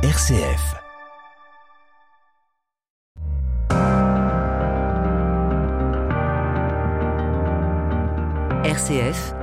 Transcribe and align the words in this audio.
RCF. 0.00 0.76
RCF, 8.62 9.34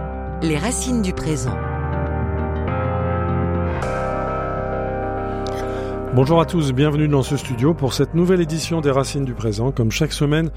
les 0.41 0.57
racines 0.57 1.01
du 1.01 1.11
présent. 1.11 1.57
Bonjour 6.15 6.39
à 6.39 6.45
tous, 6.45 6.71
bienvenue 6.71 7.09
dans 7.09 7.23
ce 7.23 7.35
studio 7.35 7.73
pour 7.73 7.93
cette 7.93 8.13
nouvelle 8.13 8.39
édition 8.39 8.79
des 8.79 8.89
Racines 8.89 9.25
du 9.25 9.33
présent, 9.33 9.73
comme 9.73 9.91
chaque 9.91 10.13
semaine 10.13 10.49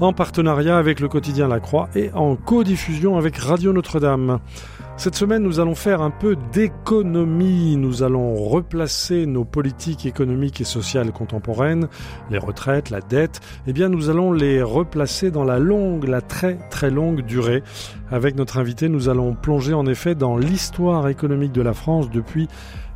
en 0.00 0.14
partenariat 0.14 0.78
avec 0.78 1.00
le 1.00 1.08
quotidien 1.08 1.48
La 1.48 1.60
Croix 1.60 1.90
et 1.94 2.10
en 2.14 2.34
co-diffusion 2.34 3.18
avec 3.18 3.36
Radio 3.36 3.74
Notre-Dame. 3.74 4.38
Cette 4.96 5.14
semaine, 5.14 5.42
nous 5.42 5.60
allons 5.60 5.74
faire 5.74 6.00
un 6.00 6.10
peu 6.10 6.36
d'économie. 6.52 7.76
Nous 7.76 8.02
allons 8.02 8.36
replacer 8.36 9.26
nos 9.26 9.44
politiques 9.44 10.06
économiques 10.06 10.62
et 10.62 10.64
sociales 10.64 11.12
contemporaines, 11.12 11.88
les 12.30 12.38
retraites, 12.38 12.88
la 12.88 13.00
dette. 13.00 13.40
Eh 13.66 13.74
bien, 13.74 13.90
nous 13.90 14.08
allons 14.08 14.32
les 14.32 14.62
replacer 14.62 15.30
dans 15.30 15.44
la 15.44 15.58
longue, 15.58 16.08
la 16.08 16.22
très 16.22 16.56
très 16.70 16.90
longue 16.90 17.20
durée. 17.20 17.62
Avec 18.10 18.36
notre 18.36 18.58
invité, 18.58 18.88
nous 18.88 19.08
allons 19.08 19.34
plonger 19.34 19.74
en 19.74 19.86
effet 19.86 20.14
dans 20.14 20.36
l'histoire 20.36 21.08
économique 21.08 21.52
de 21.52 21.62
la 21.62 21.74
France 21.74 22.10
depuis 22.10 22.48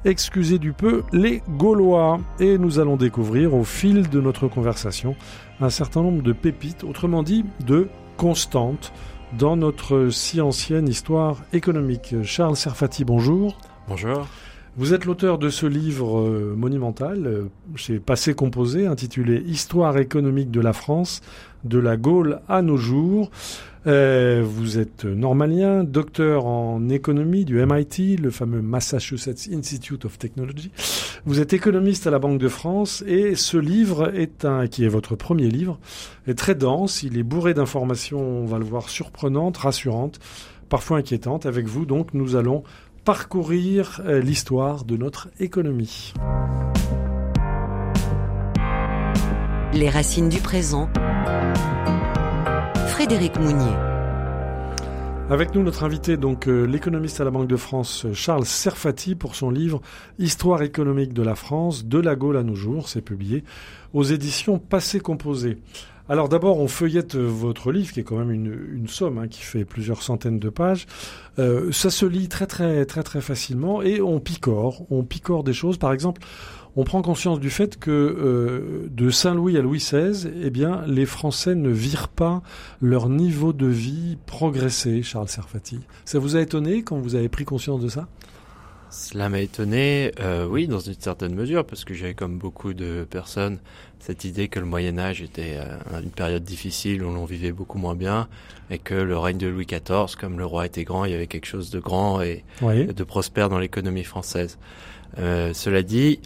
excusez 0.04 0.58
du 0.58 0.72
peu, 0.72 1.02
les 1.12 1.42
Gaulois. 1.56 2.20
Et 2.40 2.58
nous 2.58 2.78
allons 2.78 2.96
découvrir 2.96 3.54
au 3.54 3.64
fil 3.64 4.08
de 4.08 4.20
notre 4.20 4.48
conversation 4.48 5.16
un 5.60 5.70
certain 5.70 6.02
nombre 6.02 6.22
de 6.22 6.32
pépites, 6.32 6.84
autrement 6.84 7.22
dit 7.22 7.44
de 7.66 7.88
constantes, 8.16 8.92
dans 9.38 9.56
notre 9.56 10.08
si 10.10 10.40
ancienne 10.40 10.88
histoire 10.88 11.42
économique. 11.52 12.14
Charles 12.22 12.56
Serfati, 12.56 13.04
bonjour. 13.04 13.58
Bonjour. 13.88 14.26
Vous 14.78 14.92
êtes 14.92 15.06
l'auteur 15.06 15.38
de 15.38 15.48
ce 15.48 15.64
livre 15.64 16.20
euh, 16.20 16.54
monumental 16.54 17.26
euh, 17.26 17.44
chez 17.76 17.98
Passé 17.98 18.34
Composé 18.34 18.86
intitulé 18.86 19.42
Histoire 19.46 19.96
économique 19.96 20.50
de 20.50 20.60
la 20.60 20.74
France, 20.74 21.22
de 21.64 21.78
la 21.78 21.96
Gaule 21.96 22.40
à 22.46 22.60
nos 22.60 22.76
jours. 22.76 23.30
Euh, 23.86 24.42
vous 24.44 24.78
êtes 24.78 25.04
normalien, 25.04 25.84
docteur 25.84 26.46
en 26.46 26.88
économie 26.88 27.44
du 27.44 27.64
MIT, 27.64 28.16
le 28.16 28.30
fameux 28.30 28.60
Massachusetts 28.60 29.48
Institute 29.52 30.04
of 30.04 30.18
Technology. 30.18 30.72
Vous 31.24 31.40
êtes 31.40 31.52
économiste 31.52 32.06
à 32.06 32.10
la 32.10 32.18
Banque 32.18 32.38
de 32.38 32.48
France 32.48 33.04
et 33.06 33.36
ce 33.36 33.56
livre 33.56 34.12
qui 34.70 34.84
est 34.84 34.88
votre 34.88 35.14
premier 35.14 35.48
livre, 35.48 35.78
est 36.26 36.34
très 36.34 36.54
dense. 36.54 37.02
Il 37.04 37.16
est 37.16 37.22
bourré 37.22 37.54
d'informations, 37.54 38.20
on 38.20 38.44
va 38.44 38.58
le 38.58 38.64
voir, 38.64 38.88
surprenantes, 38.88 39.56
rassurantes, 39.56 40.18
parfois 40.68 40.98
inquiétantes. 40.98 41.46
Avec 41.46 41.66
vous, 41.66 41.86
donc, 41.86 42.12
nous 42.12 42.34
allons 42.34 42.64
parcourir 43.04 44.00
euh, 44.04 44.20
l'histoire 44.20 44.84
de 44.84 44.96
notre 44.96 45.28
économie. 45.38 46.12
Les 49.72 49.90
racines 49.90 50.28
du 50.28 50.40
présent. 50.40 50.88
Frédéric 52.96 53.38
Mounier. 53.38 53.74
Avec 55.28 55.54
nous, 55.54 55.62
notre 55.62 55.84
invité, 55.84 56.16
donc 56.16 56.48
euh, 56.48 56.64
l'économiste 56.64 57.20
à 57.20 57.24
la 57.24 57.30
Banque 57.30 57.46
de 57.46 57.56
France, 57.56 58.06
Charles 58.14 58.46
Serfati, 58.46 59.14
pour 59.14 59.34
son 59.34 59.50
livre 59.50 59.82
Histoire 60.18 60.62
économique 60.62 61.12
de 61.12 61.22
la 61.22 61.34
France, 61.34 61.84
de 61.84 61.98
la 61.98 62.16
Gaule 62.16 62.38
à 62.38 62.42
nos 62.42 62.54
jours. 62.54 62.88
C'est 62.88 63.02
publié 63.02 63.44
aux 63.92 64.02
éditions 64.02 64.58
Passé 64.58 64.98
Composé. 64.98 65.58
Alors 66.08 66.30
d'abord, 66.30 66.58
on 66.58 66.68
feuillette 66.68 67.16
votre 67.16 67.70
livre, 67.70 67.92
qui 67.92 68.00
est 68.00 68.02
quand 68.02 68.16
même 68.16 68.30
une, 68.30 68.88
somme, 68.88 69.18
hein, 69.18 69.28
qui 69.28 69.42
fait 69.42 69.66
plusieurs 69.66 70.02
centaines 70.02 70.38
de 70.38 70.48
pages. 70.48 70.86
Euh, 71.38 71.70
ça 71.72 71.90
se 71.90 72.06
lit 72.06 72.28
très 72.28 72.46
très 72.46 72.86
très 72.86 73.02
très 73.02 73.20
facilement 73.20 73.82
et 73.82 74.00
on 74.00 74.20
picore, 74.20 74.86
on 74.88 75.02
picore 75.04 75.44
des 75.44 75.52
choses. 75.52 75.76
Par 75.76 75.92
exemple, 75.92 76.22
on 76.76 76.84
prend 76.84 77.00
conscience 77.02 77.40
du 77.40 77.50
fait 77.50 77.78
que 77.78 77.90
euh, 77.90 78.86
de 78.90 79.10
Saint-Louis 79.10 79.56
à 79.56 79.62
Louis 79.62 79.78
XVI, 79.78 80.28
eh 80.42 80.50
bien, 80.50 80.82
les 80.86 81.06
Français 81.06 81.54
ne 81.54 81.70
virent 81.70 82.08
pas 82.08 82.42
leur 82.82 83.08
niveau 83.08 83.52
de 83.52 83.66
vie 83.66 84.18
progresser, 84.26 85.02
Charles 85.02 85.28
Serfati. 85.28 85.80
Ça 86.04 86.18
vous 86.18 86.36
a 86.36 86.40
étonné 86.42 86.82
quand 86.82 86.98
vous 86.98 87.14
avez 87.14 87.28
pris 87.28 87.44
conscience 87.44 87.80
de 87.80 87.88
ça? 87.88 88.06
Cela 88.90 89.28
m'a 89.28 89.40
étonné, 89.40 90.12
euh, 90.20 90.46
oui, 90.46 90.68
dans 90.68 90.78
une 90.78 90.94
certaine 90.98 91.34
mesure, 91.34 91.66
parce 91.66 91.84
que 91.84 91.92
j'avais 91.92 92.14
comme 92.14 92.38
beaucoup 92.38 92.72
de 92.72 93.06
personnes 93.08 93.58
cette 93.98 94.24
idée 94.24 94.46
que 94.48 94.60
le 94.60 94.66
Moyen 94.66 94.98
Âge 94.98 95.22
était 95.22 95.56
euh, 95.58 96.00
une 96.02 96.10
période 96.10 96.44
difficile 96.44 97.02
où 97.02 97.12
l'on 97.12 97.24
vivait 97.24 97.50
beaucoup 97.52 97.78
moins 97.78 97.96
bien 97.96 98.28
et 98.70 98.78
que 98.78 98.94
le 98.94 99.18
règne 99.18 99.38
de 99.38 99.48
Louis 99.48 99.66
XIV, 99.66 100.14
comme 100.20 100.38
le 100.38 100.46
roi 100.46 100.66
était 100.66 100.84
grand, 100.84 101.04
il 101.04 101.10
y 101.10 101.14
avait 101.14 101.26
quelque 101.26 101.46
chose 101.46 101.70
de 101.70 101.80
grand 101.80 102.20
et 102.22 102.44
Oui. 102.62 102.86
de 102.86 103.04
prospère 103.04 103.48
dans 103.48 103.58
l'économie 103.58 104.04
française. 104.04 104.58
Euh, 105.18 105.52
cela 105.54 105.82
dit, 105.82 106.20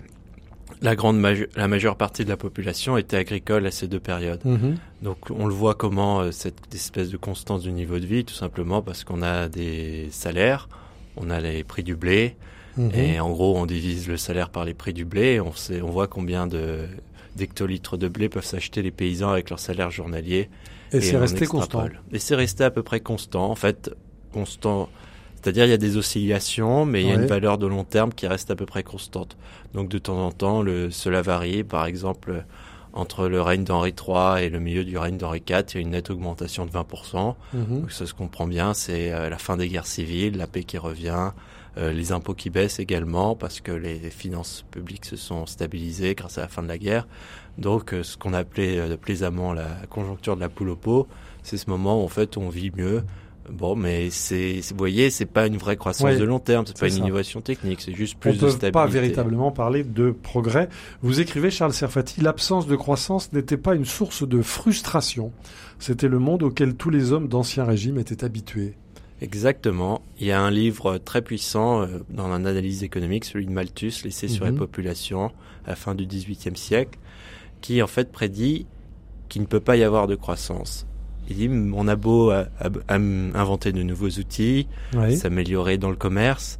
la 0.82 0.96
grande 0.96 1.18
maje- 1.20 1.48
la 1.56 1.68
majeure 1.68 1.96
partie 1.96 2.24
de 2.24 2.28
la 2.30 2.36
population 2.36 2.96
était 2.96 3.16
agricole 3.16 3.66
à 3.66 3.70
ces 3.70 3.86
deux 3.88 4.00
périodes. 4.00 4.40
Mhm. 4.44 4.76
Donc 5.02 5.18
on 5.30 5.46
le 5.46 5.54
voit 5.54 5.74
comment 5.74 6.20
euh, 6.20 6.30
cette 6.30 6.74
espèce 6.74 7.10
de 7.10 7.16
constance 7.16 7.62
du 7.62 7.72
niveau 7.72 7.98
de 7.98 8.06
vie, 8.06 8.24
tout 8.24 8.34
simplement 8.34 8.80
parce 8.82 9.04
qu'on 9.04 9.22
a 9.22 9.48
des 9.48 10.08
salaires, 10.10 10.68
on 11.16 11.30
a 11.30 11.40
les 11.40 11.64
prix 11.64 11.82
du 11.82 11.96
blé, 11.96 12.36
Mhm. 12.76 12.90
et 12.94 13.20
en 13.20 13.30
gros 13.30 13.56
on 13.58 13.66
divise 13.66 14.08
le 14.08 14.16
salaire 14.16 14.48
par 14.50 14.64
les 14.64 14.74
prix 14.74 14.92
du 14.92 15.04
blé, 15.04 15.40
on, 15.40 15.52
sait, 15.52 15.82
on 15.82 15.90
voit 15.90 16.06
combien 16.06 16.46
de 16.46 16.86
d'hectolitres 17.36 17.96
de 17.96 18.08
blé 18.08 18.28
peuvent 18.28 18.44
s'acheter 18.44 18.82
les 18.82 18.90
paysans 18.90 19.30
avec 19.30 19.50
leur 19.50 19.60
salaire 19.60 19.90
journalier. 19.90 20.48
Et, 20.92 21.00
c'est 21.00 21.16
resté 21.16 21.46
constant. 21.46 21.84
Et 22.12 22.18
c'est 22.18 22.34
resté 22.34 22.64
à 22.64 22.70
peu 22.72 22.82
près 22.82 22.98
constant. 23.00 23.48
En 23.50 23.54
fait, 23.54 23.90
constant. 24.32 24.88
C'est-à-dire, 25.42 25.64
il 25.64 25.70
y 25.70 25.74
a 25.74 25.78
des 25.78 25.96
oscillations, 25.96 26.84
mais 26.84 27.02
il 27.02 27.08
y 27.08 27.12
a 27.12 27.16
Ouais. 27.16 27.22
une 27.22 27.28
valeur 27.28 27.56
de 27.58 27.66
long 27.66 27.84
terme 27.84 28.12
qui 28.12 28.26
reste 28.26 28.50
à 28.50 28.56
peu 28.56 28.66
près 28.66 28.82
constante. 28.82 29.36
Donc, 29.74 29.88
de 29.88 29.98
temps 29.98 30.18
en 30.26 30.32
temps, 30.32 30.62
le, 30.62 30.90
cela 30.90 31.22
varie. 31.22 31.64
Par 31.64 31.86
exemple, 31.86 32.44
entre 32.92 33.28
le 33.28 33.40
règne 33.40 33.64
d'Henri 33.64 33.94
III 33.96 34.44
et 34.44 34.50
le 34.50 34.60
milieu 34.60 34.84
du 34.84 34.98
règne 34.98 35.16
d'Henri 35.16 35.38
IV, 35.48 35.64
il 35.70 35.74
y 35.74 35.78
a 35.78 35.80
une 35.80 35.90
nette 35.90 36.10
augmentation 36.10 36.66
de 36.66 36.70
20%. 36.70 37.36
Mhm. 37.54 37.80
Donc, 37.82 37.92
ça 37.92 38.04
se 38.06 38.12
comprend 38.14 38.46
bien. 38.46 38.74
C'est 38.74 39.12
euh, 39.12 39.30
la 39.30 39.38
fin 39.38 39.56
des 39.56 39.68
guerres 39.68 39.86
civiles, 39.86 40.36
la 40.36 40.46
paix 40.46 40.64
qui 40.64 40.76
revient, 40.76 41.30
euh, 41.78 41.92
les 41.92 42.12
impôts 42.12 42.34
qui 42.34 42.50
baissent 42.50 42.80
également 42.80 43.34
parce 43.36 43.60
que 43.60 43.70
les, 43.72 43.98
les 43.98 44.10
finances 44.10 44.64
publiques 44.70 45.04
se 45.06 45.16
sont 45.16 45.46
stabilisées 45.46 46.14
grâce 46.16 46.36
à 46.36 46.42
la 46.42 46.48
fin 46.48 46.62
de 46.62 46.68
la 46.68 46.78
guerre. 46.78 47.06
Donc, 47.58 47.94
euh, 47.94 48.02
ce 48.02 48.16
qu'on 48.18 48.34
appelait 48.34 48.96
plaisamment 48.98 49.52
la 49.52 49.68
conjoncture 49.88 50.34
de 50.36 50.40
la 50.40 50.48
poule 50.48 50.70
au 50.70 50.76
pot, 50.76 51.06
c'est 51.42 51.56
ce 51.56 51.70
moment 51.70 52.02
où 52.02 52.04
en 52.04 52.08
fait 52.08 52.36
on 52.36 52.48
vit 52.50 52.70
mieux. 52.76 53.04
Bon, 53.52 53.74
mais 53.76 54.10
c'est, 54.10 54.60
vous 54.70 54.76
voyez, 54.78 55.10
c'est 55.10 55.26
pas 55.26 55.46
une 55.46 55.56
vraie 55.56 55.76
croissance 55.76 56.04
Ouais, 56.04 56.16
de 56.18 56.24
long 56.24 56.38
terme, 56.38 56.64
c'est 56.66 56.78
pas 56.78 56.86
une 56.86 56.92
ça. 56.92 56.98
innovation 56.98 57.40
technique, 57.40 57.80
c'est 57.80 57.94
juste 57.94 58.14
On 58.18 58.20
plus 58.20 58.30
ne 58.30 58.34
de 58.36 58.40
peut 58.40 58.48
stabilité. 58.50 58.72
pas 58.72 58.86
véritablement 58.86 59.50
parler 59.50 59.82
de 59.84 60.10
progrès. 60.12 60.68
Vous 61.02 61.20
écrivez, 61.20 61.50
Charles 61.50 61.72
Serfati, 61.72 62.20
l'absence 62.20 62.66
de 62.66 62.76
croissance 62.76 63.32
n'était 63.32 63.56
pas 63.56 63.74
une 63.74 63.84
source 63.84 64.26
de 64.26 64.40
frustration. 64.42 65.32
C'était 65.78 66.08
le 66.08 66.18
monde 66.18 66.42
auquel 66.44 66.74
tous 66.74 66.90
les 66.90 67.12
hommes 67.12 67.28
d'ancien 67.28 67.64
régime 67.64 67.98
étaient 67.98 68.24
habitués. 68.24 68.74
Exactement. 69.20 70.00
Il 70.18 70.26
y 70.26 70.32
a 70.32 70.40
un 70.40 70.50
livre 70.50 70.96
très 70.98 71.20
puissant 71.22 71.82
euh, 71.82 71.86
dans 72.08 72.28
l'analyse 72.28 72.82
économique, 72.82 73.24
celui 73.26 73.46
de 73.46 73.50
Malthus, 73.52 73.92
L'essai 74.04 74.28
sur 74.28 74.46
Mhm. 74.46 74.52
les 74.52 74.58
populations, 74.58 75.26
à 75.66 75.70
la 75.70 75.76
fin 75.76 75.94
du 75.94 76.06
XVIIIe 76.06 76.56
siècle, 76.56 76.98
qui 77.60 77.82
en 77.82 77.86
fait 77.86 78.10
prédit 78.10 78.66
qu'il 79.28 79.42
ne 79.42 79.46
peut 79.46 79.60
pas 79.60 79.76
y 79.76 79.82
avoir 79.84 80.06
de 80.06 80.14
croissance. 80.14 80.86
Il 81.30 81.36
dit, 81.36 81.48
on 81.74 81.86
a 81.88 81.96
beau 81.96 82.30
am- 82.88 83.30
inventer 83.34 83.72
de 83.72 83.82
nouveaux 83.82 84.08
outils, 84.10 84.66
Oui. 84.94 85.16
s'améliorer 85.16 85.78
dans 85.78 85.90
le 85.90 85.96
commerce, 85.96 86.58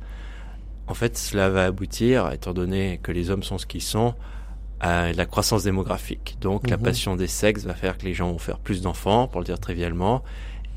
en 0.87 0.95
fait, 0.95 1.19
cela 1.19 1.51
va 1.51 1.65
aboutir, 1.67 2.31
étant 2.33 2.53
donné 2.55 2.99
que 3.03 3.13
les 3.13 3.31
hommes 3.31 3.43
sont 3.43 3.59
ce 3.59 3.67
qu'ils 3.67 3.83
sont, 3.83 4.15
à 4.81 5.13
la 5.13 5.27
croissance 5.27 5.65
démographique. 5.65 6.37
Donc, 6.41 6.71
la 6.71 6.77
Mhm. 6.77 6.83
passion 6.85 7.17
des 7.17 7.27
sexes 7.27 7.65
va 7.65 7.75
faire 7.75 7.99
que 7.99 8.05
les 8.07 8.15
gens 8.15 8.31
vont 8.31 8.39
faire 8.39 8.59
plus 8.59 8.81
d'enfants, 8.81 9.27
pour 9.29 9.41
le 9.41 9.45
dire 9.45 9.59
trivialement, 9.59 10.23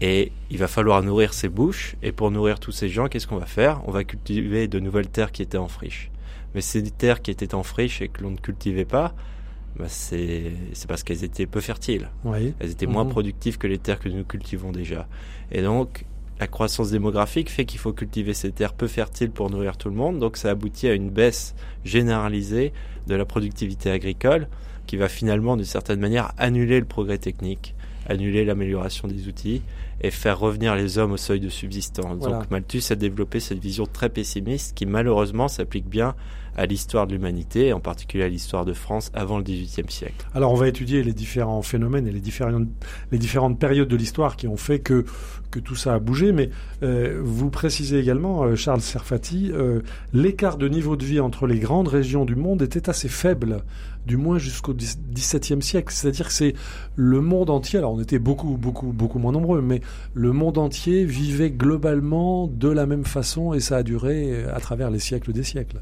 et 0.02 0.32
il 0.50 0.58
va 0.58 0.68
falloir 0.68 1.02
nourrir 1.04 1.34
ces 1.34 1.48
bouches. 1.48 1.96
Et 2.02 2.12
pour 2.12 2.30
nourrir 2.32 2.60
tous 2.60 2.72
ces 2.72 2.90
gens, 2.90 3.08
qu'est-ce 3.08 3.28
qu'on 3.28 3.38
va 3.38 3.46
faire? 3.46 3.82
On 3.88 3.92
va 3.92 4.04
cultiver 4.04 4.68
de 4.68 4.80
nouvelles 4.80 5.08
terres 5.08 5.32
qui 5.32 5.42
étaient 5.44 5.58
en 5.58 5.68
friche. 5.70 6.10
Mais 6.56 6.62
ces 6.62 6.84
terres 6.84 7.22
qui 7.22 7.32
étaient 7.32 7.56
en 7.56 7.64
friche 7.64 8.02
et 8.02 8.08
que 8.10 8.22
l'on 8.24 8.32
ne 8.32 8.38
cultivait 8.38 8.86
pas, 8.86 9.14
bah, 9.78 9.86
c'est 9.88 10.52
parce 10.88 11.04
qu'elles 11.04 11.24
étaient 11.24 11.46
peu 11.48 11.62
fertiles. 11.62 12.10
Oui. 12.26 12.54
Elles 12.60 12.72
étaient 12.72 12.86
moins 12.86 13.04
Mhm. 13.06 13.10
productives 13.12 13.58
que 13.58 13.68
les 13.68 13.78
terres 13.80 14.00
que 14.00 14.10
nous 14.10 14.24
cultivons 14.24 14.72
déjà. 14.72 15.08
Et 15.52 15.62
donc, 15.62 16.06
la 16.40 16.48
croissance 16.48 16.92
démographique 16.92 17.50
fait 17.50 17.66
qu'il 17.66 17.80
faut 17.80 17.94
cultiver 17.94 18.34
ces 18.34 18.52
terres 18.52 18.74
peu 18.74 18.88
fertiles 18.88 19.32
pour 19.32 19.50
nourrir 19.50 19.78
tout 19.78 19.90
le 19.90 19.96
monde. 19.96 20.20
Donc, 20.20 20.38
ça 20.38 20.50
aboutit 20.52 20.88
à 20.88 20.94
une 20.94 21.10
baisse 21.10 21.56
généralisée 21.86 22.74
de 23.08 23.16
la 23.16 23.26
productivité 23.26 23.90
agricole 23.92 24.48
qui 24.88 24.98
va 24.98 25.08
finalement, 25.10 25.56
d'une 25.56 25.66
certaine 25.66 26.00
manière, 26.00 26.34
annuler 26.38 26.80
le 26.80 26.86
progrès 26.86 27.18
technique, 27.18 27.74
annuler 28.08 28.44
l'amélioration 28.46 29.08
des 29.08 29.28
outils 29.28 29.62
et 30.02 30.12
faire 30.12 30.38
revenir 30.40 30.76
les 30.76 30.98
hommes 30.98 31.14
au 31.14 31.18
seuil 31.18 31.40
de 31.40 31.48
subsistance. 31.50 32.18
Voilà. 32.20 32.40
Donc 32.40 32.52
Malthus 32.52 32.84
a 32.92 32.96
développé 32.96 33.40
cette 33.40 33.60
vision 33.60 33.86
très 33.86 34.10
pessimiste 34.10 34.76
qui 34.76 34.86
malheureusement 34.86 35.48
s'applique 35.48 35.88
bien 35.88 36.14
à 36.56 36.66
l'histoire 36.66 37.08
de 37.08 37.14
l'humanité, 37.14 37.74
en 37.74 37.80
particulier 37.80 38.24
à 38.24 38.30
l'histoire 38.30 38.66
de 38.66 38.74
France 38.74 39.12
avant 39.14 39.38
le 39.38 39.44
XVIIIe 39.44 39.90
siècle. 39.90 40.26
Alors 40.34 40.52
on 40.52 40.56
va 40.56 40.68
étudier 40.68 41.04
les 41.04 41.14
différents 41.14 41.62
phénomènes 41.62 42.08
et 42.08 42.12
les 42.12 42.20
différentes, 42.20 43.60
périodes 43.60 43.88
de 43.88 43.96
l'histoire 43.96 44.36
qui 44.36 44.48
ont 44.48 44.58
fait 44.58 44.80
que, 44.80 45.06
que 45.52 45.60
tout 45.60 45.76
ça 45.76 45.94
a 45.94 46.00
bougé, 46.00 46.32
mais 46.32 46.50
euh, 46.84 47.22
vous 47.24 47.50
précisez 47.50 48.00
également, 48.00 48.44
euh, 48.44 48.56
Charles 48.56 48.82
Serfati, 48.82 49.52
euh, 49.52 49.82
l'écart 50.14 50.58
de 50.58 50.68
niveau 50.68 50.96
de 50.96 51.06
vie 51.06 51.20
entre 51.20 51.48
les 51.48 51.60
grandes 51.60 51.88
régions 51.88 52.26
du 52.26 52.36
monde 52.36 52.62
était 52.62 52.90
assez 52.90 53.10
faible, 53.10 53.64
du 54.06 54.18
moins 54.18 54.38
jusqu'au 54.38 54.74
XVIIe 54.74 55.62
siècle. 55.62 55.94
C'est-à-dire 55.94 56.28
que 56.28 56.34
c'est 56.34 56.54
le 56.96 57.22
monde 57.22 57.50
entier, 57.50 57.80
alors 57.80 57.94
on 57.94 58.02
était 58.02 58.20
beaucoup, 58.20 58.58
beaucoup, 58.58 58.92
beaucoup 58.92 59.20
moins 59.20 59.32
nombreux, 59.32 59.62
mais 59.62 59.82
le 60.14 60.32
monde 60.32 60.58
entier 60.58 61.06
vivait 61.06 61.52
globalement 61.52 62.48
de 62.48 62.70
la 62.70 62.86
même 62.86 63.06
façon 63.06 63.54
et 63.54 63.60
ça 63.60 63.78
a 63.78 63.84
duré 63.84 64.44
à 64.46 64.60
travers 64.60 64.90
les 64.90 65.00
siècles 65.00 65.34
des 65.34 65.44
siècles. 65.44 65.82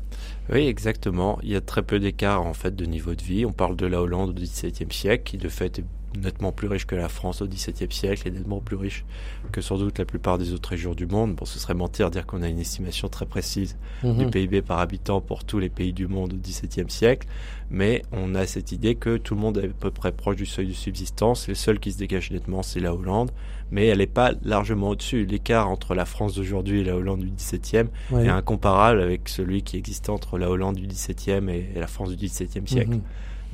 Oui, 0.51 0.68
exactement. 0.68 1.39
Il 1.44 1.50
y 1.50 1.56
a 1.56 1.62
très 1.62 1.81
peu 1.81 2.00
d'écart 2.00 2.45
en 2.45 2.53
fait 2.53 2.75
de 2.75 2.85
niveau 2.85 3.15
de 3.15 3.21
vie. 3.21 3.45
On 3.45 3.53
parle 3.53 3.75
de 3.75 3.85
la 3.85 4.01
Hollande 4.01 4.29
au 4.29 4.33
XVIIe 4.33 4.91
siècle, 4.91 5.23
qui 5.23 5.38
de 5.38 5.50
fait 5.50 5.79
est 5.79 5.85
nettement 6.18 6.52
plus 6.52 6.68
riche 6.68 6.86
que 6.86 6.96
la 6.96 7.08
France 7.10 7.42
au 7.42 7.48
XVIIe 7.48 7.92
siècle 7.92 8.28
et 8.28 8.31
nettement 8.31 8.60
plus 8.60 8.75
riche 8.75 9.06
que 9.52 9.62
sans 9.62 9.78
doute 9.78 9.98
la 10.00 10.06
plupart 10.06 10.38
des 10.38 10.54
autres 10.54 10.69
régions 10.69 10.94
du 10.94 11.06
monde. 11.06 11.36
Bon, 11.36 11.46
ce 11.46 11.60
serait 11.60 11.74
mentir 11.74 12.12
dire 12.12 12.25
qu'on 12.25 12.42
a 12.42 12.48
une 12.50 12.60
estimation 12.60 13.08
très 13.10 13.25
précise 13.25 13.78
Mhm. 14.04 14.18
du 14.18 14.25
PIB 14.28 14.62
par 14.62 14.80
habitant 14.80 15.22
pour 15.22 15.44
tous 15.44 15.60
les 15.60 15.69
pays 15.69 15.94
du 15.94 16.08
monde 16.08 16.34
au 16.34 16.38
XVIIe 16.38 16.90
siècle, 16.90 17.28
mais 17.69 18.02
on 18.12 18.36
a 18.36 18.46
cette 18.46 18.72
idée 18.72 18.96
que 18.96 19.18
tout 19.18 19.36
le 19.36 19.42
monde 19.42 19.58
est 19.60 19.66
à 19.66 19.74
peu 19.80 19.92
près 19.92 20.12
proche 20.12 20.36
du 20.36 20.46
seuil 20.46 20.68
de 20.68 20.74
subsistance. 20.74 21.48
Le 21.48 21.56
seul 21.56 21.80
qui 21.80 21.92
se 21.92 21.98
dégage 21.98 22.31
nettement, 22.31 22.64
c'est 22.64 22.80
la 22.80 22.94
Hollande, 22.94 23.31
mais 23.72 23.88
elle 23.88 24.00
n'est 24.00 24.07
pas 24.07 24.34
largement 24.44 24.90
au-dessus. 24.90 25.25
L'écart 25.25 25.69
entre 25.69 25.96
la 25.96 26.06
France 26.06 26.36
d'aujourd'hui 26.36 26.81
et 26.81 26.84
la 26.84 26.96
Hollande 26.98 27.22
du 27.22 27.30
XVIIe 27.31 27.86
Ouais. 28.12 28.25
est 28.25 28.30
incomparable 28.30 29.00
avec 29.02 29.30
celui 29.30 29.62
qui 29.64 29.78
existait 29.78 30.10
entre 30.10 30.38
la 30.38 30.50
Hollande 30.50 30.75
du 30.75 30.88
XVIIe 30.88 31.50
et 31.50 31.80
la 31.80 31.88
France 31.88 32.10
du 32.10 32.18
XVIIe 32.25 32.68
siècle. 32.68 32.96
Mhm. 32.96 33.02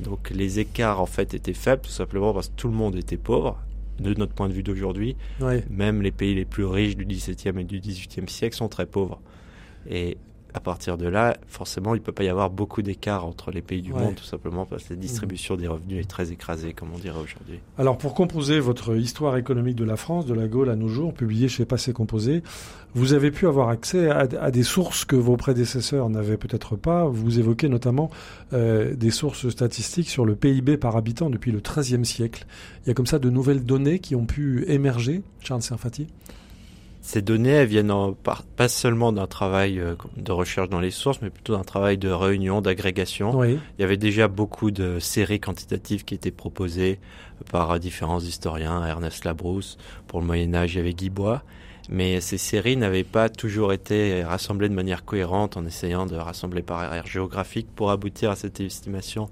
Donc 0.00 0.30
les 0.30 0.58
écarts 0.60 1.00
en 1.00 1.06
fait 1.06 1.34
étaient 1.34 1.54
faibles 1.54 1.82
tout 1.82 1.90
simplement 1.90 2.32
parce 2.32 2.48
que 2.48 2.54
tout 2.56 2.68
le 2.68 2.74
monde 2.74 2.96
était 2.96 3.16
pauvre 3.16 3.58
de 3.98 4.14
notre 4.14 4.32
point 4.32 4.48
de 4.48 4.52
vue 4.52 4.62
d'aujourd'hui. 4.62 5.16
Ouais. 5.40 5.64
Même 5.70 6.02
les 6.02 6.12
pays 6.12 6.34
les 6.34 6.44
plus 6.44 6.64
riches 6.64 6.96
du 6.96 7.04
XVIIe 7.04 7.58
et 7.58 7.64
du 7.64 7.80
XVIIIe 7.80 8.28
siècle 8.28 8.56
sont 8.56 8.68
très 8.68 8.86
pauvres. 8.86 9.20
Et 9.90 10.16
à 10.58 10.60
partir 10.60 10.98
de 10.98 11.06
là, 11.06 11.36
forcément, 11.46 11.94
il 11.94 12.00
peut 12.00 12.10
pas 12.10 12.24
y 12.24 12.28
avoir 12.28 12.50
beaucoup 12.50 12.82
d'écart 12.82 13.24
entre 13.24 13.52
les 13.52 13.62
pays 13.62 13.80
du 13.80 13.92
Ouais. 13.92 14.00
monde, 14.00 14.16
tout 14.16 14.24
simplement 14.24 14.66
parce 14.66 14.82
que 14.84 14.94
la 14.94 14.98
distribution 15.00 15.54
des 15.56 15.68
revenus 15.68 16.00
est 16.04 16.08
très 16.08 16.32
écrasée, 16.32 16.72
comme 16.72 16.88
on 16.92 16.98
dirait 16.98 17.20
aujourd'hui. 17.20 17.60
Alors, 17.78 17.96
pour 17.96 18.12
composer 18.12 18.58
votre 18.58 18.96
histoire 18.96 19.36
économique 19.36 19.76
de 19.76 19.84
la 19.84 19.96
France, 19.96 20.26
de 20.26 20.34
la 20.34 20.48
Gaule 20.48 20.68
à 20.68 20.74
nos 20.74 20.88
jours, 20.88 21.14
publiée 21.14 21.46
chez 21.48 21.64
Passé 21.64 21.92
Composé, 21.92 22.42
vous 22.94 23.12
avez 23.12 23.30
pu 23.30 23.46
avoir 23.46 23.68
accès 23.68 24.10
à, 24.10 24.26
à 24.40 24.50
des 24.50 24.64
sources 24.64 25.04
que 25.04 25.14
vos 25.14 25.36
prédécesseurs 25.36 26.10
n'avaient 26.10 26.36
peut-être 26.38 26.74
pas. 26.74 27.04
Vous 27.06 27.38
évoquez 27.38 27.68
notamment 27.68 28.10
euh, 28.52 28.94
des 28.96 29.10
sources 29.10 29.48
statistiques 29.50 30.08
sur 30.10 30.24
le 30.24 30.34
PIB 30.34 30.76
par 30.76 30.96
habitant 30.96 31.30
depuis 31.30 31.52
le 31.52 31.60
XIIIe 31.60 32.04
siècle. 32.04 32.46
Il 32.84 32.88
y 32.88 32.90
a 32.90 32.94
comme 32.94 33.06
ça 33.06 33.20
de 33.20 33.30
nouvelles 33.30 33.64
données 33.64 34.00
qui 34.00 34.16
ont 34.16 34.26
pu 34.26 34.64
émerger, 34.66 35.22
Charles 35.40 35.62
Serfati? 35.62 36.08
Ces 37.08 37.22
données, 37.22 37.52
elles 37.52 37.68
viennent 37.68 37.90
en 37.90 38.12
pas 38.12 38.68
seulement 38.68 39.12
d'un 39.12 39.26
travail 39.26 39.80
euh, 39.80 39.94
de 40.18 40.30
recherche 40.30 40.68
dans 40.68 40.78
les 40.78 40.90
sources, 40.90 41.22
mais 41.22 41.30
plutôt 41.30 41.56
d'un 41.56 41.64
travail 41.64 41.96
de 41.96 42.10
réunion, 42.10 42.60
d'agrégation. 42.60 43.34
Oui. 43.34 43.58
Il 43.78 43.80
y 43.80 43.84
avait 43.84 43.96
déjà 43.96 44.28
beaucoup 44.28 44.70
de 44.70 44.98
séries 44.98 45.40
quantitatives 45.40 46.04
qui 46.04 46.12
étaient 46.12 46.30
proposées 46.30 47.00
par 47.50 47.80
différents 47.80 48.20
historiens, 48.20 48.84
Ernest 48.84 49.24
Labrousse, 49.24 49.78
pour 50.06 50.20
le 50.20 50.26
Moyen 50.26 50.52
Âge, 50.52 50.74
il 50.74 50.76
y 50.76 50.80
avait 50.80 50.92
Guy 50.92 51.08
Bois. 51.08 51.42
Mais 51.88 52.20
ces 52.20 52.36
séries 52.36 52.76
n'avaient 52.76 53.04
pas 53.04 53.30
toujours 53.30 53.72
été 53.72 54.22
rassemblées 54.22 54.68
de 54.68 54.74
manière 54.74 55.06
cohérente 55.06 55.56
en 55.56 55.64
essayant 55.64 56.04
de 56.04 56.14
rassembler 56.14 56.60
par 56.60 56.92
aire 56.92 57.06
géographique 57.06 57.68
pour 57.74 57.90
aboutir 57.90 58.30
à 58.30 58.36
cette 58.36 58.60
estimation 58.60 59.30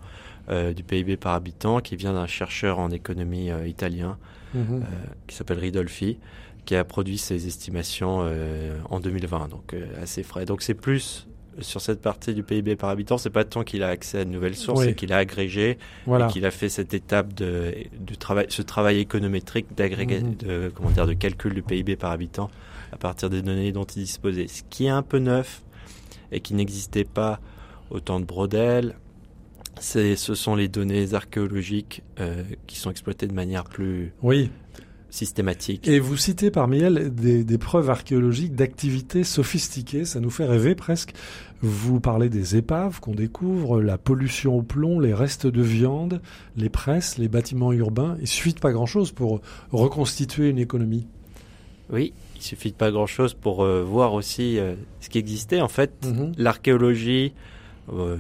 euh, 0.49 0.73
du 0.73 0.83
PIB 0.83 1.19
par 1.19 1.35
habitant 1.35 1.81
qui 1.81 1.97
vient 1.97 2.15
d'un 2.15 2.27
chercheur 2.27 2.79
en 2.79 2.91
économie 2.91 3.51
euh, 3.51 3.69
italien 3.69 4.17
Mhm. 4.57 4.83
euh, 4.83 4.85
qui 5.27 5.37
s'appelle 5.37 5.59
Ridolfi, 5.59 6.19
qui 6.67 6.75
a 6.77 6.85
produit 6.85 7.17
ces 7.17 7.47
estimations 7.47 8.19
euh, 8.23 8.77
en 8.91 9.01
2020, 9.01 9.49
donc 9.49 9.73
euh, 9.73 9.87
assez 10.03 10.23
frais. 10.23 10.45
Donc 10.45 10.61
c'est 10.63 10.75
plus 10.75 11.27
sur 11.61 11.81
cette 11.81 12.03
partie 12.03 12.35
du 12.35 12.43
PIB 12.43 12.77
par 12.77 12.91
habitant, 12.91 13.17
c'est 13.17 13.31
pas 13.31 13.45
tant 13.45 13.65
qu'il 13.65 13.83
a 13.83 13.89
accès 13.89 14.19
à 14.19 14.25
de 14.27 14.31
nouvelles 14.31 14.57
sources, 14.57 14.81
Oui. 14.81 14.87
c'est 14.89 14.95
qu'il 14.95 15.11
a 15.15 15.17
agrégé 15.17 15.79
Voilà. 16.05 16.27
et 16.27 16.31
qu'il 16.31 16.45
a 16.45 16.51
fait 16.51 16.69
cette 16.69 16.93
étape 16.93 17.33
de, 17.33 17.73
de 17.99 18.15
travail, 18.15 18.45
ce 18.51 18.61
travail 18.61 18.99
économétrique 18.99 19.69
d'agrégat, 19.75 20.21
Mhm. 20.21 20.35
de 20.37 20.73
comment 20.75 20.91
dire, 20.91 21.07
de 21.07 21.15
calcul 21.15 21.55
du 21.55 21.63
PIB 21.63 21.97
par 21.97 22.11
habitant 22.11 22.51
à 22.93 22.99
partir 22.99 23.31
des 23.31 23.41
données 23.41 23.73
dont 23.73 23.85
il 23.85 24.03
disposait. 24.03 24.49
Ce 24.49 24.63
qui 24.69 24.85
est 24.85 24.91
un 24.91 25.03
peu 25.03 25.19
neuf 25.19 25.63
et 26.31 26.41
qui 26.41 26.53
n'existait 26.53 27.05
pas 27.05 27.41
au 27.89 28.01
temps 28.01 28.21
de 28.21 28.27
Brodel, 28.27 28.95
c'est, 29.79 30.17
ce 30.17 30.35
sont 30.35 30.57
les 30.57 30.69
données 30.69 31.15
archéologiques 31.15 32.03
euh, 32.21 32.43
qui 32.67 32.77
sont 32.79 32.91
exploitées 32.91 33.27
de 33.27 33.35
manière 33.35 33.65
plus 33.65 34.13
Oui. 34.23 34.51
Systématique. 35.17 35.89
Et 35.89 35.99
vous 35.99 36.17
citez 36.17 36.51
parmi 36.51 36.79
elles 36.79 37.15
des, 37.15 37.43
des 37.45 37.59
preuves 37.59 37.91
archéologiques 37.91 38.55
d'activités 38.55 39.25
sophistiquées, 39.25 40.05
ça 40.05 40.21
nous 40.21 40.31
fait 40.31 40.45
rêver 40.47 40.75
presque. 40.75 41.13
Vous 41.63 42.01
parlez 42.01 42.29
des 42.29 42.57
épaves 42.57 43.01
qu'on 43.01 43.15
découvre, 43.15 43.81
la 43.81 43.97
pollution 43.97 44.57
au 44.57 44.63
plomb, 44.63 45.01
les 45.01 45.15
restes 45.15 45.47
de 45.47 45.63
viande, 45.63 46.21
les 46.57 46.69
presses, 46.69 47.17
les 47.17 47.29
bâtiments 47.29 47.73
urbains. 47.73 48.17
Il 48.21 48.27
suffit 48.27 48.53
de 48.53 48.61
pas 48.61 48.73
grand-chose 48.73 49.13
pour 49.13 49.41
reconstituer 49.73 50.51
une 50.51 50.59
économie. 50.59 51.07
Oui, 51.91 52.13
il 52.35 52.43
suffit 52.43 52.73
de 52.73 52.77
pas 52.77 52.91
grand-chose 52.91 53.33
pour 53.33 53.63
euh, 53.65 53.83
voir 53.83 54.13
aussi 54.13 54.59
euh, 54.59 54.75
ce 55.01 55.09
qui 55.09 55.19
existait. 55.19 55.61
En 55.61 55.69
fait, 55.69 55.93
Mhm. 56.05 56.33
l'archéologie 56.37 57.33
euh, 57.93 58.17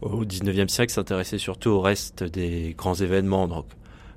au 0.00 0.24
19e 0.24 0.68
siècle 0.68 0.92
s'intéressait 0.92 1.38
surtout 1.38 1.70
au 1.70 1.80
reste 1.80 2.24
des 2.24 2.74
grands 2.78 2.94
événements. 2.94 3.46
Donc, 3.48 3.66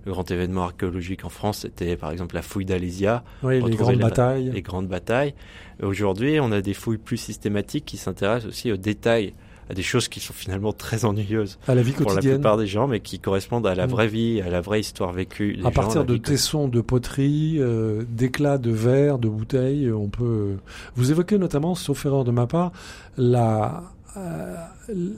le 0.05 0.11
grand 0.11 0.29
événement 0.31 0.63
archéologique 0.63 1.23
en 1.25 1.29
France, 1.29 1.59
c'était 1.59 1.95
par 1.95 2.11
exemple 2.11 2.35
la 2.35 2.41
fouille 2.41 2.65
d'Alésia, 2.65 3.23
Oui, 3.43 3.61
les 3.63 3.75
grandes 3.75 3.91
les- 3.95 4.01
batailles. 4.01 4.51
les 4.53 4.61
grandes 4.61 4.87
batailles. 4.87 5.33
Aujourd'hui, 5.81 6.39
on 6.41 6.51
a 6.51 6.61
des 6.61 6.73
fouilles 6.73 6.97
plus 6.97 7.17
systématiques 7.17 7.85
qui 7.85 7.97
s'intéressent 7.97 8.49
aussi 8.49 8.71
aux 8.71 8.77
détails, 8.77 9.33
à 9.69 9.73
des 9.73 9.81
choses 9.81 10.09
qui 10.09 10.19
sont 10.19 10.33
finalement 10.33 10.73
très 10.73 11.05
ennuyeuses 11.05 11.57
à 11.69 11.73
la 11.75 11.81
vie 11.81 11.93
pour 11.93 12.11
la 12.13 12.19
plupart 12.19 12.57
des 12.57 12.67
gens, 12.67 12.85
mais 12.87 12.99
qui 12.99 13.19
correspondent 13.19 13.65
à 13.65 13.75
la 13.75 13.87
Mm. 13.87 13.89
vraie 13.91 14.07
vie, 14.07 14.41
à 14.41 14.49
la 14.49 14.59
vraie 14.59 14.81
histoire 14.81 15.13
vécue. 15.13 15.53
des 15.53 15.61
À 15.61 15.63
gens, 15.63 15.71
partir 15.71 16.05
de 16.05 16.17
tessons 16.17 16.67
de 16.67 16.81
poterie, 16.81 17.55
euh, 17.59 18.03
d'éclats 18.09 18.57
de 18.57 18.71
verre, 18.71 19.19
de 19.19 19.29
bouteilles, 19.29 19.89
on 19.89 20.09
peut. 20.09 20.57
Vous 20.95 21.11
évoquez 21.11 21.37
notamment, 21.37 21.75
sauf 21.75 22.05
erreur 22.05 22.25
de 22.25 22.31
ma 22.31 22.45
part, 22.45 22.73
la 23.17 23.83
euh, 24.17 24.55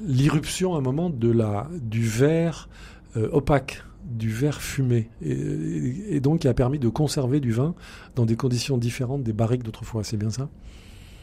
l'irruption 0.06 0.76
à 0.76 0.78
un 0.78 0.82
moment 0.82 1.10
de 1.10 1.32
la 1.32 1.68
du 1.82 2.04
verre 2.08 2.70
euh, 3.18 3.28
opaque, 3.32 3.84
du 4.06 4.30
verre 4.30 4.62
fumé, 4.62 5.10
et, 5.24 6.20
donc 6.20 6.42
qui 6.42 6.48
a 6.48 6.54
permis 6.54 6.80
de 6.80 6.90
conserver 6.90 7.40
du 7.40 7.52
vin 7.52 7.74
dans 8.16 8.26
des 8.26 8.36
conditions 8.36 8.78
différentes 8.78 9.24
des 9.24 9.34
barriques 9.34 9.64
d'autrefois. 9.64 10.04
C'est 10.04 10.18
bien 10.18 10.30
ça? 10.30 10.48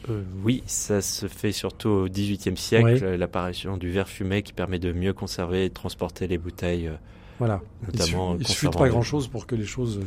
Euh, 0.09 0.21
oui, 0.43 0.63
ça 0.65 1.01
se 1.01 1.27
fait 1.27 1.53
surtout 1.53 1.87
au 1.89 2.09
XVIIIe 2.09 2.57
siècle, 2.57 3.03
Ouais. 3.03 3.17
l'apparition 3.17 3.77
du 3.77 3.89
verre 3.89 4.09
fumé 4.09 4.41
qui 4.43 4.51
permet 4.51 4.79
de 4.79 4.91
mieux 4.91 5.13
conserver 5.13 5.65
et 5.65 5.69
transporter 5.69 6.27
les 6.27 6.37
bouteilles, 6.37 6.87
euh, 6.87 6.95
Voilà. 7.39 7.61
Il 7.93 8.01
suffit, 8.01 8.11
notamment. 8.15 8.37
il 8.37 8.45
suffit 8.47 8.65
de 8.65 8.71
conservant 8.71 8.79
pas 8.85 8.89
grand-chose 8.89 9.27
pour 9.29 9.47
que 9.47 9.55
les 9.55 9.65
choses 9.65 10.01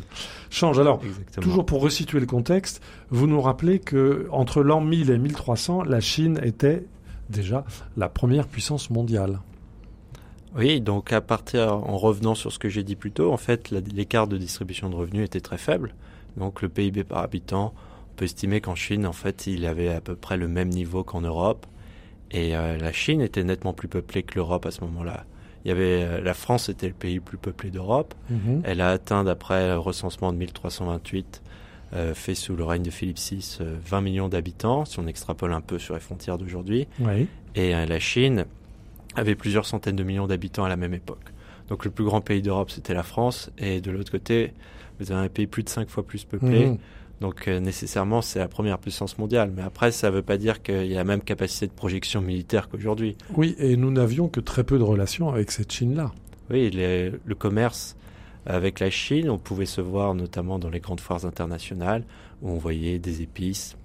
changent. 0.51 0.79
Alors. 0.79 1.01
Exactement. 1.03 1.43
Toujours 1.43 1.65
pour 1.65 1.81
resituer 1.81 2.21
le 2.21 2.27
contexte, 2.27 2.83
vous 3.09 3.27
nous 3.27 3.41
rappelez 3.41 3.79
que 3.79 4.29
entre 4.31 4.63
l'an 4.63 4.83
1000 4.83 5.11
et 5.11 5.19
1300, 5.19 5.85
la 5.85 6.01
Chine 6.01 6.39
était 6.43 6.85
déjà 7.31 7.65
la 7.97 8.11
première 8.11 8.47
puissance 8.49 8.91
mondiale. 8.91 9.41
Oui, 10.57 10.81
donc 10.81 11.13
à 11.13 11.21
partir, 11.21 11.75
en 11.75 11.97
revenant 11.99 12.35
sur 12.35 12.53
ce 12.53 12.59
que 12.59 12.69
j'ai 12.69 12.83
dit 12.83 12.97
plus 12.97 13.13
tôt, 13.13 13.33
en 13.33 13.37
fait, 13.37 13.71
l'écart 13.71 14.27
de 14.27 14.39
distribution 14.39 14.89
de 14.89 14.95
revenus 14.95 15.25
était 15.25 15.41
très 15.41 15.59
faible. 15.59 15.95
Donc 16.37 16.63
le 16.63 16.69
PIB 16.69 17.05
par 17.05 17.19
habitant, 17.19 17.75
on 18.13 18.17
peut 18.17 18.25
estimer 18.25 18.61
qu'en 18.61 18.75
Chine, 18.75 19.07
en 19.07 19.13
fait, 19.13 19.47
il 19.47 19.67
avait 19.67 19.89
à 19.89 20.01
peu 20.01 20.17
près 20.17 20.37
le 20.37 20.49
même 20.49 20.69
niveau 20.69 21.05
qu'en 21.05 21.21
Europe. 21.21 21.67
Et 22.31 22.57
euh, 22.57 22.77
la 22.79 22.93
Chine 22.93 23.21
était 23.21 23.45
nettement 23.45 23.73
plus 23.73 23.89
peuplée 23.89 24.23
que 24.23 24.35
l'Europe 24.35 24.67
à 24.67 24.71
ce 24.71 24.81
moment-là. 24.83 25.25
Il 25.67 25.69
y 25.71 25.73
avait 25.73 26.05
euh, 26.05 26.21
la 26.21 26.33
France 26.33 26.69
était 26.69 26.87
le 26.87 26.95
pays 26.95 27.17
le 27.17 27.21
plus 27.21 27.39
peuplé 27.39 27.71
d'Europe. 27.71 28.15
Elle 28.63 28.81
a 28.81 28.91
atteint, 28.91 29.25
d'après 29.25 29.71
le 29.71 29.79
recensement 29.79 30.33
de 30.33 30.39
1328, 30.39 31.43
euh, 31.93 32.15
fait 32.15 32.37
sous 32.37 32.55
le 32.55 32.63
règne 32.63 32.85
de 32.85 32.91
Philippe 32.91 33.19
VI, 33.19 33.59
euh, 33.61 33.77
20 33.85 34.01
millions 34.01 34.29
d'habitants, 34.29 34.85
si 34.85 35.01
on 35.01 35.09
extrapole 35.09 35.53
un 35.53 35.61
peu 35.61 35.81
sur 35.81 35.95
les 35.95 36.01
frontières 36.01 36.39
d'aujourd'hui. 36.39 36.87
Oui. 37.01 37.27
Et 37.57 37.73
la 37.73 37.99
Chine 37.99 38.45
avait 39.17 39.35
plusieurs 39.35 39.67
centaines 39.67 39.97
de 39.97 40.05
millions 40.05 40.27
d'habitants 40.27 40.65
à 40.65 40.69
la 40.69 40.77
même 40.77 40.95
époque. 40.95 41.25
Donc 41.69 41.85
le 41.85 41.91
plus 41.91 42.05
grand 42.05 42.21
pays 42.21 42.43
d'Europe, 42.43 42.71
c'était 42.71 42.95
la 42.95 43.03
France. 43.03 43.51
Et 43.59 43.81
de 43.81 43.91
l'autre 43.91 44.13
côté, 44.13 44.53
vous 45.01 45.11
avez 45.11 45.27
un 45.27 45.29
pays 45.29 45.47
plus 45.49 45.65
de 45.65 45.69
cinq 45.69 45.89
fois 45.89 46.05
plus 46.07 46.25
peuplé. 46.25 46.67
Mhm. 46.67 46.79
Donc 47.21 47.49
euh, 47.49 47.59
nécessairement, 47.61 48.23
c'est 48.23 48.39
la 48.39 48.47
première 48.49 48.79
puissance 48.79 49.19
mondiale. 49.19 49.51
Mais 49.57 49.63
après, 49.63 49.91
ça 49.91 50.11
ne 50.11 50.15
veut 50.17 50.23
pas 50.23 50.37
dire 50.37 50.63
qu'il 50.63 50.87
y 50.87 50.95
a 50.95 50.99
la 50.99 51.05
même 51.05 51.23
capacité 51.23 51.67
de 51.67 51.73
projection 51.73 52.21
militaire 52.21 52.69
qu'aujourd'hui. 52.69 53.17
Oui, 53.35 53.57
et 53.59 53.77
nous 53.77 53.91
n'avions 53.91 54.29
que 54.29 54.39
très 54.41 54.63
peu 54.65 54.79
de 54.79 54.83
relations 54.85 55.29
avec 55.31 55.51
cette 55.51 55.73
Chine-là. 55.73 56.13
Oui, 56.51 56.71
les- 56.71 57.11
le 57.25 57.35
commerce 57.35 57.97
Avec 58.49 58.79
la 58.79 58.91
Chine, 58.91 59.29
on 59.29 59.39
pouvait 59.39 59.67
se 59.67 59.81
voir 59.81 60.15
notamment 60.15 60.61
dans 60.61 60.71
les 60.71 60.79
grandes 60.79 61.01
foires 61.01 61.25
internationales 61.27 62.05
où 62.43 62.51
on 62.51 62.59
voyait 62.59 63.01
des 63.01 63.21
épices 63.23 63.77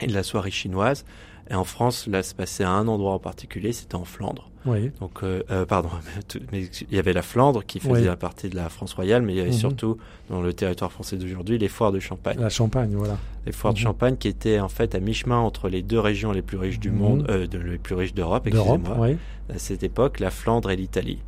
et 0.00 0.06
de 0.06 0.14
la 0.14 0.22
soirée 0.22 0.52
chinoise. 0.52 1.04
Et 1.50 1.54
en 1.54 1.64
France, 1.64 2.06
là, 2.08 2.22
se 2.22 2.34
passait 2.34 2.64
à 2.64 2.70
un 2.70 2.88
endroit 2.88 3.12
en 3.12 3.18
particulier, 3.18 3.72
c'était 3.72 3.94
en 3.94 4.04
Flandre. 4.04 4.50
Oui. 4.64 4.90
Donc, 5.00 5.22
euh, 5.22 5.42
euh, 5.52 5.64
pardon, 5.64 5.90
mais 6.52 6.64
il 6.90 6.94
y 6.96 6.98
avait 6.98 7.12
la 7.12 7.22
Flandre 7.22 7.64
qui 7.64 7.78
faisait 7.78 8.08
Oui. 8.10 8.16
partie 8.16 8.48
de 8.48 8.56
la 8.56 8.68
France 8.68 8.94
royale, 8.94 9.22
mais 9.22 9.32
il 9.34 9.36
y 9.36 9.40
avait 9.40 9.50
Mhm. 9.50 9.56
surtout 9.56 9.96
dans 10.28 10.42
le 10.42 10.52
territoire 10.52 10.90
français 10.90 11.16
d'aujourd'hui 11.16 11.56
les 11.58 11.68
foires 11.68 11.92
de 11.92 12.00
Champagne. 12.00 12.38
La 12.40 12.48
Champagne, 12.48 12.92
voilà. 12.96 13.16
Les 13.46 13.52
foires 13.52 13.74
de 13.74 13.78
Mhm. 13.78 13.82
Champagne 13.84 14.16
qui 14.16 14.26
étaient 14.26 14.58
en 14.58 14.68
fait 14.68 14.96
à 14.96 15.00
mi-chemin 15.00 15.38
entre 15.38 15.68
les 15.68 15.82
deux 15.82 16.00
régions 16.00 16.32
les 16.32 16.42
plus 16.42 16.56
riches 16.56 16.80
du 16.80 16.90
Mhm. 16.90 16.98
monde, 16.98 17.26
euh, 17.30 17.46
de, 17.46 17.58
les 17.58 17.78
plus 17.78 17.94
riches 17.94 18.14
d'Europe, 18.14 18.46
excusez-moi, 18.48 18.96
oui. 18.98 19.16
à 19.54 19.58
cette 19.58 19.84
époque, 19.84 20.18
la 20.18 20.30
Flandre 20.30 20.70
et 20.70 20.76
l'Italie. 20.76 21.18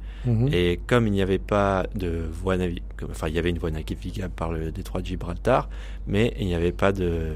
Et 0.52 0.78
comme 0.86 1.06
il 1.06 1.12
n'y 1.12 1.22
avait 1.22 1.38
pas 1.38 1.86
de 1.94 2.22
voie 2.30 2.58
navigable, 2.58 2.84
enfin 3.10 3.28
il 3.28 3.34
y 3.34 3.38
avait 3.38 3.48
une 3.48 3.56
voie 3.58 3.70
navigable 3.70 4.34
par 4.36 4.52
le 4.52 4.70
détroit 4.72 5.00
de 5.00 5.06
Gibraltar, 5.06 5.70
mais 6.06 6.34
il 6.38 6.46
n'y 6.46 6.54
avait 6.54 6.72
pas 6.72 6.92
de 6.92 7.28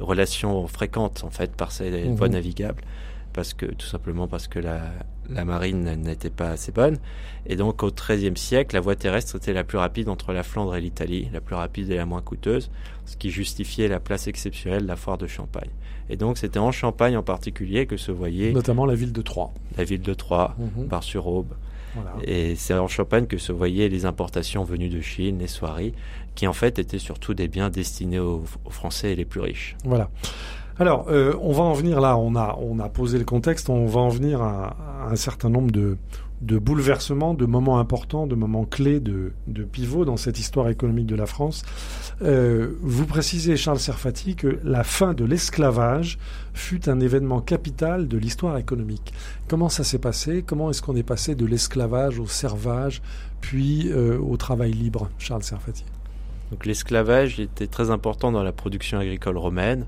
relation 0.00 0.66
fréquente 0.66 1.22
en 1.24 1.30
fait 1.30 1.52
par 1.54 1.72
ces 1.72 1.90
Mhm. 1.90 2.14
voies 2.16 2.28
navigables, 2.28 2.82
parce 3.32 3.54
que 3.54 3.66
tout 3.66 3.86
simplement 3.86 4.26
parce 4.28 4.48
que 4.48 4.58
la, 4.58 4.80
la 5.28 5.44
marine 5.44 5.84
n'était 6.02 6.30
pas 6.30 6.50
assez 6.50 6.72
bonne. 6.72 6.96
Et 7.46 7.56
donc 7.56 7.82
au 7.82 7.90
XIIIe 7.92 8.36
siècle, 8.36 8.74
la 8.74 8.80
voie 8.80 8.96
terrestre 8.96 9.36
était 9.36 9.52
la 9.52 9.62
plus 9.64 9.78
rapide 9.78 10.08
entre 10.08 10.32
la 10.32 10.42
Flandre 10.42 10.74
et 10.74 10.80
l'Italie, 10.80 11.28
la 11.32 11.40
plus 11.40 11.54
rapide 11.54 11.90
et 11.90 11.96
la 11.96 12.06
moins 12.06 12.22
coûteuse, 12.22 12.70
ce 13.06 13.16
qui 13.16 13.30
justifiait 13.30 13.88
la 13.88 14.00
place 14.00 14.26
exceptionnelle 14.26 14.82
de 14.82 14.88
la 14.88 14.96
foire 14.96 15.18
de 15.18 15.26
Champagne. 15.28 15.70
Et 16.08 16.16
donc 16.16 16.38
c'était 16.38 16.58
en 16.58 16.72
Champagne 16.72 17.16
en 17.16 17.22
particulier 17.22 17.86
que 17.86 17.96
se 17.96 18.10
voyait 18.10 18.52
Notamment 18.52 18.84
la 18.86 18.94
ville 18.96 19.12
de 19.12 19.22
Troyes. 19.22 19.52
la 19.76 19.84
ville 19.84 20.02
de 20.02 20.14
Troyes, 20.14 20.56
Mhm. 20.58 20.86
Bar-sur-Aube, 20.86 21.54
Voilà. 21.94 22.10
et 22.24 22.56
c'est 22.56 22.74
en 22.74 22.88
Champagne 22.88 23.26
que 23.26 23.38
se 23.38 23.52
voyaient 23.52 23.88
les 23.88 24.04
importations 24.06 24.64
venues 24.64 24.88
de 24.88 25.00
Chine, 25.00 25.38
les 25.38 25.46
soieries, 25.46 25.92
qui 26.34 26.46
en 26.46 26.52
fait 26.52 26.78
étaient 26.78 26.98
surtout 26.98 27.34
des 27.34 27.48
biens 27.48 27.70
destinés 27.70 28.18
aux, 28.18 28.44
Français 28.68 29.14
les 29.14 29.24
plus 29.24 29.40
riches. 29.40 29.76
Voilà. 29.84 30.10
Alors, 30.78 31.06
euh, 31.08 31.34
on 31.42 31.52
va 31.52 31.62
en 31.62 31.74
venir 31.74 32.00
là, 32.00 32.16
on 32.16 32.34
a, 32.36 32.56
on 32.60 32.78
a 32.78 32.88
posé 32.88 33.18
le 33.18 33.24
contexte, 33.24 33.68
on 33.68 33.86
va 33.86 34.00
en 34.00 34.08
venir 34.08 34.40
à, 34.40 34.76
à 35.04 35.10
un 35.10 35.16
certain 35.16 35.50
nombre 35.50 35.70
de, 35.70 35.98
de 36.40 36.58
bouleversements, 36.58 37.34
de 37.34 37.44
moments 37.44 37.78
importants, 37.78 38.26
de 38.26 38.34
moments 38.34 38.64
clés, 38.64 39.00
de, 39.00 39.32
de 39.46 39.62
pivots 39.62 40.04
dans 40.04 40.16
cette 40.16 40.38
histoire 40.38 40.68
économique 40.68 41.06
de 41.06 41.14
la 41.14 41.26
France. 41.26 41.62
Euh, 42.22 42.76
vous 42.80 43.06
précisez, 43.06 43.56
Charles 43.56 43.78
Serfati, 43.78 44.36
que 44.36 44.58
la 44.64 44.82
fin 44.82 45.12
de 45.12 45.24
l'esclavage 45.24 46.18
fut 46.54 46.88
un 46.88 47.00
événement 47.00 47.40
capital 47.40 48.08
de 48.08 48.16
l'histoire 48.16 48.56
économique. 48.56 49.12
Comment 49.48 49.68
ça 49.68 49.84
s'est 49.84 49.98
passé? 49.98 50.42
Comment 50.46 50.70
est-ce 50.70 50.82
qu'on 50.82 50.96
est 50.96 51.02
passé 51.02 51.34
de 51.34 51.44
l'esclavage 51.44 52.18
au 52.18 52.26
servage, 52.26 53.02
puis 53.40 53.90
euh, 53.90 54.18
au 54.18 54.36
travail 54.36 54.72
libre, 54.72 55.10
Charles 55.18 55.42
Serfati? 55.42 55.84
Donc 56.50 56.66
l'esclavage 56.66 57.38
était 57.38 57.68
très 57.68 57.90
important 57.90 58.32
dans 58.32 58.42
la 58.42 58.52
production 58.52 58.98
agricole 58.98 59.38
romaine. 59.38 59.86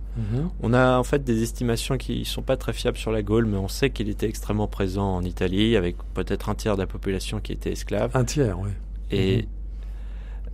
On 0.63 0.73
a 0.73 0.97
en 0.99 1.03
fait 1.03 1.25
des 1.25 1.43
estimations 1.43 1.97
qui 1.99 2.25
sont 2.25 2.43
pas 2.43 2.57
très 2.57 2.73
fiables 2.73 2.97
sur 2.99 3.11
la 3.11 3.23
Gaule, 3.23 3.47
mais 3.47 3.57
on 3.57 3.67
sait 3.69 3.91
qu'il 3.91 4.09
était 4.09 4.29
extrêmement 4.29 4.69
présent 4.69 5.17
en 5.17 5.23
Italie, 5.23 5.77
avec 5.77 5.97
peut-être 6.15 6.49
un 6.49 6.55
tiers 6.55 6.77
de 6.77 6.81
la 6.83 6.87
population 6.87 7.41
qui 7.41 7.53
était 7.53 7.73
esclave. 7.73 8.13
Un 8.15 8.25
tiers, 8.25 8.59
oui. 8.61 8.71
Et 9.11 9.39
Mhm. 9.39 9.49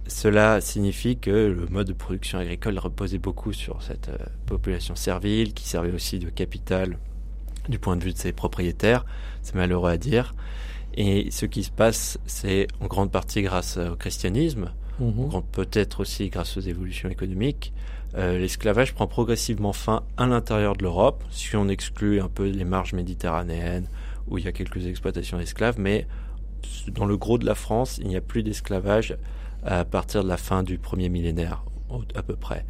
cela 0.07 0.61
signifie 0.63 1.19
que 1.19 1.31
le 1.31 1.67
mode 1.69 1.89
de 1.89 1.93
production 1.93 2.39
agricole 2.39 2.79
reposait 2.79 3.19
beaucoup 3.19 3.53
sur 3.53 3.83
cette 3.83 4.09
euh, 4.09 4.17
population 4.47 4.95
servile, 4.95 5.53
qui 5.53 5.69
servait 5.69 5.93
aussi 5.93 6.19
de 6.19 6.31
capital 6.31 6.99
du 7.69 7.79
point 7.79 7.97
de 7.97 8.05
vue 8.05 8.15
de 8.15 8.19
ses 8.19 8.33
propriétaires. 8.33 9.05
C'est 9.43 9.55
malheureux 9.55 9.91
à 9.91 9.99
dire. 9.99 10.35
Et 10.95 11.31
ce 11.31 11.45
qui 11.45 11.63
se 11.63 11.71
passe, 11.71 12.19
c'est 12.27 12.67
en 12.81 12.87
grande 12.87 13.11
partie 13.13 13.43
grâce 13.43 13.77
au 13.77 13.95
christianisme, 13.95 14.73
Mhm. 15.01 15.43
peut-être 15.53 16.01
aussi 16.01 16.29
grâce 16.29 16.57
aux 16.57 16.61
évolutions 16.61 17.09
économiques. 17.09 17.73
Euh, 18.17 18.39
L'esclavage 18.39 18.95
prend 18.95 19.07
progressivement 19.07 19.73
fin 19.73 20.03
à 20.17 20.27
l'intérieur 20.27 20.75
de 20.77 20.83
l'Europe, 20.83 21.23
si 21.31 21.55
on 21.57 21.69
exclut 21.69 22.21
un 22.21 22.29
peu 22.29 22.49
les 22.49 22.65
marges 22.65 22.95
méditerranéennes, 22.95 23.87
où 24.29 24.39
il 24.39 24.45
y 24.45 24.49
a 24.49 24.53
quelques 24.53 24.87
exploitations 24.87 25.39
d'esclaves, 25.39 25.79
mais 25.79 26.07
dans 26.93 27.05
le 27.07 27.17
gros 27.17 27.39
de 27.39 27.47
la 27.47 27.55
France, 27.55 27.99
il 28.03 28.09
n'y 28.09 28.17
a 28.17 28.21
plus 28.21 28.43
d'esclavage 28.43 29.17
à 29.65 29.85
partir 29.85 30.23
de 30.25 30.29
la 30.29 30.37
fin 30.37 30.63
du 30.63 30.79
premier 30.79 31.09
millénaire, 31.09 31.65
à 32.15 32.23
peu 32.23 32.35
près. 32.37 32.65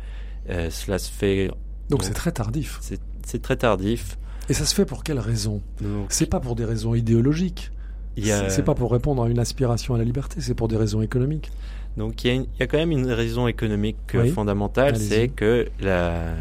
Euh, 0.50 0.70
cela 0.70 0.98
se 0.98 1.10
fait, 1.10 1.50
Donc 1.90 2.02
c'est 2.02 2.12
très 2.14 2.32
tardif. 2.32 2.78
c'est 3.24 3.42
très 3.42 3.56
tardif. 3.56 4.18
Et 4.48 4.54
ça 4.54 4.64
se 4.64 4.74
fait 4.74 4.86
pour 4.86 5.04
quelle 5.04 5.18
raison? 5.18 5.60
Donc, 5.80 6.06
C'est 6.08 6.26
pas 6.26 6.40
pour 6.40 6.56
des 6.56 6.64
raisons 6.64 6.94
idéologiques. 6.94 7.70
a- 8.18 8.50
c'est 8.50 8.62
pas 8.64 8.74
pour 8.74 8.90
répondre 8.90 9.22
à 9.22 9.28
une 9.28 9.38
aspiration 9.38 9.94
à 9.94 9.98
la 9.98 10.04
liberté, 10.04 10.40
c'est 10.40 10.54
pour 10.54 10.66
des 10.68 10.76
raisons 10.76 11.02
économiques. 11.02 11.50
Donc 11.98 12.22
il 12.24 12.28
y, 12.28 12.30
a 12.30 12.34
une- 12.34 12.46
il 12.54 12.60
y 12.60 12.62
a 12.62 12.66
quand 12.68 12.78
même 12.78 12.92
une 12.92 13.10
raison 13.10 13.48
économique 13.48 13.96
Oui. 14.14 14.30
fondamentale, 14.30 14.96
c'est 14.96 15.28
que 15.28 15.66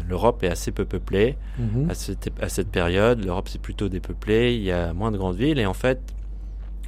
l'Europe 0.08 0.42
est 0.44 0.48
assez 0.48 0.70
peu 0.72 0.84
peuplée. 0.84 1.36
Mhm. 1.58 1.90
à 1.90 1.94
cette, 1.94 2.30
à 2.40 2.48
cette 2.48 2.68
période, 2.68 3.24
l'Europe 3.24 3.48
c'est 3.50 3.60
plutôt 3.60 3.88
dépeuplé, 3.88 4.54
il 4.54 4.62
y 4.62 4.70
a 4.70 4.92
moins 4.92 5.10
de 5.10 5.18
grandes 5.18 5.36
villes 5.36 5.58
et 5.58 5.66
en 5.66 5.74
fait, 5.74 5.98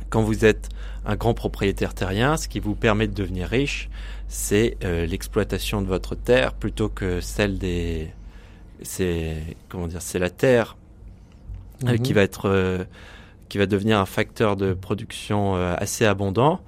quand 0.08 0.22
vous 0.22 0.44
êtes 0.44 0.68
un 1.04 1.16
grand 1.16 1.34
propriétaire 1.34 1.92
terrien, 1.94 2.36
ce 2.36 2.46
qui 2.48 2.60
vous 2.60 2.74
permet 2.76 3.08
de 3.08 3.14
devenir 3.14 3.48
riche, 3.48 3.90
c'est 4.28 4.76
euh, 4.84 5.06
l'exploitation 5.06 5.82
de 5.82 5.86
votre 5.88 6.14
terre 6.14 6.52
plutôt 6.52 6.88
que 6.88 7.20
celle 7.20 7.58
des, 7.58 8.10
c'est 8.82 9.36
comment 9.68 9.88
dire, 9.88 10.02
c'est 10.02 10.18
la 10.20 10.30
terre 10.30 10.76
euh, 11.86 11.92
Mhm. 11.92 11.98
qui 12.00 12.12
va 12.12 12.22
être, 12.22 12.48
euh, 12.48 12.84
qui 13.48 13.58
va 13.58 13.66
devenir 13.66 13.98
un 13.98 14.06
facteur 14.06 14.54
de 14.56 14.74
production 14.74 15.56
assez 15.56 16.04
abondant. 16.06 16.60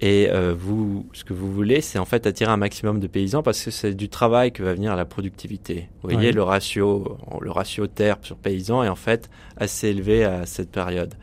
Et 0.00 0.28
euh, 0.30 0.54
vous, 0.58 1.06
ce 1.12 1.24
que 1.24 1.32
vous 1.32 1.52
voulez, 1.52 1.80
c'est 1.80 1.98
en 1.98 2.04
fait 2.04 2.26
attirer 2.26 2.50
un 2.50 2.56
maximum 2.56 2.98
de 3.00 3.06
paysans 3.06 3.42
parce 3.42 3.62
que 3.64 3.70
c'est 3.70 3.94
du 3.94 4.08
travail 4.08 4.52
que 4.52 4.62
va 4.62 4.74
venir 4.74 4.94
la 4.96 5.04
productivité. 5.04 5.88
Vous 6.02 6.10
voyez, 6.10 6.28
Ouais. 6.28 6.32
le 6.32 6.42
ratio, 6.42 7.16
le 7.40 7.50
ratio 7.50 7.86
terre 7.86 8.16
sur 8.22 8.36
paysan 8.36 8.82
est 8.82 8.88
en 8.88 8.96
fait 8.96 9.30
assez 9.56 9.88
élevé 9.88 10.24
à 10.24 10.46
cette 10.46 10.70
période. 10.70 11.14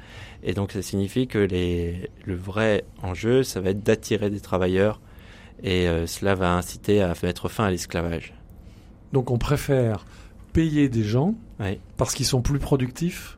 Et 0.44 0.54
donc, 0.54 0.72
ça 0.72 0.82
signifie 0.82 1.28
que 1.28 1.38
les, 1.38 2.10
le 2.26 2.36
vrai 2.36 2.86
enjeu, 3.04 3.44
ça 3.44 3.62
va 3.62 3.72
être 3.72 3.84
d'attirer 3.84 4.30
des 4.30 4.40
travailleurs 4.40 5.00
et 5.64 5.88
euh, 5.88 6.08
cela 6.08 6.34
va 6.34 6.54
inciter 6.56 7.02
à 7.02 7.14
mettre 7.22 7.50
fin 7.50 7.66
à 7.66 7.72
l'esclavage. 7.72 8.34
Donc 9.14 9.30
on 9.30 9.38
préfère 9.38 10.06
payer 10.54 10.90
des 10.90 11.04
gens 11.04 11.36
parce 11.98 12.16
qu'ils 12.16 12.26
sont 12.26 12.42
plus 12.42 12.58
productifs 12.60 13.38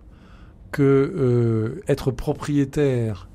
que 0.72 0.82
euh, 0.84 1.82
être 1.88 2.12
propriétaire 2.12 3.28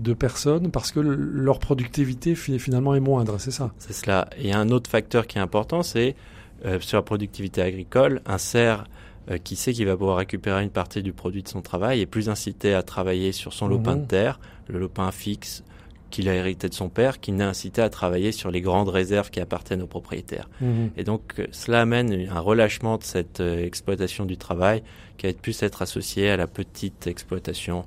de 0.00 0.14
personnes 0.14 0.70
parce 0.70 0.92
que 0.92 1.00
leur 1.00 1.58
productivité 1.58 2.34
fi- 2.34 2.58
finalement 2.58 2.94
est 2.94 3.00
moindre, 3.00 3.38
c'est 3.38 3.50
ça 3.50 3.70
C'est 3.78 3.92
cela. 3.92 4.28
Et 4.38 4.52
un 4.52 4.70
autre 4.70 4.90
facteur 4.90 5.26
qui 5.26 5.38
est 5.38 5.40
important, 5.40 5.82
c'est 5.82 6.16
euh, 6.64 6.80
sur 6.80 6.96
la 6.98 7.02
productivité 7.02 7.62
agricole, 7.62 8.20
un 8.26 8.38
cerf 8.38 8.84
euh, 9.30 9.38
qui 9.38 9.56
sait 9.56 9.72
qu'il 9.72 9.86
va 9.86 9.96
pouvoir 9.96 10.16
récupérer 10.16 10.62
une 10.62 10.70
partie 10.70 11.02
du 11.02 11.12
produit 11.12 11.42
de 11.42 11.48
son 11.48 11.60
travail 11.62 12.00
est 12.00 12.06
plus 12.06 12.28
incité 12.28 12.74
à 12.74 12.82
travailler 12.82 13.32
sur 13.32 13.52
son 13.52 13.68
lopin 13.68 13.94
Mhm. 13.96 14.02
de 14.02 14.06
terre, 14.06 14.40
le 14.68 14.78
lopin 14.78 15.10
fixe 15.12 15.62
qu'il 16.10 16.28
a 16.28 16.34
hérité 16.34 16.68
de 16.68 16.74
son 16.74 16.88
père, 16.88 17.20
qu'il 17.20 17.36
n'est 17.36 17.44
incité 17.44 17.82
à 17.82 17.88
travailler 17.88 18.32
sur 18.32 18.50
les 18.50 18.60
grandes 18.60 18.88
réserves 18.88 19.30
qui 19.30 19.38
appartiennent 19.38 19.80
aux 19.82 19.86
propriétaires. 19.86 20.48
Et 20.96 21.04
donc 21.04 21.22
euh, 21.38 21.46
cela 21.52 21.82
amène 21.82 22.26
un 22.28 22.40
relâchement 22.40 22.96
de 22.98 23.04
cette 23.04 23.40
exploitation 23.40 24.24
du 24.24 24.36
travail 24.36 24.82
qui 25.18 25.26
va 25.26 25.30
être 25.30 25.40
plus 25.40 25.62
être 25.62 25.82
associé 25.82 26.28
à 26.30 26.36
la 26.36 26.46
petite 26.46 27.06
exploitation 27.06 27.84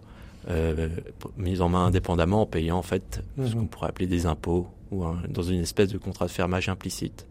euh, 0.49 0.89
mise 1.37 1.61
en 1.61 1.69
main 1.69 1.85
indépendamment 1.87 2.41
en 2.41 2.45
payant 2.45 2.77
en 2.77 2.81
fait 2.81 3.23
ce 3.37 3.41
Mhm. 3.41 3.53
qu'on 3.61 3.65
pourrait 3.65 3.89
appeler 3.89 4.07
des 4.07 4.25
impôts 4.25 4.67
ou 4.91 5.03
un- 5.03 5.19
dans 5.29 5.41
une 5.43 5.59
espèce 5.61 5.89
de 5.89 5.97
contrat 5.97 6.25
de 6.25 6.31
fermage 6.31 6.69
implicite. 6.69 7.25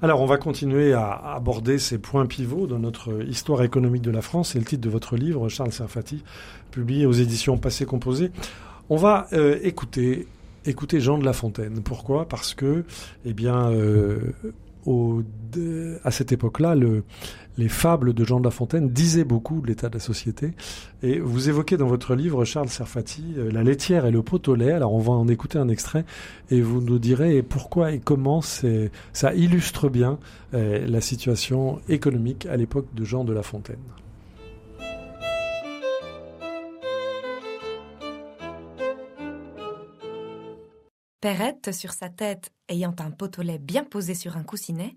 Alors, 0.00 0.20
on 0.22 0.26
va 0.26 0.36
continuer 0.36 0.92
à 0.92 1.10
aborder 1.34 1.78
ces 1.78 1.98
points 1.98 2.26
pivots 2.26 2.68
dans 2.68 2.78
notre 2.78 3.22
histoire 3.28 3.62
économique 3.64 4.02
de 4.02 4.12
la 4.12 4.22
France. 4.22 4.50
C'est 4.52 4.60
le 4.60 4.64
titre 4.64 4.82
de 4.82 4.88
votre 4.90 5.16
livre, 5.16 5.48
Charles 5.48 5.72
Serfati, 5.72 6.22
publié 6.70 7.04
aux 7.04 7.12
éditions 7.12 7.58
Passé 7.58 7.84
Composé. 7.84 8.30
On 8.90 8.96
va 8.96 9.26
euh, 9.32 9.58
écouter, 9.62 10.28
écouter 10.64 11.00
Jean 11.00 11.18
de 11.18 11.24
La 11.24 11.32
Fontaine. 11.32 11.82
Pourquoi? 11.82 12.28
Parce 12.28 12.54
que, 12.54 12.84
eh 13.24 13.32
bien, 13.34 13.70
euh, 13.72 14.32
au, 14.86 15.22
à 16.04 16.10
cette 16.12 16.30
époque-là, 16.30 16.76
le, 16.76 17.02
les 17.58 17.68
fables 17.68 18.14
de 18.14 18.24
Jean 18.24 18.38
de 18.38 18.44
La 18.44 18.50
Fontaine 18.50 18.88
disaient 18.88 19.24
beaucoup 19.24 19.60
de 19.60 19.66
l'état 19.66 19.88
de 19.88 19.94
la 19.94 20.00
société. 20.00 20.52
Et 21.02 21.18
vous 21.18 21.48
évoquez 21.48 21.76
dans 21.76 21.88
votre 21.88 22.14
livre, 22.14 22.44
Charles 22.44 22.68
Serfati, 22.68 23.34
euh, 23.36 23.50
la 23.50 23.64
laitière 23.64 24.06
et 24.06 24.10
le 24.10 24.22
pot 24.22 24.46
au 24.48 24.54
lait. 24.54 24.72
Alors, 24.72 24.94
on 24.94 25.00
va 25.00 25.12
en 25.12 25.28
écouter 25.28 25.58
un 25.58 25.68
extrait 25.68 26.04
et 26.50 26.60
vous 26.60 26.80
nous 26.80 27.00
direz 27.00 27.42
pourquoi 27.42 27.92
et 27.92 27.98
comment 27.98 28.40
ça 28.40 29.34
illustre 29.34 29.88
bien 29.88 30.18
euh, 30.54 30.86
la 30.86 31.00
situation 31.00 31.80
économique 31.88 32.46
à 32.46 32.56
l'époque 32.56 32.86
de 32.94 33.04
Jean 33.04 33.24
de 33.24 33.32
La 33.32 33.42
Fontaine. 33.42 33.76
Perrette, 41.20 41.72
sur 41.72 41.92
sa 41.92 42.08
tête 42.08 42.52
ayant 42.68 42.94
un 43.00 43.10
pot 43.10 43.36
au 43.40 43.42
lait 43.42 43.58
bien 43.58 43.82
posé 43.82 44.14
sur 44.14 44.36
un 44.36 44.44
coussinet, 44.44 44.94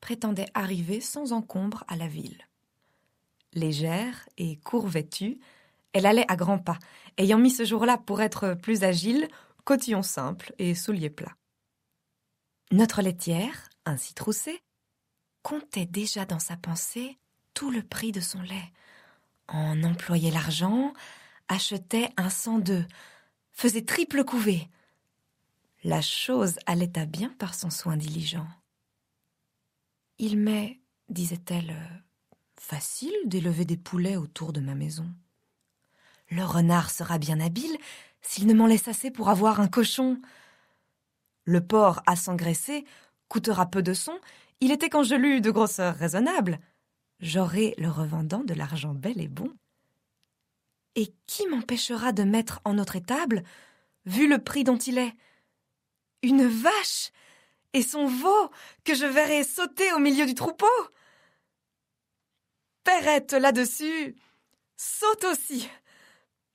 prétendait 0.00 0.48
arriver 0.54 1.00
sans 1.00 1.32
encombre 1.32 1.84
à 1.88 1.96
la 1.96 2.06
ville. 2.06 2.46
Légère 3.52 4.28
et 4.36 4.56
court 4.58 4.86
vêtue, 4.86 5.40
elle 5.92 6.06
allait 6.06 6.30
à 6.30 6.36
grands 6.36 6.58
pas, 6.58 6.78
ayant 7.16 7.38
mis 7.38 7.50
ce 7.50 7.64
jour-là 7.64 7.96
pour 7.96 8.20
être 8.20 8.54
plus 8.54 8.84
agile, 8.84 9.28
cotillon 9.64 10.02
simple 10.02 10.52
et 10.58 10.74
souliers 10.74 11.10
plats. 11.10 11.36
Notre 12.70 13.00
laitière, 13.00 13.68
ainsi 13.84 14.12
troussée, 14.12 14.60
comptait 15.42 15.86
déjà 15.86 16.24
dans 16.24 16.38
sa 16.38 16.56
pensée 16.56 17.16
tout 17.54 17.70
le 17.70 17.82
prix 17.82 18.12
de 18.12 18.20
son 18.20 18.42
lait, 18.42 18.72
en 19.48 19.82
employait 19.84 20.30
l'argent, 20.30 20.92
achetait 21.48 22.10
un 22.16 22.30
cent 22.30 22.58
deux, 22.58 22.84
faisait 23.52 23.84
triple 23.84 24.24
couvée. 24.24 24.68
La 25.84 26.02
chose 26.02 26.58
allait 26.66 26.98
à 26.98 27.06
bien 27.06 27.30
par 27.38 27.54
son 27.54 27.70
soin 27.70 27.96
diligent. 27.96 28.46
Il 30.18 30.38
m'est, 30.38 30.80
disait-elle, 31.10 31.76
facile 32.58 33.14
d'élever 33.26 33.64
des 33.64 33.76
poulets 33.76 34.16
autour 34.16 34.52
de 34.52 34.60
ma 34.60 34.74
maison. 34.74 35.06
Le 36.30 36.42
renard 36.42 36.90
sera 36.90 37.18
bien 37.18 37.38
habile 37.38 37.76
s'il 38.22 38.46
ne 38.46 38.54
m'en 38.54 38.66
laisse 38.66 38.88
assez 38.88 39.10
pour 39.10 39.28
avoir 39.28 39.60
un 39.60 39.68
cochon. 39.68 40.20
Le 41.44 41.64
porc 41.64 42.02
à 42.06 42.16
s'engraisser 42.16 42.84
coûtera 43.28 43.66
peu 43.66 43.82
de 43.82 43.92
son, 43.92 44.18
il 44.60 44.72
était 44.72 44.88
quand 44.88 45.02
je 45.02 45.14
l'eus 45.14 45.40
de 45.40 45.50
grosseur 45.50 45.94
raisonnable. 45.94 46.60
J'aurai 47.20 47.74
le 47.76 47.90
revendant 47.90 48.42
de 48.42 48.54
l'argent 48.54 48.94
bel 48.94 49.20
et 49.20 49.28
bon. 49.28 49.52
Et 50.94 51.14
qui 51.26 51.46
m'empêchera 51.46 52.12
de 52.12 52.22
mettre 52.22 52.60
en 52.64 52.74
notre 52.74 52.96
étable, 52.96 53.44
vu 54.06 54.28
le 54.28 54.38
prix 54.38 54.64
dont 54.64 54.78
il 54.78 54.96
est, 54.96 55.12
une 56.22 56.46
vache 56.46 57.12
et 57.76 57.82
son 57.82 58.06
veau 58.06 58.50
que 58.84 58.94
je 58.94 59.04
verrai 59.04 59.44
sauter 59.44 59.92
au 59.92 59.98
milieu 59.98 60.24
du 60.24 60.34
troupeau 60.34 60.66
Perrette 62.84 63.34
là-dessus 63.34 64.16
saute 64.78 65.24
aussi, 65.24 65.68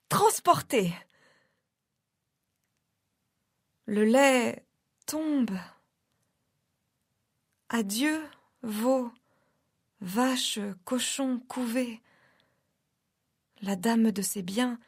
transportée. 0.08 0.92
Le 3.86 4.04
lait 4.04 4.66
tombe. 5.06 5.56
Adieu, 7.68 8.20
veau, 8.62 9.12
vache, 10.00 10.58
cochon 10.84 11.38
couvé. 11.46 12.02
La 13.60 13.76
dame 13.76 14.10
de 14.10 14.22
ses 14.22 14.42
biens, 14.42 14.80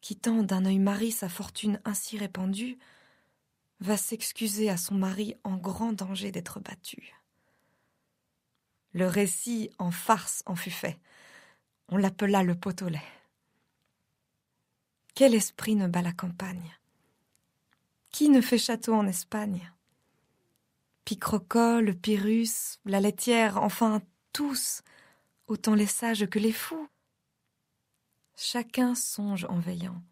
quittant 0.00 0.42
d'un 0.42 0.64
œil 0.64 0.78
mari 0.78 1.10
sa 1.10 1.28
fortune 1.28 1.78
ainsi 1.84 2.16
répandue, 2.16 2.78
va 3.80 3.96
s'excuser 3.96 4.70
à 4.70 4.76
son 4.76 4.94
mari 4.94 5.36
en 5.44 5.56
grand 5.56 5.92
danger 5.92 6.32
d'être 6.32 6.60
battu. 6.60 7.14
Le 8.92 9.06
récit 9.06 9.70
en 9.78 9.90
farce 9.90 10.42
en 10.46 10.56
fut 10.56 10.70
fait. 10.70 10.98
On 11.88 11.96
l'appela 11.96 12.42
le 12.42 12.54
pot 12.54 12.82
au 12.82 12.88
lait. 12.88 13.00
Quel 15.14 15.34
esprit 15.34 15.74
ne 15.74 15.88
bat 15.88 16.02
la 16.02 16.12
campagne? 16.12 16.76
Qui 18.10 18.28
ne 18.28 18.40
fait 18.40 18.58
château 18.58 18.94
en 18.94 19.06
Espagne? 19.06 19.72
Picrocole, 21.04 21.94
Pyrrhus, 21.94 22.78
la 22.84 23.00
laitière, 23.00 23.62
enfin 23.62 24.02
tous, 24.32 24.82
autant 25.46 25.74
les 25.74 25.86
sages 25.86 26.26
que 26.26 26.38
les 26.38 26.52
fous. 26.52 26.88
Chacun 28.36 28.94
songe 28.94 29.46
en 29.46 29.58
veillant. 29.58 30.02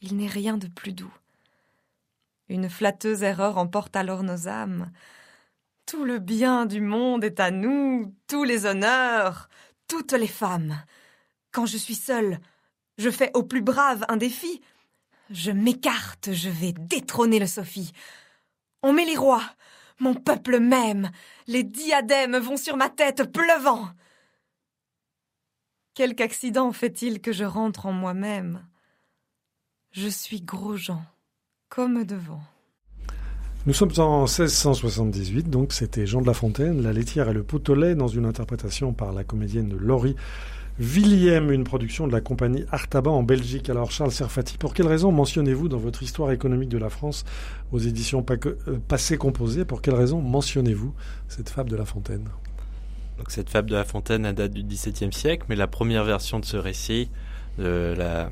Il 0.00 0.16
n'est 0.16 0.28
rien 0.28 0.56
de 0.56 0.68
plus 0.68 0.92
doux. 0.92 1.14
Une 2.48 2.70
flatteuse 2.70 3.22
erreur 3.22 3.58
emporte 3.58 3.96
alors 3.96 4.22
nos 4.22 4.48
âmes. 4.48 4.92
Tout 5.84 6.04
le 6.04 6.18
bien 6.18 6.66
du 6.66 6.80
monde 6.80 7.24
est 7.24 7.40
à 7.40 7.50
nous, 7.50 8.14
tous 8.28 8.44
les 8.44 8.66
honneurs, 8.66 9.48
toutes 9.88 10.12
les 10.12 10.26
femmes. 10.26 10.82
Quand 11.52 11.66
je 11.66 11.76
suis 11.76 11.94
seule, 11.94 12.38
je 12.98 13.10
fais 13.10 13.30
au 13.34 13.42
plus 13.42 13.62
brave 13.62 14.04
un 14.08 14.16
défi, 14.16 14.60
je 15.30 15.50
m'écarte, 15.50 16.32
je 16.32 16.48
vais 16.48 16.72
détrôner 16.72 17.38
le 17.38 17.46
Sophie. 17.46 17.92
On 18.82 18.92
met 18.92 19.04
les 19.04 19.16
rois, 19.16 19.42
mon 19.98 20.14
peuple 20.14 20.60
même, 20.60 21.10
les 21.46 21.64
diadèmes 21.64 22.36
vont 22.36 22.56
sur 22.56 22.76
ma 22.76 22.88
tête 22.88 23.32
pleuvant. 23.32 23.88
Quelque 25.94 26.20
accident 26.20 26.72
fait-il 26.72 27.20
que 27.20 27.32
je 27.32 27.44
rentre 27.44 27.86
en 27.86 27.92
moi-même? 27.92 28.66
Je 29.92 30.08
suis 30.08 30.42
Grosjean, 30.42 31.02
comme 31.68 32.04
devant. 32.04 32.40
Nous 33.66 33.72
sommes 33.72 33.90
en 33.98 34.26
1678, 34.26 35.50
donc 35.50 35.72
c'était 35.72 36.06
Jean 36.06 36.20
de 36.20 36.26
La 36.26 36.34
Fontaine, 36.34 36.82
La 36.82 36.92
laitière 36.92 37.28
et 37.28 37.32
le 37.32 37.42
pot 37.42 37.58
dans 37.58 38.06
une 38.06 38.24
interprétation 38.24 38.92
par 38.92 39.12
la 39.12 39.24
comédienne 39.24 39.76
Laurie 39.76 40.14
Willem, 40.78 41.50
une 41.50 41.64
production 41.64 42.06
de 42.06 42.12
la 42.12 42.20
compagnie 42.20 42.64
Artaban 42.70 43.16
en 43.16 43.22
Belgique. 43.22 43.70
Alors 43.70 43.90
Charles 43.90 44.12
Serfati, 44.12 44.58
pour 44.58 44.74
quelle 44.74 44.86
raison 44.86 45.10
mentionnez-vous 45.10 45.68
dans 45.68 45.78
votre 45.78 46.02
histoire 46.02 46.30
économique 46.32 46.68
de 46.68 46.78
la 46.78 46.90
France 46.90 47.24
aux 47.72 47.78
éditions 47.78 48.24
euh, 48.30 48.78
passées 48.86 49.16
composées, 49.16 49.64
pour 49.64 49.82
quelle 49.82 49.94
raison 49.94 50.20
mentionnez-vous 50.20 50.94
cette 51.28 51.48
fable 51.48 51.70
de 51.70 51.76
La 51.76 51.86
Fontaine? 51.86 52.28
Donc 53.18 53.30
cette 53.30 53.48
fable 53.48 53.70
de 53.70 53.74
La 53.74 53.84
Fontaine 53.84 54.30
date 54.32 54.52
du 54.52 54.62
XVIIe 54.62 55.12
siècle, 55.12 55.46
mais 55.48 55.56
la 55.56 55.66
première 55.66 56.04
version 56.04 56.38
de 56.38 56.44
ce 56.44 56.58
récit, 56.58 57.10
de 57.58 57.94
la 57.96 58.30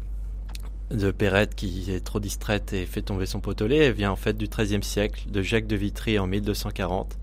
de 0.90 1.10
Perrette 1.10 1.54
qui 1.54 1.90
est 1.90 2.04
trop 2.04 2.20
distraite 2.20 2.72
et 2.72 2.86
fait 2.86 3.02
tomber 3.02 3.26
son 3.26 3.40
potelet, 3.40 3.76
elle 3.76 3.92
vient 3.92 4.12
en 4.12 4.16
fait 4.16 4.36
du 4.36 4.46
XIIIe 4.46 4.82
siècle, 4.82 5.30
de 5.30 5.42
Jacques 5.42 5.66
de 5.66 5.76
Vitry 5.76 6.18
en 6.18 6.26
1240. 6.26 7.18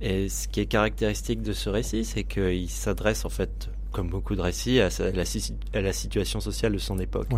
Et 0.00 0.28
ce 0.28 0.48
qui 0.48 0.60
est 0.60 0.66
caractéristique 0.66 1.40
de 1.42 1.52
ce 1.52 1.68
récit, 1.70 2.04
c'est 2.04 2.24
qu'il 2.24 2.68
s'adresse 2.68 3.24
en 3.24 3.30
fait 3.30 3.70
comme 3.92 4.08
beaucoup 4.08 4.34
de 4.34 4.40
récits, 4.40 4.80
à, 4.80 4.88
la, 5.12 5.92
situation 5.92 6.40
sociale 6.40 6.72
de 6.72 6.78
son 6.78 6.98
époque. 6.98 7.28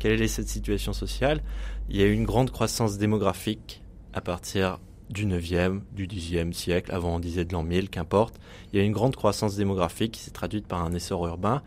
Quelle 0.00 0.20
est 0.20 0.28
cette 0.28 0.48
situation 0.48 0.92
sociale? 0.92 1.40
Il 1.88 1.96
y 1.96 2.02
a 2.02 2.06
eu 2.06 2.12
une 2.12 2.24
grande 2.24 2.50
croissance 2.50 2.98
démographique 2.98 3.80
à 4.12 4.20
partir 4.20 4.80
du 5.08 5.24
9e, 5.24 5.80
du 5.92 6.08
10e 6.08 6.52
siècle, 6.52 6.92
avant 6.92 7.16
on 7.16 7.20
disait 7.20 7.44
de 7.44 7.52
l'an 7.52 7.62
1000, 7.62 7.90
qu'importe. 7.90 8.40
Il 8.72 8.78
y 8.78 8.82
a 8.82 8.84
eu 8.84 8.86
une 8.86 8.92
grande 8.92 9.14
croissance 9.14 9.56
démographique 9.56 10.12
qui 10.12 10.20
s'est 10.20 10.30
traduite 10.32 10.66
par 10.66 10.84
un 10.84 10.92
essor 10.92 11.26
urbain. 11.26 11.62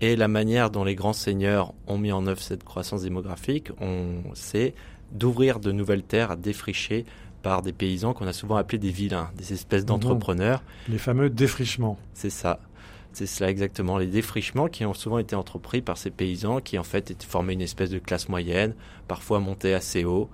Et 0.00 0.16
la 0.16 0.28
manière 0.28 0.70
dont 0.70 0.84
les 0.84 0.94
grands 0.94 1.12
seigneurs 1.12 1.74
ont 1.86 1.98
mis 1.98 2.12
en 2.12 2.26
œuvre 2.26 2.40
cette 2.40 2.64
croissance 2.64 3.02
démographique, 3.02 3.70
on 3.80 4.34
sait 4.34 4.74
d'ouvrir 5.12 5.60
de 5.60 5.72
nouvelles 5.72 6.02
terres 6.02 6.30
à 6.30 6.36
défricher 6.36 7.04
par 7.42 7.62
des 7.62 7.72
paysans 7.72 8.12
qu'on 8.12 8.26
a 8.26 8.32
souvent 8.32 8.56
appelés 8.56 8.78
des 8.78 8.90
vilains, 8.90 9.30
des 9.36 9.52
espèces 9.52 9.84
d'entrepreneurs. 9.84 10.62
Les 10.88 10.98
fameux 10.98 11.30
défrichements. 11.30 11.98
C'est 12.14 12.30
ça. 12.30 12.60
C'est 13.12 13.26
cela 13.26 13.50
exactement, 13.50 13.98
les 13.98 14.06
défrichements 14.06 14.68
qui 14.68 14.84
ont 14.84 14.94
souvent 14.94 15.18
été 15.18 15.34
entrepris 15.34 15.82
par 15.82 15.98
ces 15.98 16.10
paysans 16.10 16.60
qui 16.60 16.78
en 16.78 16.84
fait 16.84 17.22
formaient 17.24 17.54
une 17.54 17.60
espèce 17.60 17.90
de 17.90 17.98
classe 17.98 18.28
moyenne, 18.28 18.74
parfois 19.08 19.40
montée 19.40 19.74
assez 19.74 20.04
haut. 20.04 20.30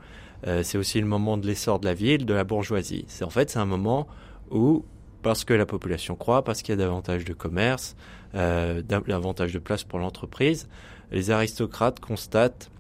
Euh, 0.47 0.63
c'est 0.63 0.77
aussi 0.77 1.01
le 1.01 1.07
moment 1.07 1.39
de 1.39 1.47
l'essor 1.47 1.81
de 1.81 1.87
la 1.87 1.95
ville, 1.95 2.27
de 2.27 2.35
la 2.35 2.45
bourgeoisie. 2.45 3.07
C'est 3.09 3.25
en 3.25 3.31
fait 3.31 3.49
c'est 3.49 3.59
un 3.59 3.67
moment 3.67 4.07
où, 4.51 4.85
parce 5.23 5.45
que 5.45 5.55
la 5.55 5.65
population 5.65 6.17
croît, 6.17 6.45
parce 6.45 6.61
qu'il 6.61 6.73
y 6.73 6.75
a 6.75 6.77
davantage 6.77 7.25
de 7.25 7.33
commerce, 7.33 7.97
euh, 8.35 8.83
davantage 8.83 9.53
de 9.53 9.59
place 9.59 9.85
pour 9.85 9.99
l'entreprise, 9.99 10.69
les 11.13 11.31
aristocrates 11.31 12.01
constatent 12.01 12.71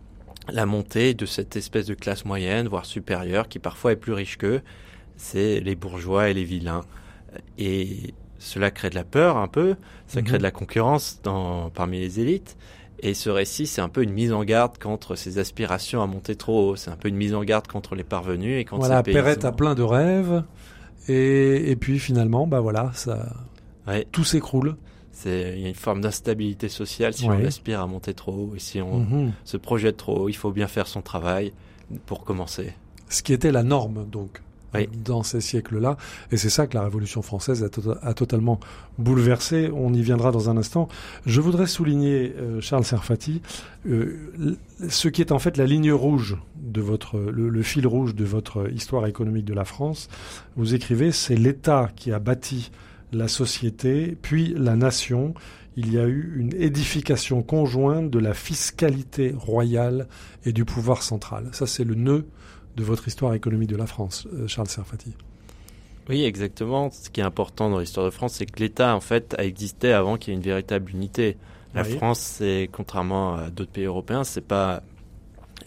la 0.49 0.67
montée 0.67 1.15
de 1.15 1.27
cette 1.27 1.57
espèce 1.57 1.87
de 1.87 1.95
classe 1.95 2.25
moyenne, 2.25 2.69
voire 2.69 2.87
supérieure, 2.87 3.49
qui 3.49 3.59
parfois 3.59 3.93
est 3.93 3.97
plus 3.97 4.13
riche 4.13 4.37
qu'eux. 4.39 4.63
C'est 5.17 5.61
les 5.61 5.75
bourgeois 5.75 6.29
et 6.29 6.35
les 6.35 6.45
vilains. 6.45 6.83
Et 7.59 8.15
cela 8.39 8.71
crée 8.71 8.91
de 8.91 8.95
la 8.95 9.05
peur 9.05 9.37
un 9.37 9.49
peu, 9.49 9.77
ça 10.07 10.23
crée 10.23 10.35
mhm. 10.35 10.39
de 10.39 10.43
la 10.43 10.51
concurrence 10.51 11.21
dans, 11.23 11.71
parmi 11.71 11.99
les 11.99 12.21
élites. 12.21 12.57
Et 13.01 13.13
ce 13.13 13.29
récit, 13.29 13.67
c'est 13.67 13.83
un 13.83 13.91
peu 13.91 14.03
une 14.03 14.13
mise 14.13 14.33
en 14.33 14.43
garde 14.45 14.79
contre 14.79 15.17
ces 15.17 15.39
aspirations 15.39 16.03
à 16.03 16.07
monter 16.07 16.35
trop 16.35 16.71
haut. 16.71 16.77
C'est 16.77 16.91
un 16.91 16.97
peu 16.97 17.09
une 17.09 17.17
mise 17.17 17.35
en 17.35 17.45
garde 17.45 17.67
contre 17.67 17.95
les 17.95 18.05
parvenus 18.05 18.59
et 18.59 18.65
contre 18.65 18.87
voilà, 18.87 19.03
ces 19.05 19.13
Perrette 19.13 19.45
a 19.45 19.53
plein 19.53 19.75
de 19.75 19.83
rêves. 19.83 20.45
Et, 21.09 21.71
et 21.71 21.77
puis 21.77 21.99
finalement, 21.99 22.47
bah 22.47 22.61
voilà, 22.61 22.91
ça, 22.95 23.35
tout 24.13 24.25
s'écroule. 24.25 24.77
C'est, 25.19 25.55
il 25.57 25.63
y 25.63 25.65
a 25.65 25.69
une 25.69 25.75
forme 25.75 26.03
d'instabilité 26.03 26.69
sociale 26.69 27.15
si 27.15 27.25
on 27.25 27.45
aspire 27.45 27.81
à 27.81 27.87
monter 27.87 28.13
trop 28.13 28.33
haut 28.33 28.53
et 28.55 28.59
si 28.59 28.83
on 28.83 28.99
mhm. 28.99 29.33
se 29.45 29.57
projette 29.57 29.97
trop 29.97 30.25
haut. 30.25 30.29
Il 30.29 30.37
faut 30.37 30.51
bien 30.51 30.67
faire 30.67 30.87
son 30.87 31.01
travail 31.01 31.55
pour 32.05 32.23
commencer. 32.23 32.75
Ce 33.09 33.23
qui 33.23 33.33
était 33.33 33.51
la 33.51 33.63
norme, 33.63 34.07
donc 34.11 34.43
dans 35.05 35.23
ces 35.23 35.41
siècles-là. 35.41 35.97
Et 36.31 36.37
c'est 36.37 36.51
ça 36.51 36.67
que 36.67 36.75
la 36.75 36.83
Révolution 36.83 37.23
française 37.23 37.63
a, 37.63 37.69
tota-, 37.69 37.99
a, 38.03 38.15
totalement 38.15 38.61
bouleversé. 38.99 39.71
On 39.73 39.93
y 39.93 40.03
viendra 40.03 40.33
dans 40.33 40.51
un 40.51 40.57
instant. 40.57 40.89
Je 41.25 41.41
voudrais 41.41 41.67
souligner, 41.67 42.35
euh, 42.37 42.61
Charles 42.61 42.85
Serfati, 42.85 43.41
euh, 43.89 44.57
ce 44.89 45.09
qui 45.09 45.21
est 45.21 45.33
en 45.33 45.39
fait 45.39 45.57
la 45.57 45.67
ligne 45.67 45.93
rouge 45.93 46.37
de 46.57 46.81
votre, 46.81 47.19
le, 47.19 47.63
fil 47.63 47.87
rouge 47.87 48.15
de 48.15 48.25
votre 48.25 48.71
histoire 48.71 49.07
économique 49.07 49.45
de 49.45 49.55
la 49.55 49.65
France. 49.65 50.09
Vous 50.57 50.75
écrivez, 50.75 51.13
c'est 51.13 51.37
l'État 51.37 51.91
qui 51.97 52.13
a 52.13 52.19
bâti 52.19 52.71
la 53.12 53.29
société, 53.29 54.16
puis 54.21 54.55
la 54.57 54.77
nation. 54.77 55.35
Il 55.79 55.92
y 55.92 55.99
a 55.99 56.07
eu 56.07 56.37
une 56.38 56.55
édification 56.55 57.42
conjointe 57.42 58.11
de 58.11 58.19
la 58.19 58.33
fiscalité 58.33 59.35
royale 59.37 60.09
et 60.47 60.53
du 60.53 60.64
pouvoir 60.64 61.03
central. 61.03 61.51
Ça, 61.53 61.66
c'est 61.66 61.85
le 61.85 61.95
nœud 61.95 62.27
de 62.77 62.83
votre 62.83 63.09
histoire 63.09 63.35
économique 63.35 63.69
de 63.69 63.77
la 63.77 63.87
France, 63.87 64.27
euh, 64.33 64.47
Charles 64.47 64.69
Serfati. 64.69 65.14
Oui, 66.09 66.25
exactement. 66.25 66.90
Ce 66.90 67.11
qui 67.11 67.21
est 67.21 67.25
important 67.25 67.69
dans 67.69 67.81
l'histoire 67.81 68.07
de 68.07 68.11
France, 68.11 68.35
c'est 68.35 68.47
que 68.47 68.61
l'État, 68.61 68.95
en 68.95 69.01
fait, 69.01 69.35
a 69.38 69.45
existé 69.45 69.92
avant 69.92 70.16
qu'il 70.16 70.33
y 70.33 70.35
ait 70.35 70.38
une 70.38 70.45
véritable 70.45 70.90
unité. 70.90 71.37
La 71.75 71.85
France, 71.85 72.21
c'est, 72.21 72.71
contrairement 72.73 73.35
à 73.35 73.51
d'autres 73.51 73.73
pays 73.73 73.85
européens, 73.85 74.25
c'est 74.25 74.40
pas 74.40 74.83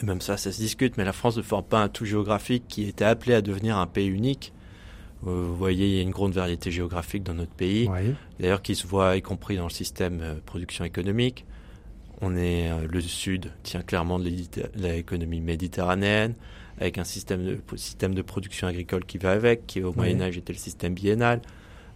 et 0.01 0.05
même 0.05 0.21
ça, 0.21 0.37
ça 0.37 0.51
se 0.51 0.59
discute, 0.59 0.97
mais 0.97 1.03
la 1.03 1.13
France 1.13 1.37
ne 1.37 1.41
forme 1.41 1.65
pas 1.65 1.81
un 1.81 1.89
tout 1.89 2.05
géographique 2.05 2.63
qui 2.67 2.87
était 2.87 3.05
appelé 3.05 3.33
à 3.33 3.41
devenir 3.41 3.77
un 3.77 3.87
pays 3.87 4.07
unique. 4.07 4.53
Euh, 5.27 5.45
vous 5.47 5.55
voyez, 5.55 5.87
il 5.87 5.95
y 5.95 5.99
a 5.99 6.01
une 6.01 6.11
grande 6.11 6.33
variété 6.33 6.71
géographique 6.71 7.23
dans 7.23 7.33
notre 7.33 7.51
pays, 7.51 7.89
Oui. 7.89 8.13
d'ailleurs 8.39 8.61
qui 8.61 8.75
se 8.75 8.87
voit 8.87 9.17
y 9.17 9.21
compris 9.21 9.57
dans 9.57 9.65
le 9.65 9.69
système 9.69 10.19
euh, 10.21 10.35
production 10.45 10.85
économique. 10.85 11.45
On 12.21 12.35
est 12.35 12.69
euh, 12.69 12.87
le 12.89 13.01
sud 13.01 13.51
tient 13.63 13.81
clairement 13.81 14.19
de 14.19 14.29
l'économie 14.75 15.41
méditerranéenne, 15.41 16.35
avec 16.79 16.97
un 16.97 17.03
système 17.03 17.43
de, 17.45 17.59
système 17.75 18.13
de 18.15 18.21
production 18.21 18.67
agricole 18.67 19.03
qui 19.05 19.17
va 19.17 19.31
avec, 19.31 19.67
qui 19.67 19.83
au 19.83 19.93
Moyen 19.93 20.21
Âge 20.21 20.37
était 20.37 20.53
le 20.53 20.59
système 20.59 20.93
biennal. 20.93 21.41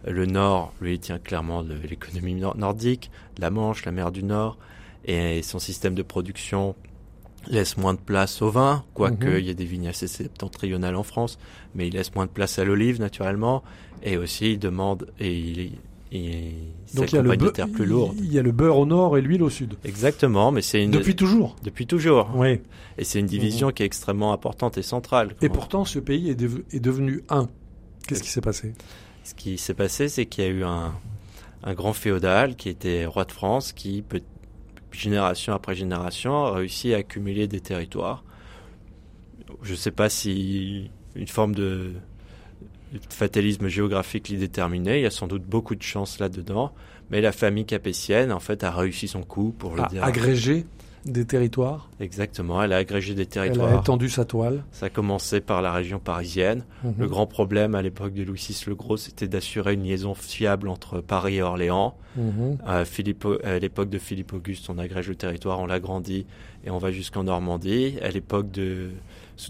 Le 0.06 0.26
nord, 0.26 0.74
lui, 0.82 1.00
tient 1.00 1.18
clairement 1.20 1.64
de 1.64 1.76
l'économie 1.76 2.36
nor- 2.36 2.58
nordique, 2.58 3.10
la 3.38 3.50
Manche, 3.50 3.86
la 3.86 3.94
mer 3.94 4.12
du 4.12 4.24
Nord, 4.24 4.58
et 5.06 5.42
son 5.42 5.60
système 5.60 5.96
de 5.96 6.02
production 6.04 6.76
laisse 7.48 7.78
moins 7.78 7.94
de 7.94 8.00
place 8.00 8.42
au 8.42 8.50
vin, 8.50 8.84
quoique 8.94 9.28
Mhm. 9.28 9.38
il 9.40 9.46
y 9.46 9.50
ait 9.50 9.54
des 9.56 9.64
vignes 9.66 9.88
assez 9.88 10.08
septentrionales 10.08 10.96
en 10.98 11.04
France, 11.04 11.38
mais 11.76 11.88
il 11.88 11.94
laisse 11.94 12.14
moins 12.16 12.26
de 12.26 12.32
place 12.32 12.60
à 12.60 12.64
l'olive 12.64 13.00
naturellement, 13.00 13.64
et 14.04 14.18
aussi 14.18 14.54
il 14.54 14.60
demande 14.60 15.08
et 15.20 15.34
il, 15.38 15.72
il 16.12 16.52
Donc 16.94 17.12
il 17.12 17.16
y, 17.16 17.18
a 17.18 17.22
le 17.24 17.36
beurre, 17.36 17.54
plus 17.74 17.86
lourdes. 17.86 18.16
il 18.20 18.32
y 18.32 18.38
a 18.38 18.44
le 18.44 18.52
beurre 18.52 18.78
au 18.78 18.86
nord 18.86 19.18
et 19.18 19.22
l'huile 19.22 19.42
au 19.44 19.50
sud. 19.50 19.76
Exactement, 19.84 20.52
mais 20.52 20.62
c'est 20.62 20.84
une 20.84 20.92
Depuis 20.92 21.16
toujours. 21.16 21.56
depuis 21.64 21.88
toujours, 21.88 22.30
Oui. 22.36 22.60
et 22.98 23.04
c'est 23.04 23.20
une 23.20 23.26
division 23.26 23.72
qui 23.72 23.82
est 23.84 23.86
extrêmement 23.88 24.32
importante 24.34 24.78
et 24.78 24.84
centrale. 24.84 25.36
Et 25.42 25.50
pourtant, 25.50 25.86
ce 25.86 26.00
pays 26.00 26.30
est, 26.30 26.36
dev- 26.36 26.64
est 26.72 26.80
devenu 26.80 27.24
un. 27.30 27.50
Qu'est-ce 28.08 28.22
qui 28.22 28.30
s'est 28.30 28.42
passé? 28.42 28.74
Ce 29.24 29.34
qui 29.34 29.58
s'est 29.58 29.74
passé, 29.74 30.10
c'est 30.10 30.26
qu'il 30.26 30.44
y 30.44 30.48
a 30.48 30.50
eu 30.52 30.64
un, 30.64 30.94
un 31.64 31.74
grand 31.74 31.94
féodal 31.94 32.56
qui 32.58 32.70
était 32.70 33.06
roi 33.06 33.24
de 33.26 33.32
France, 33.32 33.72
qui, 33.74 34.02
peut- 34.02 34.22
génération 34.92 35.54
après 35.54 35.74
génération, 35.74 36.44
a 36.46 36.52
réussi 36.52 36.94
à 36.94 36.98
accumuler 36.98 37.48
des 37.48 37.62
territoires. 37.62 38.24
Je 39.64 39.72
ne 39.72 39.78
sais 39.78 39.92
pas 39.92 40.10
si 40.10 40.92
une 41.16 41.28
forme 41.28 41.56
de, 41.56 41.92
fatalisme 43.10 43.68
géographique 43.68 44.30
l'y 44.30 44.38
déterminait. 44.38 45.00
Il 45.00 45.04
y 45.04 45.08
a 45.08 45.12
sans 45.12 45.28
doute 45.28 45.44
beaucoup 45.44 45.76
de 45.76 45.84
chance 45.84 46.20
là-dedans. 46.20 46.72
Mais 47.10 47.22
la 47.22 47.32
famille 47.32 47.66
capétienne, 47.66 48.32
en 48.32 48.40
fait, 48.40 48.64
a 48.64 48.72
réussi 48.72 49.08
son 49.08 49.22
coup, 49.24 49.54
pour 49.58 49.76
le 49.76 49.84
A 49.84 49.88
dire. 49.88 50.04
agrégé 50.04 50.66
des 51.06 51.26
territoires. 51.26 51.90
Exactement. 52.00 52.64
Elle 52.64 52.72
a 52.72 52.78
agrégé 52.78 53.14
des 53.14 53.24
Elle 53.24 53.28
a 53.28 53.32
territoires. 53.32 53.80
étendu 53.82 54.10
sa 54.10 54.24
toile. 54.24 54.64
Ça 54.72 54.86
a 54.86 54.90
commencé 54.90 55.42
par 55.42 55.62
la 55.62 55.74
région 55.74 56.00
parisienne. 56.00 56.64
Mhm. 56.84 56.94
Le 57.00 57.08
grand 57.08 57.28
problème 57.28 57.76
à 57.76 57.82
l'époque 57.82 58.14
de 58.14 58.24
Louis 58.24 58.44
VI 58.50 58.64
le 58.68 58.76
Gros, 58.76 58.96
c'était 58.96 59.28
d'assurer 59.28 59.74
une 59.74 59.84
liaison 59.84 60.14
fiable 60.14 60.70
entre 60.70 61.02
Paris 61.02 61.36
et 61.36 61.42
Orléans. 61.42 61.98
Mhm. 62.16 62.58
Philippe, 62.86 63.28
à 63.44 63.60
l'époque 63.60 63.90
de 63.90 64.00
Philippe 64.00 64.32
Auguste, 64.34 64.70
on 64.70 64.78
agrège 64.78 65.10
le 65.10 65.16
territoire, 65.16 65.60
on 65.60 65.66
l'agrandit 65.66 66.26
et 66.66 66.70
on 66.70 66.78
va 66.78 66.92
jusqu'en 66.92 67.24
Normandie. 67.26 67.96
À 68.02 68.10
l'époque 68.10 68.50
de 68.52 68.92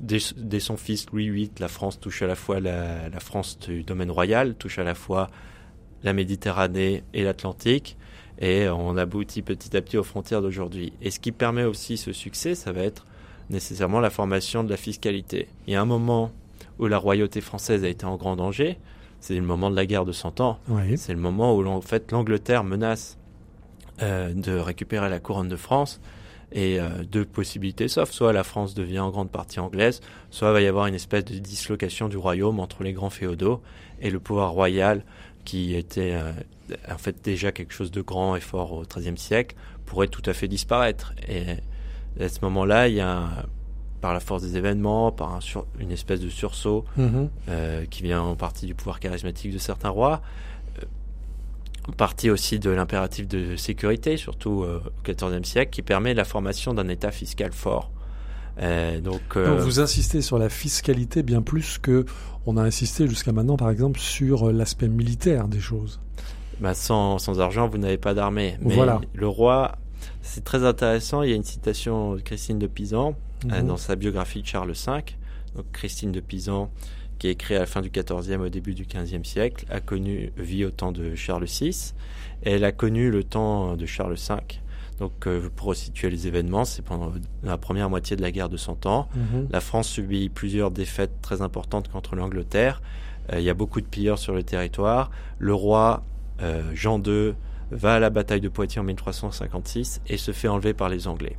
dès, 0.02 0.19
dès 0.38 0.60
son 0.60 0.78
fils 0.78 1.08
Louis 1.12 1.30
VIII, 1.30 1.52
la 1.60 1.67
France 1.67 2.00
touche 2.00 2.22
à 2.22 2.28
la 2.28 2.36
fois 2.36 2.60
la, 2.60 3.10
la 3.10 3.19
France 3.19 3.60
du 3.60 3.84
domaine 3.84 4.12
royal, 4.12 4.56
touche 4.56 4.80
à 4.80 4.84
la 4.84 4.96
fois 4.96 5.30
la 6.04 6.13
Méditerranée 6.13 7.04
et 7.13 7.24
l'Atlantique. 7.24 7.98
Et 8.39 8.67
on 8.67 8.98
aboutit 8.98 9.41
petit 9.41 9.76
à 9.78 9.82
petit 9.82 9.98
aux 9.98 10.04
frontières 10.04 10.41
d'aujourd'hui. 10.41 10.93
Et 11.02 11.12
ce 11.12 11.19
qui 11.19 11.32
permet 11.32 11.63
aussi 11.63 11.98
ce 11.98 12.12
succès, 12.12 12.56
ça 12.56 12.72
va 12.72 12.82
être 12.82 13.06
nécessairement 13.50 14.00
la 14.00 14.10
formation 14.10 14.63
de 14.63 14.69
la 14.69 14.78
fiscalité. 14.78 15.48
Il 15.67 15.74
y 15.74 15.76
a 15.76 15.82
un 15.82 15.86
moment 15.86 16.32
où 16.80 16.88
la 16.88 16.98
royauté 16.98 17.41
française 17.41 17.84
a 17.84 17.88
été 17.88 18.06
en 18.06 18.15
grand 18.15 18.36
danger, 18.36 18.80
c'est 19.19 19.36
le 19.36 19.41
moment 19.41 19.69
de 19.69 19.76
la 19.76 19.86
guerre 19.86 20.06
de 20.06 20.12
Cent 20.12 20.41
Ans. 20.41 20.60
Oui. 20.67 20.98
C'est 20.98 21.13
le 21.13 21.19
moment 21.19 21.56
où 21.56 21.65
en 21.65 21.82
fait 21.82 22.12
l'Angleterre 22.12 22.63
menace 22.63 23.17
euh, 24.02 24.34
de 24.34 24.54
récupérer 24.54 25.10
la 25.10 25.19
couronne 25.19 25.48
de 25.48 25.56
France 25.56 26.02
et 26.54 26.80
euh, 26.80 26.88
deux 27.12 27.26
possibilités 27.26 27.88
sauf 27.88 28.12
soit 28.12 28.32
la 28.32 28.44
France 28.44 28.74
devient 28.76 29.00
en 29.00 29.10
grande 29.10 29.30
partie 29.32 29.60
anglaise, 29.60 30.00
soit 30.30 30.50
il 30.50 30.54
va 30.54 30.62
y 30.62 30.68
avoir 30.68 30.86
une 30.88 30.96
espèce 30.96 31.26
de 31.26 31.38
dislocation 31.39 32.08
du 32.10 32.18
royaume 32.18 32.60
entre 32.60 32.84
les 32.84 32.94
grands 32.94 33.10
féodaux 33.10 33.62
et 34.02 34.10
le 34.10 34.20
pouvoir 34.20 34.52
royal 34.52 35.04
qui 35.46 35.76
était 35.76 36.13
euh, 36.13 36.32
en 36.92 36.98
fait 36.98 37.18
déjà 37.24 37.52
quelque 37.52 37.74
chose 37.74 37.92
de 37.92 38.02
grand 38.02 38.36
et 38.36 38.39
fort 38.39 38.72
au 38.74 38.84
XIIIe 38.84 39.18
siècle 39.18 39.56
pourrait 39.86 40.08
tout 40.08 40.22
à 40.26 40.34
fait 40.34 40.48
disparaître. 40.48 41.13
Et 41.28 41.44
à 42.24 42.30
ce 42.30 42.39
moment-là, 42.44 42.88
il 42.88 42.96
y 42.96 43.02
a 43.02 43.18
un- 43.18 43.46
par 44.00 44.13
la 44.13 44.20
force 44.20 44.44
des 44.44 44.58
événements, 44.58 45.12
par 45.12 45.34
un 45.34 45.39
sur- 45.42 45.66
une 45.80 45.92
espèce 45.92 46.20
de 46.20 46.30
sursaut 46.30 46.84
Mhm. 46.98 47.30
euh, 47.50 47.86
qui 47.89 48.04
vient 48.04 48.22
en 48.22 48.36
partie 48.36 48.66
du 48.66 48.76
pouvoir 48.76 49.00
charismatique 49.00 49.54
de 49.54 49.58
certains 49.58 49.89
rois, 49.89 50.22
partie 51.91 52.30
aussi 52.30 52.60
de 52.60 52.69
l'impératif 52.69 53.28
de 53.28 53.56
sécurité, 53.56 54.17
surtout 54.17 54.63
euh, 54.63 54.80
au 54.86 55.12
XIVe 55.12 55.43
siècle, 55.43 55.72
qui 55.72 55.82
permet 55.82 56.13
la 56.13 56.24
formation 56.24 56.74
d'un 56.74 56.88
État 56.88 57.12
fiscal 57.12 57.52
fort. 57.52 57.91
Euh, 58.62 59.02
donc, 59.02 59.22
euh, 59.36 59.48
Donc 59.48 59.60
vous 59.60 59.80
insistez 59.80 60.22
sur 60.22 60.38
la 60.38 60.48
fiscalité 60.50 61.24
bien 61.24 61.41
plus 61.41 61.80
que 61.80 62.06
on 62.46 62.56
a 62.58 62.62
insisté 62.62 63.08
jusqu'à 63.08 63.32
maintenant, 63.32 63.58
par 63.58 63.69
exemple, 63.69 64.00
sur 64.00 64.50
euh, 64.50 64.52
l'aspect 64.52 64.88
militaire 64.88 65.48
des 65.48 65.60
choses. 65.60 66.00
bah, 66.60 66.74
sans, 66.74 67.17
sans 67.17 67.39
argent, 67.41 67.67
vous 67.67 67.78
n'avez 67.80 67.98
pas 67.98 68.13
d'armée. 68.13 68.58
Mais 68.62 68.76
Voilà. 68.76 69.02
le 69.13 69.28
roi, 69.28 69.76
c'est 70.22 70.43
très 70.43 70.63
intéressant. 70.63 71.24
Il 71.24 71.30
y 71.32 71.34
a 71.34 71.36
une 71.36 71.43
citation 71.43 72.15
de 72.15 72.22
Christine 72.22 72.60
de 72.60 72.67
Pisan 72.67 73.15
Mhm. 73.46 73.67
dans 73.67 73.78
sa 73.78 73.96
biographie 73.98 74.41
de 74.41 74.48
Charles 74.48 74.72
V. 74.72 75.04
Donc 75.56 75.65
Christine 75.74 76.12
de 76.13 76.19
Pisan, 76.22 76.72
qui 77.19 77.28
est 77.28 77.32
écrite 77.32 77.58
à 77.58 77.62
la 77.62 77.65
fin 77.65 77.82
du 77.82 77.89
XIVe 77.89 78.41
au 78.41 78.49
début 78.49 78.73
du 78.73 78.86
XVe 78.86 79.23
siècle, 79.23 79.65
a 79.69 79.80
connu 79.80 80.32
vit 80.38 80.65
au 80.65 80.71
temps 80.71 80.91
de 80.91 81.15
Charles 81.15 81.45
VI 81.45 81.93
et 82.43 82.52
elle 82.52 82.65
a 82.65 82.71
connu 82.71 83.12
le 83.12 83.23
temps 83.23 83.76
de 83.76 83.86
Charles 83.86 84.15
V. 84.15 84.36
Donc 84.99 85.28
euh, 85.28 85.49
pour 85.56 85.67
resituer 85.67 86.10
les 86.10 86.28
événements, 86.28 86.65
c'est 86.65 86.84
pendant 86.84 87.12
la 87.43 87.58
première 87.58 87.89
moitié 87.89 88.15
de 88.15 88.21
la 88.21 88.32
guerre 88.32 88.49
de 88.49 88.58
Cent 88.58 88.86
Ans. 88.86 89.08
Mhm. 89.15 89.47
La 89.49 89.60
France 89.60 89.88
subit 89.88 90.30
plusieurs 90.30 90.71
défaites 90.71 91.21
très 91.21 91.41
importantes 91.41 91.89
contre 91.89 92.15
l'Angleterre. 92.15 92.82
Euh, 93.32 93.39
il 93.39 93.43
y 93.43 93.49
a 93.49 93.54
beaucoup 93.54 93.82
de 93.82 93.86
pilleurs 93.86 94.19
sur 94.19 94.34
le 94.34 94.43
territoire. 94.43 95.12
Le 95.39 95.54
roi 95.54 96.04
euh, 96.41 96.62
Jean 96.73 97.02
II 97.02 97.34
va 97.71 97.95
à 97.95 97.99
la 97.99 98.10
bataille 98.10 98.41
de 98.41 98.49
Poitiers 98.49 98.82
en 98.82 98.84
1356 98.84 100.02
et 100.08 100.17
se 100.17 100.32
fait 100.32 100.47
enlever 100.47 100.73
par 100.73 100.89
les 100.89 101.08
Anglais. 101.08 101.38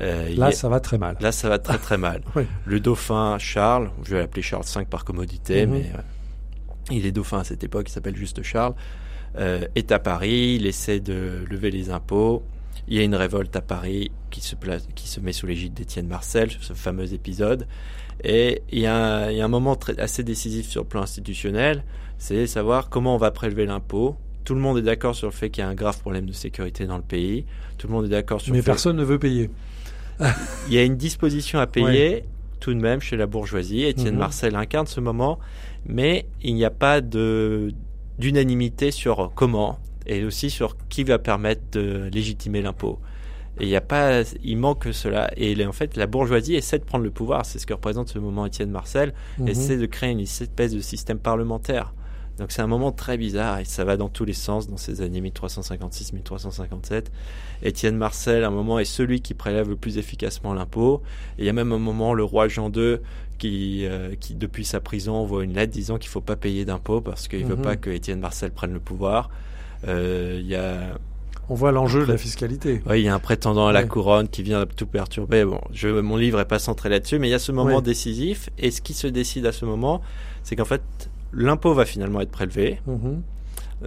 Euh, 0.00 0.34
Là, 0.36 0.46
a- 0.46 0.52
ça 0.52 0.68
va 0.68 0.80
très 0.80 0.98
mal. 0.98 1.16
Là, 1.20 1.32
ça 1.32 1.48
va 1.48 1.58
très 1.58 1.78
très 1.78 1.98
mal. 2.08 2.22
Oui. 2.36 2.42
Le 2.66 2.80
dauphin 2.80 3.38
Charles, 3.38 3.90
je 4.04 4.14
vais 4.14 4.20
l'appeler 4.20 4.42
Charles 4.42 4.64
V 4.74 4.84
par 4.88 5.04
commodité, 5.04 5.66
Mhm. 5.66 5.72
mais 5.72 5.90
euh, 5.94 6.00
il 6.90 7.06
est 7.06 7.12
dauphin 7.12 7.40
à 7.40 7.44
cette 7.44 7.62
époque, 7.64 7.88
il 7.88 7.92
s'appelle 7.92 8.16
juste 8.16 8.42
Charles, 8.42 8.74
euh, 9.38 9.64
est 9.74 9.92
à 9.92 9.98
Paris, 9.98 10.56
il 10.58 10.66
essaie 10.66 11.00
de 11.00 11.44
lever 11.48 11.70
les 11.70 11.90
impôts. 11.90 12.42
Il 12.88 12.96
y 12.96 13.00
a 13.00 13.02
une 13.04 13.14
révolte 13.14 13.54
à 13.54 13.60
Paris 13.60 14.10
qui 14.30 14.40
se, 14.40 14.56
place, 14.56 14.88
qui 14.94 15.06
se 15.08 15.20
met 15.20 15.32
sous 15.32 15.46
l'égide 15.46 15.74
d'Étienne 15.74 16.06
Marcel, 16.08 16.50
ce 16.60 16.72
fameux 16.72 17.12
épisode. 17.12 17.66
Et 18.24 18.62
il 18.72 18.80
y 18.80 18.86
a 18.86 18.96
un, 18.96 19.30
il 19.30 19.36
y 19.36 19.40
a 19.40 19.44
un 19.44 19.48
moment 19.48 19.76
très, 19.76 19.98
assez 20.00 20.24
décisif 20.24 20.66
sur 20.68 20.82
le 20.82 20.88
plan 20.88 21.02
institutionnel, 21.02 21.84
c'est 22.18 22.46
savoir 22.46 22.88
comment 22.88 23.14
on 23.14 23.18
va 23.18 23.30
prélever 23.30 23.64
l'impôt. 23.66 24.16
Tout 24.44 24.54
le 24.54 24.60
monde 24.60 24.78
est 24.78 24.82
d'accord 24.82 25.14
sur 25.14 25.28
le 25.28 25.32
fait 25.32 25.50
qu'il 25.50 25.62
y 25.62 25.64
a 25.66 25.68
un 25.68 25.74
grave 25.74 26.00
problème 26.00 26.26
de 26.26 26.32
sécurité 26.32 26.86
dans 26.86 26.96
le 26.96 27.02
pays. 27.02 27.44
Tout 27.78 27.86
le 27.86 27.92
monde 27.92 28.06
est 28.06 28.10
d'accord 28.10 28.40
sur 28.40 28.52
Mais 28.52 28.58
le 28.58 28.62
fait 28.62 28.70
personne 28.70 28.96
ne 28.96 29.04
veut 29.04 29.18
payer. 29.18 29.50
Il 30.68 30.74
y 30.74 30.78
a 30.78 30.84
une 30.84 30.96
disposition 30.96 31.58
à 31.58 31.66
payer 31.66 32.24
tout 32.60 32.74
de 32.74 32.80
même 32.80 33.00
chez 33.00 33.16
la 33.16 33.26
bourgeoisie. 33.26 33.84
Étienne 33.84 34.14
Mhm. 34.14 34.18
Marcel 34.20 34.54
incarne 34.54 34.86
ce 34.86 35.00
moment, 35.00 35.38
mais 35.86 36.26
il 36.42 36.54
n'y 36.54 36.64
a 36.64 36.70
pas 36.70 37.00
d'unanimité 38.18 38.90
sur 38.90 39.32
comment 39.34 39.78
et 40.06 40.24
aussi 40.24 40.50
sur 40.50 40.76
qui 40.88 41.04
va 41.04 41.18
permettre 41.18 41.62
de 41.72 42.08
légitimer 42.12 42.62
l'impôt. 42.62 42.98
Et 43.58 43.64
il 43.64 43.68
y 43.68 43.76
a 43.76 43.80
pas, 43.80 44.22
il 44.42 44.56
manque 44.56 44.88
cela. 44.92 45.30
Et 45.36 45.66
en 45.66 45.72
fait, 45.72 45.96
la 45.96 46.06
bourgeoisie 46.06 46.54
essaie 46.54 46.78
de 46.78 46.84
prendre 46.84 47.04
le 47.04 47.10
pouvoir. 47.10 47.44
C'est 47.44 47.58
ce 47.58 47.66
que 47.66 47.74
représente 47.74 48.08
ce 48.08 48.18
moment 48.18 48.46
Étienne 48.46 48.70
Marcel. 48.70 49.12
Mhm. 49.38 49.48
Essaie 49.48 49.76
de 49.76 49.86
créer 49.86 50.10
une 50.10 50.20
espèce 50.20 50.72
de 50.72 50.80
système 50.80 51.18
parlementaire. 51.18 51.92
Donc 52.40 52.50
c'est 52.52 52.62
un 52.62 52.66
moment 52.66 52.90
très 52.90 53.16
bizarre 53.18 53.58
et 53.60 53.64
ça 53.66 53.84
va 53.84 53.96
dans 53.96 54.08
tous 54.08 54.24
les 54.24 54.32
sens 54.32 54.66
dans 54.68 54.78
ces 54.78 55.02
années 55.02 55.20
1356-1357. 55.20 57.04
Étienne 57.62 57.96
Marcel, 57.96 58.44
à 58.44 58.48
un 58.48 58.50
moment, 58.50 58.78
est 58.78 58.84
celui 58.86 59.20
qui 59.20 59.34
prélève 59.34 59.68
le 59.68 59.76
plus 59.76 59.98
efficacement 59.98 60.54
l'impôt. 60.54 61.02
Et 61.38 61.42
il 61.42 61.44
y 61.44 61.48
a 61.48 61.52
même 61.52 61.72
un 61.72 61.78
moment, 61.78 62.14
le 62.14 62.24
roi 62.24 62.48
Jean 62.48 62.70
II, 62.72 62.96
qui, 63.38 63.84
euh, 63.86 64.14
qui 64.18 64.34
depuis 64.34 64.64
sa 64.64 64.80
prison, 64.80 65.14
envoie 65.16 65.44
une 65.44 65.54
lettre 65.54 65.72
disant 65.72 65.98
qu'il 65.98 66.08
faut 66.10 66.20
pas 66.22 66.36
payer 66.36 66.64
d'impôts 66.64 67.00
parce 67.00 67.28
qu'il 67.28 67.44
veut 67.44 67.56
Mhm. 67.56 67.62
pas 67.62 67.76
que 67.76 67.90
Étienne 67.90 68.20
Marcel 68.20 68.50
prenne 68.50 68.72
le 68.72 68.80
pouvoir. 68.80 69.30
Euh, 69.86 70.38
Il 70.40 70.46
y 70.46 70.54
a 70.54 70.98
On 71.50 71.54
voit 71.54 71.72
l'enjeu 71.72 72.06
de 72.06 72.12
la 72.12 72.16
fiscalité. 72.18 72.80
oui, 72.88 73.00
il 73.00 73.04
y 73.04 73.08
a 73.08 73.14
un 73.14 73.18
prétendant 73.18 73.66
à 73.66 73.72
la 73.72 73.80
Ouais. 73.80 73.88
couronne 73.88 74.28
qui 74.28 74.42
vient 74.42 74.64
tout 74.66 74.86
perturber. 74.86 75.44
Bon, 75.44 75.60
je, 75.72 75.88
mon 75.88 76.16
livre 76.16 76.38
est 76.40 76.44
pas 76.46 76.58
centré 76.58 76.88
là-dessus, 76.88 77.18
mais 77.18 77.28
il 77.28 77.32
y 77.32 77.34
a 77.34 77.38
ce 77.38 77.52
moment 77.52 77.76
Ouais. 77.76 77.82
décisif. 77.82 78.48
Et 78.58 78.70
ce 78.70 78.80
qui 78.80 78.94
se 78.94 79.06
décide 79.08 79.44
à 79.46 79.52
ce 79.52 79.64
moment, 79.64 80.00
c'est 80.44 80.54
qu'en 80.56 80.64
fait, 80.64 80.82
l'impôt 81.32 81.74
va 81.74 81.84
finalement 81.84 82.20
être 82.20 82.30
prélevé. 82.30 82.80
Mhm. 82.86 83.22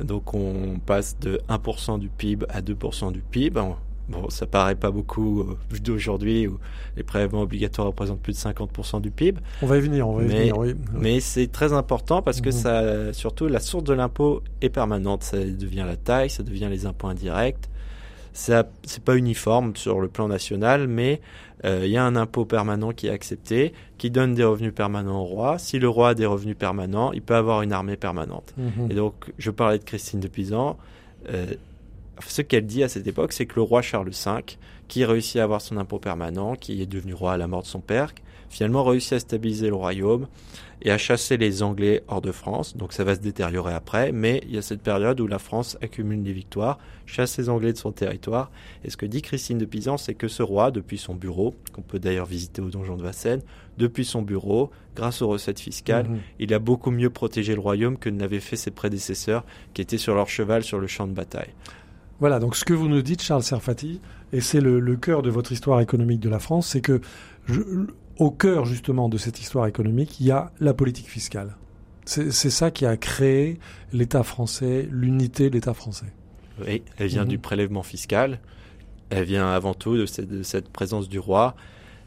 Donc 0.03 0.33
on 0.33 0.79
passe 0.85 1.17
de 1.19 1.39
1% 1.49 1.99
du 1.99 2.09
PIB 2.09 2.45
à 2.49 2.61
2% 2.61 3.11
du 3.11 3.21
PIB. 3.21 3.59
Bon, 4.09 4.29
ça 4.29 4.45
paraît 4.45 4.75
pas 4.75 4.91
beaucoup 4.91 5.41
euh, 5.41 5.57
d'aujourd'hui 5.81 6.47
où 6.47 6.59
les 6.97 7.03
prélèvements 7.03 7.41
obligatoires 7.43 7.87
représentent 7.87 8.19
plus 8.19 8.33
de 8.33 8.37
50% 8.37 8.99
du 8.99 9.11
PIB. 9.11 9.39
On 9.61 9.65
va 9.67 9.77
y 9.77 9.81
venir, 9.81 10.09
on 10.09 10.17
va 10.17 10.23
y 10.23 10.27
Mais- 10.27 10.39
venir, 10.39 10.57
oui. 10.57 10.75
Mais 10.93 11.19
c'est 11.21 11.47
très 11.47 11.71
important 11.71 12.21
parce 12.21 12.41
que 12.41 12.49
Mhm. 12.49 12.51
ça, 12.55 13.13
surtout 13.13 13.47
la 13.47 13.59
source 13.61 13.83
de 13.85 13.93
l'impôt 13.93 14.41
est 14.61 14.69
permanente. 14.69 15.23
Ça 15.23 15.37
devient 15.37 15.85
la 15.87 15.95
taille, 15.95 16.29
ça 16.29 16.43
devient 16.43 16.67
les 16.69 16.85
impôts 16.85 17.07
indirects. 17.07 17.69
Ça, 18.33 18.67
c'est 18.83 19.03
pas 19.03 19.15
uniforme 19.15 19.75
sur 19.75 19.99
le 19.99 20.07
plan 20.07 20.27
national, 20.27 20.87
mais 20.87 21.21
euh, 21.65 21.81
il 21.85 21.91
y 21.91 21.97
a 21.97 22.03
un 22.03 22.15
impôt 22.15 22.45
permanent 22.45 22.91
qui 22.91 23.07
est 23.07 23.11
accepté, 23.11 23.73
qui 23.97 24.09
donne 24.09 24.33
des 24.33 24.43
revenus 24.43 24.73
permanents 24.73 25.21
au 25.21 25.25
roi. 25.25 25.59
Si 25.59 25.79
le 25.79 25.87
roi 25.87 26.09
a 26.09 26.13
des 26.13 26.25
revenus 26.25 26.57
permanents, 26.57 27.13
il 27.13 27.21
peut 27.21 27.35
avoir 27.35 27.61
une 27.61 27.71
armée 27.71 27.95
permanente. 27.95 28.53
Mhm. 28.57 28.91
Et 28.91 28.95
donc, 28.95 29.13
je 29.37 29.51
parlais 29.51 29.77
de 29.77 29.83
Christine 29.83 30.19
de 30.19 30.27
Pisan. 30.27 30.77
Euh, 31.29 31.45
ce 32.27 32.41
qu'elle 32.41 32.65
dit 32.65 32.83
à 32.83 32.89
cette 32.89 33.07
époque, 33.07 33.33
c'est 33.33 33.45
que 33.45 33.55
le 33.55 33.61
roi 33.61 33.81
Charles 33.81 34.09
V, 34.09 34.31
qui 34.87 35.05
réussit 35.05 35.37
à 35.37 35.43
avoir 35.43 35.61
son 35.61 35.77
impôt 35.77 35.99
permanent, 35.99 36.55
qui 36.55 36.81
est 36.81 36.85
devenu 36.85 37.13
roi 37.13 37.33
à 37.33 37.37
la 37.37 37.47
mort 37.47 37.61
de 37.61 37.67
son 37.67 37.79
père, 37.79 38.13
finalement 38.53 38.83
réussit 38.83 39.13
à 39.13 39.19
stabiliser 39.19 39.67
le 39.67 39.73
royaume 39.75 40.27
et 40.83 40.91
à 40.91 40.97
chasser 40.99 41.37
les 41.37 41.63
Anglais 41.63 42.03
hors 42.07 42.21
de 42.21 42.31
France. 42.31 42.77
Donc 42.77 42.93
ça 42.93 43.03
va 43.03 43.15
se 43.15 43.19
détériorer 43.19 43.73
après, 43.73 44.11
mais 44.11 44.41
il 44.45 44.53
y 44.53 44.57
a 44.59 44.61
cette 44.61 44.81
période 44.83 45.19
où 45.19 45.25
la 45.27 45.39
France 45.39 45.75
accumule 45.81 46.21
des 46.21 46.33
victoires, 46.33 46.77
chasse 47.07 47.37
les 47.39 47.49
Anglais 47.49 47.73
de 47.73 47.77
son 47.79 47.91
territoire. 47.91 48.51
Et 48.83 48.91
ce 48.91 48.97
que 48.97 49.07
dit 49.07 49.23
Christine 49.23 49.57
de 49.57 49.65
Pisan, 49.65 49.97
c'est 49.97 50.13
que 50.13 50.27
ce 50.27 50.43
roi, 50.43 50.69
depuis 50.69 50.99
son 50.99 51.15
bureau, 51.15 51.55
qu'on 51.73 51.81
peut 51.81 51.97
d'ailleurs 51.99 52.27
visiter 52.27 52.61
au 52.61 52.69
donjon 52.69 52.95
de 52.95 53.01
Vincennes, 53.01 53.41
depuis 53.79 54.05
son 54.05 54.21
bureau, 54.21 54.69
grâce 54.95 55.23
aux 55.23 55.27
recettes 55.29 55.59
fiscales, 55.59 56.07
Mhm. 56.07 56.19
il 56.39 56.53
a 56.53 56.59
beaucoup 56.59 56.91
mieux 56.91 57.09
protégé 57.09 57.55
le 57.55 57.61
royaume 57.61 57.97
que 57.97 58.09
n'avaient 58.09 58.39
fait 58.39 58.55
ses 58.55 58.69
prédécesseurs 58.69 59.45
qui 59.73 59.81
étaient 59.81 59.97
sur 59.97 60.13
leur 60.13 60.29
cheval 60.29 60.63
sur 60.63 60.77
le 60.79 60.85
champ 60.85 61.07
de 61.07 61.13
bataille. 61.13 61.49
Voilà, 62.19 62.39
donc 62.39 62.55
ce 62.55 62.63
que 62.63 62.73
vous 62.73 62.87
nous 62.87 63.01
dites, 63.01 63.21
Charles 63.23 63.41
Serfati, 63.43 63.99
et 64.31 64.39
c'est 64.41 64.61
le, 64.61 64.79
le 64.79 64.95
cœur 64.95 65.23
de 65.23 65.31
votre 65.31 65.51
histoire 65.51 65.81
économique 65.81 66.19
de 66.19 66.29
la 66.29 66.39
France, 66.39 66.67
c'est 66.67 66.81
que 66.81 67.01
je- 67.47 67.61
au 68.19 68.31
cœur 68.31 68.65
justement 68.65 69.09
de 69.09 69.17
cette 69.17 69.39
histoire 69.41 69.67
économique, 69.67 70.19
il 70.19 70.27
y 70.27 70.31
a 70.31 70.51
la 70.59 70.73
politique 70.73 71.07
fiscale. 71.09 71.55
C'est 72.05 72.31
ça 72.31 72.69
qui 72.69 72.85
a 72.85 72.97
créé 72.97 73.59
l'État 73.93 74.23
français, 74.23 74.87
l'unité 74.91 75.49
de 75.49 75.55
l'État 75.55 75.73
français. 75.73 76.07
Oui, 76.65 76.83
elle 76.97 77.07
vient 77.07 77.23
Mhm. 77.23 77.29
du 77.29 77.37
prélèvement 77.39 77.81
fiscal. 77.83 78.39
Elle 79.09 79.23
vient 79.23 79.47
avant 79.47 79.73
tout 79.73 79.95
de 79.95 80.05
cette, 80.05 80.27
de 80.27 80.43
cette 80.43 80.69
présence 80.69 81.07
du 81.07 81.17
roi 81.19 81.55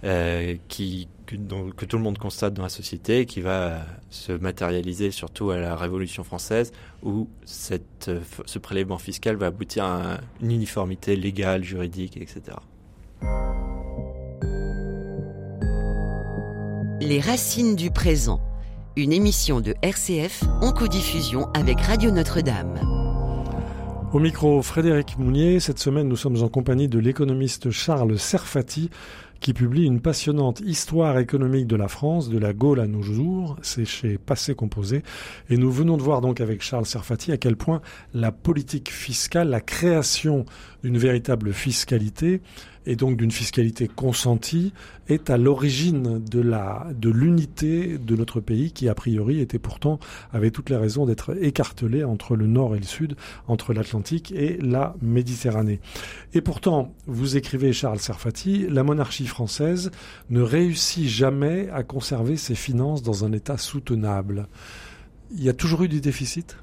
euh, 0.04 0.56
qui, 0.68 1.08
que, 1.24 1.34
dont- 1.36 1.70
que 1.70 1.86
tout 1.86 1.96
le 1.96 2.02
monde 2.02 2.18
constate 2.18 2.52
dans 2.52 2.62
la 2.62 2.68
société 2.68 3.20
et 3.20 3.26
qui 3.26 3.40
va 3.40 3.80
se 4.10 4.32
matérialiser 4.32 5.10
surtout 5.10 5.50
à 5.50 5.56
la 5.56 5.74
Révolution 5.74 6.22
française 6.22 6.72
où 7.02 7.28
cette, 7.46 8.08
euh, 8.08 8.20
ce 8.44 8.58
prélèvement 8.58 8.98
fiscal 8.98 9.36
va 9.36 9.46
aboutir 9.46 9.84
à 9.84 10.14
un- 10.14 10.20
une 10.42 10.50
uniformité 10.52 11.16
légale, 11.16 11.64
juridique, 11.64 12.18
etc. 12.18 12.58
Les 17.08 17.20
racines 17.20 17.76
du 17.76 17.92
présent. 17.92 18.40
Une 18.96 19.12
émission 19.12 19.60
de 19.60 19.76
RCF 19.80 20.42
en 20.60 20.72
codiffusion 20.72 21.46
avec 21.54 21.80
Radio 21.80 22.10
Notre-Dame. 22.10 22.80
Au 24.12 24.18
micro, 24.18 24.60
Frédéric 24.60 25.16
Mounier. 25.16 25.60
Cette 25.60 25.78
semaine, 25.78 26.08
nous 26.08 26.16
sommes 26.16 26.42
en 26.42 26.48
compagnie 26.48 26.88
de 26.88 26.98
l'économiste 26.98 27.70
Charles 27.70 28.18
Serfati, 28.18 28.90
qui 29.38 29.52
publie 29.52 29.84
une 29.84 30.00
passionnante 30.00 30.58
histoire 30.66 31.16
économique 31.20 31.68
de 31.68 31.76
la 31.76 31.86
France, 31.86 32.28
de 32.28 32.38
la 32.38 32.52
Gaule 32.52 32.80
à 32.80 32.88
nos 32.88 33.02
jours. 33.02 33.56
C'est 33.62 33.84
chez 33.84 34.18
Passé 34.18 34.56
Composé. 34.56 35.04
Et 35.48 35.58
nous 35.58 35.70
venons 35.70 35.96
de 35.96 36.02
voir 36.02 36.20
donc 36.20 36.40
avec 36.40 36.60
Charles 36.60 36.86
Serfati 36.86 37.30
à 37.30 37.36
quel 37.36 37.56
point 37.56 37.82
la 38.14 38.32
politique 38.32 38.90
fiscale, 38.90 39.50
la 39.50 39.60
création 39.60 40.44
d'une 40.82 40.98
véritable 40.98 41.52
fiscalité, 41.52 42.40
et 42.86 42.96
donc 42.96 43.16
d'une 43.16 43.30
fiscalité 43.30 43.88
consentie, 43.88 44.72
est 45.08 45.30
à 45.30 45.36
l'origine 45.36 46.22
de 46.24 46.40
la, 46.40 46.86
de 46.94 47.10
l'unité 47.10 47.98
de 47.98 48.16
notre 48.16 48.40
pays 48.40 48.72
qui, 48.72 48.88
a 48.88 48.94
priori, 48.94 49.40
était 49.40 49.58
pourtant, 49.58 49.98
avait 50.32 50.50
toutes 50.50 50.70
les 50.70 50.76
raisons 50.76 51.06
d'être 51.06 51.36
écartelé 51.42 52.04
entre 52.04 52.36
le 52.36 52.46
nord 52.46 52.74
et 52.74 52.78
le 52.78 52.84
sud, 52.84 53.16
entre 53.48 53.72
l'Atlantique 53.72 54.32
et 54.32 54.58
la 54.60 54.94
Méditerranée. 55.02 55.80
Et 56.34 56.40
pourtant, 56.40 56.94
vous 57.06 57.36
écrivez, 57.36 57.72
Charles 57.72 58.00
Serfati, 58.00 58.66
la 58.68 58.82
monarchie 58.82 59.26
française 59.26 59.90
ne 60.30 60.40
réussit 60.40 61.06
jamais 61.06 61.68
à 61.70 61.82
conserver 61.82 62.36
ses 62.36 62.54
finances 62.54 63.02
dans 63.02 63.24
un 63.24 63.32
état 63.32 63.58
soutenable. 63.58 64.48
Il 65.32 65.42
y 65.42 65.48
a 65.48 65.54
toujours 65.54 65.82
eu 65.82 65.88
du 65.88 66.00
déficit? 66.00 66.56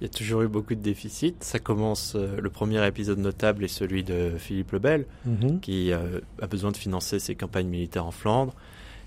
Il 0.00 0.04
y 0.04 0.06
a 0.06 0.08
toujours 0.08 0.40
eu 0.42 0.48
beaucoup 0.48 0.74
de 0.74 0.80
déficits. 0.80 1.34
Ça 1.40 1.58
commence, 1.58 2.14
euh, 2.16 2.40
le 2.40 2.48
premier 2.50 2.86
épisode 2.86 3.18
notable 3.18 3.64
est 3.64 3.68
celui 3.68 4.02
de 4.02 4.32
Philippe 4.38 4.72
le 4.72 4.78
Bel, 4.78 5.06
Mhm. 5.26 5.60
qui 5.60 5.92
euh, 5.92 6.20
a 6.40 6.46
besoin 6.46 6.70
de 6.72 6.76
financer 6.78 7.18
ses 7.18 7.34
campagnes 7.34 7.68
militaires 7.68 8.06
en 8.06 8.10
Flandre. 8.10 8.54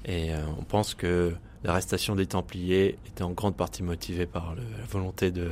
Et 0.06 0.34
euh, 0.34 0.38
on 0.60 0.64
pense 0.64 0.94
que 0.94 1.34
l'arrestation 1.64 2.16
des 2.16 2.28
Templiers 2.28 2.98
était 3.08 3.24
en 3.24 3.32
grande 3.32 3.56
partie 3.56 3.82
motivée 3.82 4.26
par 4.28 4.54
le- 4.54 4.62
la 4.62 4.86
volonté 4.88 5.32
de 5.32 5.52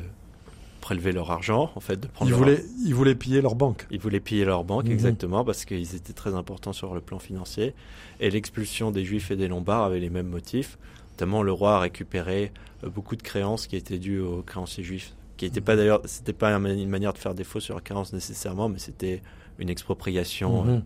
prélever 0.79 1.11
leur 1.11 1.31
argent, 1.31 1.71
en 1.75 1.79
fait, 1.79 1.99
de 1.99 2.07
prendre 2.07 2.29
Ils 2.29 2.31
leur- 2.31 2.39
voulaient, 2.39 2.63
ils 2.85 2.93
voulaient 2.93 3.15
piller 3.15 3.41
leur 3.41 3.55
banque. 3.55 3.87
Ils 3.91 3.99
voulaient 3.99 4.19
piller 4.19 4.45
leur 4.45 4.63
banque, 4.63 4.85
Mhm. 4.85 4.91
exactement, 4.91 5.43
parce 5.45 5.65
qu'ils 5.65 5.95
étaient 5.95 6.13
très 6.13 6.35
importants 6.35 6.73
sur 6.73 6.93
le 6.93 7.01
plan 7.01 7.17
financier. 7.19 7.73
Et 8.19 8.29
l'expulsion 8.29 8.91
des 8.91 9.05
Juifs 9.05 9.31
et 9.31 9.35
des 9.35 9.47
Lombards 9.47 9.83
avait 9.85 9.99
les 9.99 10.09
mêmes 10.09 10.27
motifs. 10.29 10.77
Notamment, 11.13 11.41
le 11.43 11.51
roi 11.51 11.75
a 11.75 11.79
récupéré 11.79 12.51
beaucoup 12.83 13.15
de 13.15 13.21
créances 13.23 13.67
qui 13.67 13.75
étaient 13.75 13.99
dues 13.99 14.19
aux 14.19 14.41
créanciers 14.41 14.83
juifs. 14.83 15.13
Qui 15.41 15.45
n'étaient 15.45 15.59
pas 15.59 15.75
d'ailleurs, 15.75 16.01
c'était 16.05 16.33
pas 16.33 16.51
une 16.51 16.87
manière 16.87 17.13
de 17.13 17.17
faire 17.17 17.33
défaut 17.33 17.59
sur 17.59 17.73
leurs 17.73 17.83
créances 17.83 18.13
nécessairement, 18.13 18.69
mais 18.69 18.77
c'était 18.77 19.23
une 19.57 19.71
expropriation. 19.71 20.63
Mhm. 20.65 20.83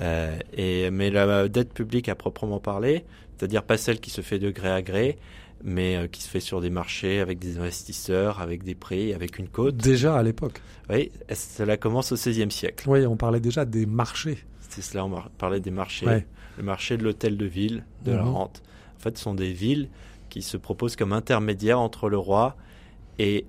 Euh, 0.00 0.38
et, 0.54 0.90
mais 0.90 1.10
la 1.10 1.48
dette 1.48 1.74
publique 1.74 2.08
à 2.08 2.14
proprement 2.14 2.60
parler, 2.60 3.04
c'est-à-dire 3.36 3.62
pas 3.62 3.76
celle 3.76 4.00
qui 4.00 4.08
se 4.08 4.22
fait 4.22 4.38
de 4.38 4.50
gré 4.50 4.70
à 4.70 4.80
gré, 4.80 5.18
mais 5.62 5.96
euh, 5.96 6.06
qui 6.06 6.22
se 6.22 6.30
fait 6.30 6.40
sur 6.40 6.62
des 6.62 6.70
marchés 6.70 7.20
avec 7.20 7.38
des 7.38 7.58
investisseurs, 7.58 8.40
avec 8.40 8.62
des 8.64 8.74
prix, 8.74 9.12
avec 9.12 9.38
une 9.38 9.48
côte. 9.48 9.76
Déjà 9.76 10.16
à 10.16 10.22
l'époque. 10.22 10.62
Oui, 10.88 11.12
cela 11.34 11.76
commence 11.76 12.10
au 12.10 12.14
XVIe 12.14 12.50
siècle. 12.50 12.88
Oui, 12.88 13.04
on 13.04 13.18
parlait 13.18 13.38
déjà 13.40 13.66
des 13.66 13.84
marchés. 13.84 14.38
C'est 14.70 14.80
cela, 14.80 15.04
on 15.04 15.10
parlait 15.36 15.60
des 15.60 15.70
marchés. 15.70 16.06
Ouais. 16.06 16.26
Le 16.56 16.62
marché 16.62 16.96
de 16.96 17.04
l'hôtel 17.04 17.36
de 17.36 17.44
ville, 17.44 17.84
de 18.06 18.12
la 18.12 18.22
Mhm. 18.22 18.28
rente. 18.30 18.62
En 18.96 19.02
fait, 19.02 19.18
ce 19.18 19.24
sont 19.24 19.34
des 19.34 19.52
villes 19.52 19.90
qui 20.30 20.40
se 20.40 20.56
proposent 20.56 20.96
comme 20.96 21.12
intermédiaires 21.12 21.80
entre 21.80 22.08
le 22.08 22.16
roi 22.16 22.56
et 22.56 22.60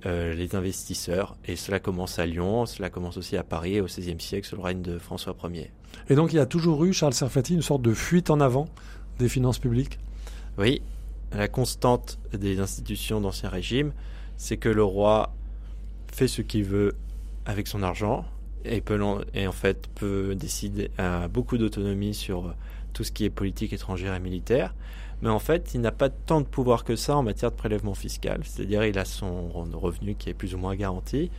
euh, 0.06 0.34
les 0.34 0.56
investisseurs. 0.56 1.38
Et 1.46 1.56
cela 1.56 1.80
commence 1.80 2.20
à 2.20 2.26
Lyon, 2.26 2.66
cela 2.66 2.90
commence 2.90 3.18
aussi 3.18 3.38
à 3.38 3.44
Paris 3.44 3.80
au 3.80 3.86
XVIe 3.86 4.20
siècle 4.20 4.48
sous 4.48 4.56
le 4.56 4.62
règne 4.62 4.82
de 4.82 4.98
François 4.98 5.36
Ier. 5.46 5.72
Et 6.10 6.16
donc 6.16 6.34
il 6.34 6.38
y 6.38 6.40
a 6.40 6.46
toujours 6.46 6.84
eu, 6.84 6.94
Charles 6.94 7.14
Serfati, 7.14 7.54
une 7.54 7.62
sorte 7.62 7.82
de 7.82 7.94
fuite 7.94 8.30
en 8.30 8.40
avant 8.40 8.68
des 9.20 9.30
finances 9.30 9.60
publiques? 9.60 10.00
Oui, 10.58 10.82
la 11.32 11.48
constante 11.48 12.20
des 12.34 12.60
institutions 12.60 13.22
d'Ancien 13.22 13.50
Régime, 13.50 13.94
c'est 14.38 14.58
que 14.58 14.70
le 14.70 14.84
roi 14.84 15.34
fait 16.12 16.28
ce 16.28 16.42
qu'il 16.42 16.66
veut 16.66 16.96
avec 17.46 17.68
son 17.68 17.84
argent 17.84 18.26
et, 18.66 18.82
peut 18.82 19.00
et 19.34 19.48
en 19.48 19.52
fait 19.52 19.88
peut 19.96 20.36
décider 20.36 20.92
a 20.98 21.28
beaucoup 21.28 21.58
d'autonomie 21.58 22.14
sur 22.14 22.54
tout 22.94 23.04
ce 23.04 23.12
qui 23.12 23.26
est 23.26 23.30
politique 23.30 23.74
étrangère 23.74 24.14
et 24.14 24.20
militaire. 24.20 24.74
Mais 25.22 25.30
en 25.30 25.40
fait, 25.40 25.74
il 25.74 25.82
n'a 25.82 25.92
pas 25.92 26.10
tant 26.10 26.42
de 26.42 26.46
pouvoir 26.46 26.84
que 26.84 26.96
ça 26.96 27.16
en 27.16 27.24
matière 27.24 27.52
de 27.52 27.56
prélèvement 27.56 27.94
fiscal. 27.94 28.42
C'est-à-dire, 28.44 28.84
il 28.86 28.98
a 28.98 29.06
son 29.06 29.50
revenu 29.50 30.16
qui 30.16 30.30
est 30.30 30.34
plus 30.34 30.56
ou 30.56 30.58
moins 30.58 30.76
garanti. 30.76 31.30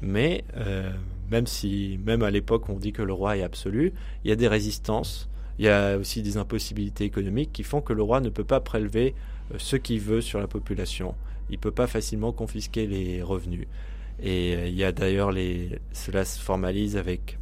Mais 0.00 0.44
euh, 0.56 0.90
même 1.30 1.46
si, 1.46 1.98
même 2.04 2.22
à 2.22 2.30
l'époque, 2.30 2.68
on 2.68 2.78
dit 2.78 2.92
que 2.92 3.02
le 3.02 3.12
roi 3.12 3.36
est 3.36 3.42
absolu, 3.42 3.92
il 4.24 4.28
y 4.28 4.32
a 4.32 4.36
des 4.36 4.48
résistances. 4.48 5.28
Il 5.58 5.64
y 5.64 5.68
a 5.68 5.96
aussi 5.96 6.22
des 6.22 6.36
impossibilités 6.36 7.04
économiques 7.04 7.52
qui 7.52 7.64
font 7.64 7.80
que 7.80 7.92
le 7.92 8.02
roi 8.02 8.20
ne 8.20 8.28
peut 8.28 8.44
pas 8.44 8.60
prélever 8.60 9.14
euh, 9.52 9.56
ce 9.58 9.76
qu'il 9.76 10.00
veut 10.00 10.20
sur 10.20 10.40
la 10.40 10.46
population. 10.46 11.14
Il 11.50 11.58
peut 11.58 11.72
pas 11.72 11.86
facilement 11.86 12.32
confisquer 12.32 12.86
les 12.86 13.22
revenus. 13.22 13.66
Et 14.20 14.54
euh, 14.54 14.68
il 14.68 14.74
y 14.74 14.84
a 14.84 14.92
d'ailleurs 14.92 15.32
les, 15.32 15.78
cela 15.92 16.24
se 16.24 16.40
formalise 16.40 16.96
avec 16.96 17.38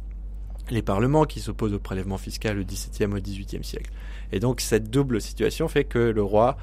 les 0.69 0.81
parlements 0.81 1.25
qui 1.25 1.39
s'opposent 1.39 1.73
au 1.73 1.79
prélèvement 1.79 2.17
fiscal 2.17 2.59
au 2.59 2.63
XVIIe 2.63 3.13
au 3.13 3.19
XVIIIe 3.19 3.63
siècle. 3.63 3.91
Et 4.31 4.39
donc 4.39 4.61
cette 4.61 4.89
double 4.89 5.21
situation 5.21 5.67
fait 5.67 5.83
que 5.85 5.99
le 5.99 6.21
roi, 6.23 6.57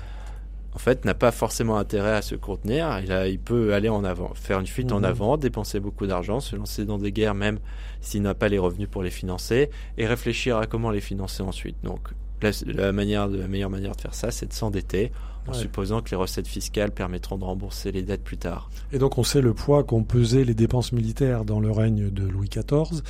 en 0.75 0.79
fait, 0.79 1.05
n'a 1.05 1.15
pas 1.15 1.31
forcément 1.31 1.77
intérêt 1.77 2.15
à 2.17 2.23
se 2.23 2.35
contenir. 2.35 2.99
Il, 3.05 3.13
a, 3.13 3.29
il 3.29 3.39
peut 3.39 3.75
aller 3.75 3.89
en 3.89 4.03
avant, 4.03 4.33
faire 4.35 4.59
une 4.59 4.67
fuite 4.67 4.91
en 4.93 4.99
Mhm. 4.99 5.05
avant, 5.05 5.37
dépenser 5.37 5.79
beaucoup 5.81 6.07
d'argent, 6.07 6.41
se 6.41 6.57
lancer 6.57 6.85
dans 6.85 6.99
des 6.99 7.13
guerres 7.13 7.35
même 7.35 7.59
s'il 8.01 8.23
n'a 8.23 8.35
pas 8.35 8.49
les 8.49 8.59
revenus 8.59 8.89
pour 8.91 9.03
les 9.03 9.11
financer, 9.11 9.71
et 9.99 10.07
réfléchir 10.07 10.57
à 10.59 10.67
comment 10.67 10.91
les 10.91 11.01
financer 11.01 11.43
ensuite. 11.43 11.77
Donc 11.85 12.09
la, 12.43 12.51
la 12.67 12.93
manière 12.93 13.29
de, 13.29 13.39
la 13.39 13.47
meilleure 13.49 13.71
manière 13.71 13.95
de 13.95 14.01
faire 14.01 14.15
ça, 14.15 14.31
c'est 14.33 14.47
de 14.47 14.53
s'endetter 14.53 15.13
en 15.47 15.53
Ouais. 15.53 15.59
supposant 15.59 16.01
que 16.01 16.09
les 16.11 16.17
recettes 16.17 16.49
fiscales 16.49 16.91
permettront 16.91 17.37
de 17.37 17.45
rembourser 17.45 17.93
les 17.93 18.03
dettes 18.03 18.25
plus 18.25 18.39
tard. 18.39 18.71
Et 18.93 18.99
donc 18.99 19.19
on 19.19 19.23
sait 19.23 19.43
le 19.43 19.53
poids 19.55 19.85
qu'ont 19.85 20.03
pesé 20.03 20.43
les 20.45 20.55
dépenses 20.55 20.91
militaires 20.93 21.45
dans 21.45 21.61
le 21.61 21.71
règne 21.71 22.11
de 22.11 22.25
Louis 22.27 22.49
XIV 22.49 23.03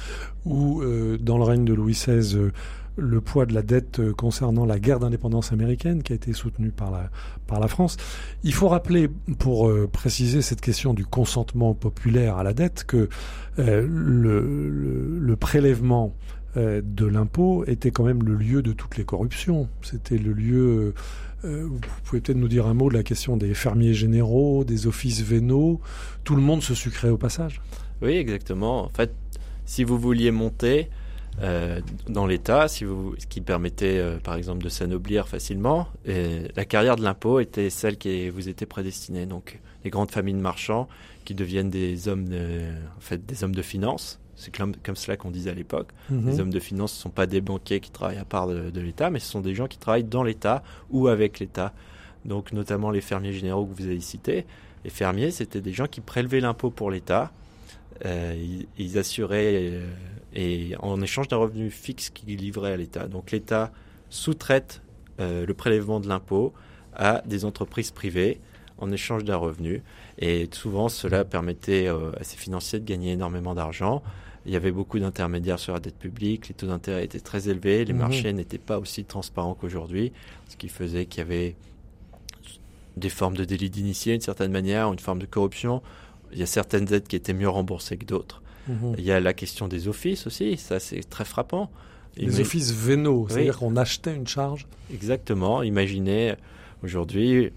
ou 0.44 0.82
euh, 0.82 1.16
dans 1.16 1.38
le 1.38 1.44
règne 1.44 1.64
de 1.64 1.72
Louis 1.72 1.92
XVI. 1.94 2.36
euh, 2.36 2.52
le 2.96 3.20
poids 3.20 3.46
de 3.46 3.54
la 3.54 3.62
dette 3.62 4.00
euh, 4.00 4.12
concernant 4.12 4.64
la 4.64 4.78
guerre 4.78 5.00
d'indépendance 5.00 5.52
américaine 5.52 6.02
qui 6.02 6.12
a 6.12 6.16
été 6.16 6.32
soutenue 6.32 6.70
par 6.70 6.90
la, 6.90 7.68
France. 7.68 7.96
Il 8.42 8.52
faut 8.52 8.68
rappeler, 8.68 9.08
pour 9.38 9.68
euh, 9.68 9.88
préciser 9.90 10.42
cette 10.42 10.60
question 10.60 10.92
du 10.94 11.06
consentement 11.06 11.74
populaire 11.74 12.36
à 12.36 12.42
la 12.42 12.52
dette, 12.52 12.84
que 12.84 13.08
euh, 13.58 13.86
le, 13.88 15.36
prélèvement 15.36 16.14
de 16.56 17.06
l'impôt 17.06 17.64
était 17.66 17.90
quand 17.90 18.04
même 18.04 18.22
le 18.22 18.36
lieu 18.36 18.62
de 18.62 18.72
toutes 18.72 18.96
les 18.96 19.04
corruptions. 19.04 19.68
C'était 19.82 20.18
le 20.18 20.32
lieu... 20.32 20.94
vous 21.42 21.80
pouvez 22.04 22.20
peut-être 22.20 22.38
nous 22.38 22.46
dire 22.46 22.68
un 22.68 22.74
mot 22.74 22.88
de 22.88 22.94
la 22.94 23.02
question 23.02 23.36
des 23.36 23.54
fermiers 23.54 23.92
généraux, 23.92 24.62
des 24.62 24.86
offices 24.86 25.20
vénaux. 25.20 25.80
Tout 26.22 26.36
le 26.36 26.42
monde 26.42 26.62
se 26.62 26.74
sucrait 26.74 27.08
au 27.08 27.18
passage. 27.18 27.60
Oui, 28.02 28.12
exactement. 28.12 28.84
En 28.84 28.88
fait, 28.88 29.12
si 29.66 29.82
vous 29.82 29.98
vouliez 29.98 30.30
monter 30.30 30.90
euh, 31.42 31.80
dans 32.08 32.26
l'État, 32.26 32.68
si 32.68 32.84
vous, 32.84 33.14
ce 33.18 33.26
qui 33.26 33.40
permettait 33.40 33.98
euh, 33.98 34.18
par 34.18 34.36
exemple 34.36 34.62
de 34.62 34.68
s'anoblir 34.68 35.26
facilement, 35.26 35.88
et 36.06 36.48
la 36.54 36.64
carrière 36.64 36.96
de 36.96 37.02
l'impôt 37.02 37.40
était 37.40 37.70
celle 37.70 37.96
qui 37.96 38.28
vous 38.28 38.48
était 38.48 38.66
prédestinée. 38.66 39.26
Donc 39.26 39.58
les 39.84 39.90
grandes 39.90 40.10
familles 40.10 40.34
de 40.34 40.40
marchands 40.40 40.88
qui 41.24 41.34
deviennent 41.34 41.70
des 41.70 42.08
hommes 42.08 42.28
de, 42.28 42.60
en 42.96 43.00
fait, 43.00 43.24
des 43.26 43.42
hommes 43.42 43.54
de 43.54 43.62
finance. 43.62 44.20
C'est 44.36 44.54
comme, 44.54 44.74
comme 44.76 44.96
cela 44.96 45.16
qu'on 45.16 45.30
disait 45.30 45.50
à 45.50 45.54
l'époque. 45.54 45.88
Mhm. 46.10 46.28
Les 46.28 46.40
hommes 46.40 46.50
de 46.50 46.60
finance 46.60 46.94
ne 46.96 47.02
sont 47.02 47.10
pas 47.10 47.26
des 47.26 47.40
banquiers 47.40 47.80
qui 47.80 47.90
travaillent 47.90 48.18
à 48.18 48.24
part 48.24 48.48
de, 48.48 48.70
de 48.70 48.80
l'État, 48.80 49.10
mais 49.10 49.20
ce 49.20 49.30
sont 49.30 49.40
des 49.40 49.54
gens 49.54 49.68
qui 49.68 49.78
travaillent 49.78 50.04
dans 50.04 50.24
l'État 50.24 50.62
ou 50.90 51.08
avec 51.08 51.38
l'État. 51.38 51.72
Donc 52.24 52.52
notamment 52.52 52.90
les 52.90 53.00
fermiers 53.00 53.32
généraux 53.32 53.66
que 53.66 53.74
vous 53.74 53.86
avez 53.86 54.00
cités. 54.00 54.44
Les 54.84 54.90
fermiers, 54.90 55.30
c'était 55.30 55.60
des 55.60 55.72
gens 55.72 55.86
qui 55.86 56.00
prélevaient 56.00 56.40
l'impôt 56.40 56.70
pour 56.70 56.90
l'État. 56.90 57.32
Euh, 58.04 58.34
ils, 58.36 58.66
ils 58.76 58.98
assuraient 58.98 59.80
et 60.34 60.74
en 60.80 61.00
échange 61.00 61.28
d'un 61.28 61.36
revenu 61.36 61.70
fixe 61.70 62.10
qu'ils 62.10 62.36
livraient 62.36 62.72
à 62.72 62.76
l'État. 62.76 63.06
Donc 63.06 63.30
l'État 63.30 63.72
sous-traite 64.10 64.82
euh, 65.20 65.46
le 65.46 65.54
prélèvement 65.54 66.00
de 66.00 66.08
l'impôt 66.08 66.52
à 66.94 67.22
des 67.26 67.44
entreprises 67.44 67.90
privées 67.92 68.40
en 68.78 68.90
échange 68.90 69.24
d'un 69.24 69.36
revenu. 69.36 69.82
Et 70.18 70.48
souvent, 70.52 70.88
cela 70.88 71.24
permettait 71.24 71.86
euh, 71.86 72.10
à 72.20 72.24
ces 72.24 72.36
financiers 72.36 72.80
de 72.80 72.84
gagner 72.84 73.12
énormément 73.12 73.54
d'argent. 73.54 74.02
Il 74.46 74.52
y 74.52 74.56
avait 74.56 74.72
beaucoup 74.72 74.98
d'intermédiaires 74.98 75.58
sur 75.58 75.72
la 75.72 75.80
dette 75.80 75.96
publique, 75.98 76.48
les 76.48 76.54
taux 76.54 76.66
d'intérêt 76.66 77.04
étaient 77.04 77.20
très 77.20 77.48
élevés, 77.48 77.84
les 77.84 77.92
Mhm. 77.92 77.98
marchés 77.98 78.32
n'étaient 78.32 78.58
pas 78.58 78.78
aussi 78.78 79.04
transparents 79.04 79.54
qu'aujourd'hui, 79.54 80.12
ce 80.48 80.56
qui 80.56 80.68
faisait 80.68 81.06
qu'il 81.06 81.18
y 81.20 81.22
avait 81.22 81.54
des 82.96 83.08
formes 83.08 83.36
de 83.36 83.44
délit 83.44 83.70
d'initié 83.70 84.12
d'une 84.12 84.20
certaine 84.20 84.52
manière, 84.52 84.92
une 84.92 84.98
forme 84.98 85.18
de 85.18 85.26
corruption. 85.26 85.82
Il 86.32 86.38
y 86.38 86.42
a 86.42 86.46
certaines 86.46 86.92
aides 86.92 87.06
qui 87.08 87.16
étaient 87.16 87.32
mieux 87.32 87.48
remboursées 87.48 87.96
que 87.96 88.04
d'autres. 88.04 88.42
Mhm. 88.68 88.94
Il 88.98 89.04
y 89.04 89.12
a 89.12 89.20
la 89.20 89.32
question 89.32 89.68
des 89.68 89.88
offices 89.88 90.26
aussi, 90.26 90.56
ça 90.56 90.80
c'est 90.80 91.02
très 91.08 91.24
frappant. 91.24 91.70
Les 92.16 92.38
Ima- 92.38 92.42
offices 92.42 92.72
vénaux, 92.72 93.22
Oui. 93.24 93.32
c'est-à-dire 93.32 93.58
qu'on 93.58 93.76
achetait 93.76 94.14
une 94.14 94.26
charge. 94.26 94.66
Exactement. 94.92 95.62
Imaginez 95.62 96.34
aujourd'hui, 96.82 97.50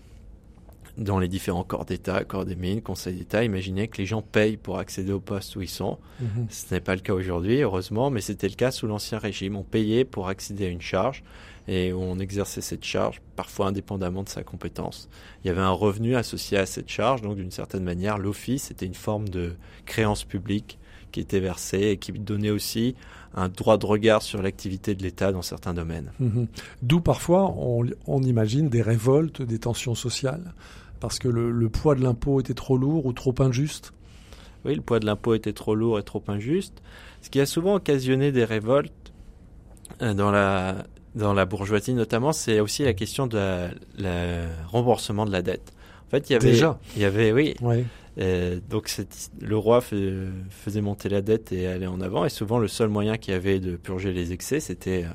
dans 0.97 1.19
les 1.19 1.27
différents 1.27 1.63
corps 1.63 1.85
d'État, 1.85 2.23
corps 2.23 2.43
des 2.45 2.55
mines, 2.55 2.81
conseils 2.81 3.13
d'État, 3.15 3.43
imaginez 3.43 3.87
que 3.87 3.97
les 3.99 4.07
gens 4.07 4.23
payent 4.23 4.57
pour 4.57 4.79
accéder 4.79 5.11
au 5.11 5.19
poste 5.19 5.55
où 5.55 5.61
ils 5.61 5.69
sont. 5.69 5.99
Mhm. 6.19 6.47
Ce 6.49 6.73
n'est 6.73 6.79
pas 6.81 6.95
le 6.95 7.01
cas 7.01 7.13
aujourd'hui, 7.13 7.61
heureusement, 7.61 8.09
mais 8.09 8.19
c'était 8.21 8.47
le 8.49 8.55
cas 8.55 8.71
sous 8.71 8.87
l'Ancien 8.87 9.19
Régime. 9.19 9.55
On 9.55 9.63
payait 9.63 10.05
pour 10.05 10.27
accéder 10.27 10.65
à 10.65 10.69
une 10.69 10.81
charge 10.81 11.23
et 11.67 11.93
on 11.93 12.17
exerçait 12.17 12.61
cette 12.61 12.83
charge, 12.83 13.21
parfois 13.35 13.67
indépendamment 13.67 14.23
de 14.23 14.29
sa 14.29 14.41
compétence. 14.41 15.07
Il 15.43 15.47
y 15.47 15.51
avait 15.51 15.61
un 15.61 15.69
revenu 15.69 16.15
associé 16.15 16.57
à 16.57 16.65
cette 16.65 16.89
charge, 16.89 17.21
donc 17.21 17.35
d'une 17.35 17.51
certaine 17.51 17.83
manière, 17.83 18.17
l'office 18.17 18.71
était 18.71 18.85
une 18.87 18.95
forme 18.95 19.29
de 19.29 19.53
créance 19.85 20.23
publique 20.23 20.79
qui 21.11 21.19
était 21.19 21.39
versée 21.39 21.89
et 21.89 21.97
qui 21.97 22.11
donnait 22.11 22.49
aussi 22.49 22.95
un 23.35 23.49
droit 23.49 23.77
de 23.77 23.85
regard 23.85 24.21
sur 24.21 24.41
l'activité 24.41 24.95
de 24.95 25.03
l'État 25.03 25.31
dans 25.31 25.41
certains 25.41 25.73
domaines. 25.73 26.11
Mhm. 26.19 26.47
D'où 26.81 27.01
parfois 27.01 27.53
on, 27.57 27.85
on 28.07 28.21
imagine 28.23 28.69
des 28.69 28.81
révoltes, 28.81 29.41
des 29.41 29.59
tensions 29.59 29.95
sociales, 29.95 30.53
parce 30.99 31.19
que 31.19 31.27
le, 31.27 31.51
le 31.51 31.69
poids 31.69 31.93
de 31.95 32.01
l'impôt 32.03 32.39
était 32.39 32.55
trop 32.55 32.77
lourd 32.77 33.05
ou 33.05 33.13
trop 33.13 33.35
injuste. 33.39 33.93
Oui, 34.65 34.73
le 34.75 34.81
poids 34.81 34.99
de 34.99 35.05
l'impôt 35.05 35.35
était 35.35 35.53
trop 35.53 35.75
lourd 35.75 35.99
et 35.99 36.03
trop 36.03 36.23
injuste, 36.27 36.81
ce 37.21 37.29
qui 37.29 37.39
a 37.39 37.45
souvent 37.45 37.75
occasionné 37.75 38.31
des 38.31 38.43
révoltes 38.43 38.91
euh, 40.01 40.13
dans 40.13 40.31
la, 40.31 40.85
dans 41.15 41.33
la 41.33 41.45
bourgeoisie 41.45 41.93
notamment, 41.93 42.31
c'est 42.33 42.59
aussi 42.59 42.83
la 42.83 42.93
question 42.93 43.27
de 43.27 43.37
la, 43.37 43.69
la 43.97 44.45
remboursement 44.67 45.25
de 45.25 45.31
la 45.31 45.41
dette. 45.41 45.73
En 46.07 46.09
fait, 46.09 46.29
il 46.29 46.33
y 46.33 46.35
avait, 46.35 46.51
Déjà. 46.51 46.79
il 46.95 47.01
y 47.01 47.05
avait, 47.05 47.31
oui, 47.31 47.53
Ouais. 47.61 47.83
Euh, 48.19 48.59
donc 48.69 48.91
le 49.41 49.57
roi 49.57 49.81
fais- 49.81 50.13
faisait 50.49 50.81
monter 50.81 51.09
la 51.09 51.21
dette 51.21 51.51
et 51.51 51.67
aller 51.67 51.87
en 51.87 52.01
avant, 52.01 52.25
et 52.25 52.29
souvent 52.29 52.59
le 52.59 52.67
seul 52.67 52.89
moyen 52.89 53.17
qu'il 53.17 53.33
y 53.33 53.37
avait 53.37 53.59
de 53.59 53.75
purger 53.75 54.11
les 54.13 54.33
excès, 54.33 54.59
c'était 54.59 55.03
euh, 55.05 55.09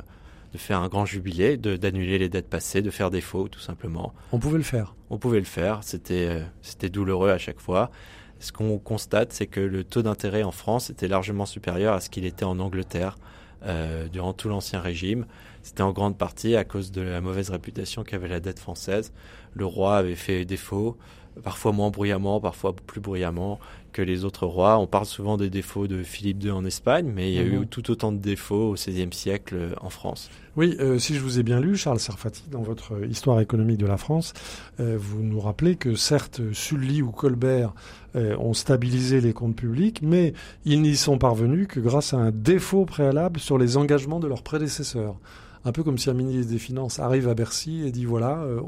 de 0.53 0.59
faire 0.59 0.81
un 0.81 0.89
grand 0.89 1.07
jubilé, 1.07 1.57
de- 1.57 1.77
d'annuler 1.77 2.19
les 2.19 2.29
dettes 2.29 2.49
passées, 2.49 2.83
de 2.83 2.91
faire 2.91 3.11
défaut, 3.11 3.49
tout 3.49 3.61
simplement. 3.61 4.13
On 4.33 4.39
pouvait 4.39 4.59
le 4.59 4.65
faire. 4.65 4.95
On 5.11 5.19
pouvait 5.19 5.39
le 5.41 5.45
faire, 5.47 5.81
c'était 5.83 6.27
euh, 6.29 6.43
c'était 6.63 6.91
douloureux 6.91 7.31
à 7.31 7.39
chaque 7.39 7.61
fois. 7.61 7.91
Ce 8.39 8.51
qu'on 8.53 8.79
constate, 8.79 9.33
c'est 9.33 9.47
que 9.47 9.61
le 9.61 9.85
taux 9.85 10.03
d'intérêt 10.03 10.43
en 10.43 10.51
France 10.51 10.91
était 10.91 11.07
largement 11.09 11.47
supérieur 11.47 11.95
à 11.95 12.01
ce 12.01 12.11
qu'il 12.11 12.25
était 12.25 12.45
en 12.45 12.59
Angleterre 12.59 13.17
euh, 13.65 14.09
durant 14.09 14.33
tout 14.33 14.49
l'Ancien 14.49 14.81
Régime. 14.81 15.27
C'était 15.63 15.83
en 15.83 15.93
grande 15.93 16.19
partie 16.19 16.57
à 16.57 16.65
cause 16.65 16.91
de 16.91 17.03
la 17.03 17.21
mauvaise 17.21 17.51
réputation 17.51 18.03
qu'avait 18.03 18.27
la 18.27 18.41
dette 18.41 18.59
française. 18.59 19.13
Le 19.55 19.65
roi 19.65 19.97
avait 19.97 20.17
fait 20.17 20.45
défaut, 20.45 20.97
parfois 21.43 21.73
moins 21.73 21.91
bruyamment, 21.91 22.41
parfois 22.41 22.75
plus 22.75 23.01
bruyamment 23.01 23.59
que 23.93 24.01
les 24.03 24.25
autres 24.25 24.47
rois. 24.47 24.79
On 24.79 24.87
parle 24.87 25.05
souvent 25.05 25.37
des 25.37 25.51
défauts 25.51 25.87
de 25.87 26.03
Philippe 26.03 26.43
II 26.45 26.51
en 26.51 26.65
Espagne, 26.65 27.13
mais 27.15 27.31
il 27.31 27.35
y 27.35 27.39
a 27.39 27.45
Mhm. 27.45 27.63
eu 27.63 27.67
tout 27.67 27.91
autant 27.91 28.11
de 28.11 28.17
défauts 28.19 28.71
au 28.71 28.75
XVIe 28.75 29.13
siècle 29.13 29.55
euh, 29.57 29.75
en 29.83 29.91
France. 29.91 30.31
Oui, 30.57 30.77
euh, 30.81 30.99
si 30.99 31.15
je 31.15 31.21
vous 31.21 31.39
ai 31.39 31.43
bien 31.43 31.61
lu, 31.61 31.77
Charles 31.77 32.01
Serfati, 32.01 32.45
dans 32.51 32.63
votre 32.63 32.95
euh, 32.95 33.07
Histoire 33.07 33.41
économique 33.41 33.79
de 33.79 33.87
la 33.87 33.99
France, 33.99 34.33
euh, 34.81 34.97
vous 34.99 35.23
nous 35.23 35.41
rappelez 35.41 35.77
que 35.77 35.95
certes, 35.95 36.41
Sully 36.53 37.03
ou 37.03 37.11
Colbert 37.11 37.75
euh, 38.17 38.37
ont 38.39 38.55
stabilisé 38.55 39.21
les 39.21 39.33
comptes 39.35 39.57
publics, 39.57 40.01
mais 40.03 40.33
ils 40.65 40.81
n'y 40.81 40.97
sont 40.97 41.19
parvenus 41.19 41.67
que 41.69 41.81
grâce 41.81 42.15
à 42.15 42.19
un 42.19 42.31
défaut 42.31 42.85
préalable 42.87 43.41
sur 43.41 43.59
les 43.59 43.77
engagements 43.77 44.21
de 44.21 44.27
leurs 44.27 44.43
prédécesseurs. 44.43 45.17
Un 45.65 45.73
peu 45.73 45.83
comme 45.85 45.99
si 45.99 46.11
un 46.11 46.15
ministre 46.15 46.51
des 46.53 46.59
Finances 46.59 46.99
arrive 46.99 47.29
à 47.29 47.35
Bercy 47.35 47.83
et 47.87 47.93
dit 47.93 48.05
voilà, 48.05 48.39
euh, 48.43 48.61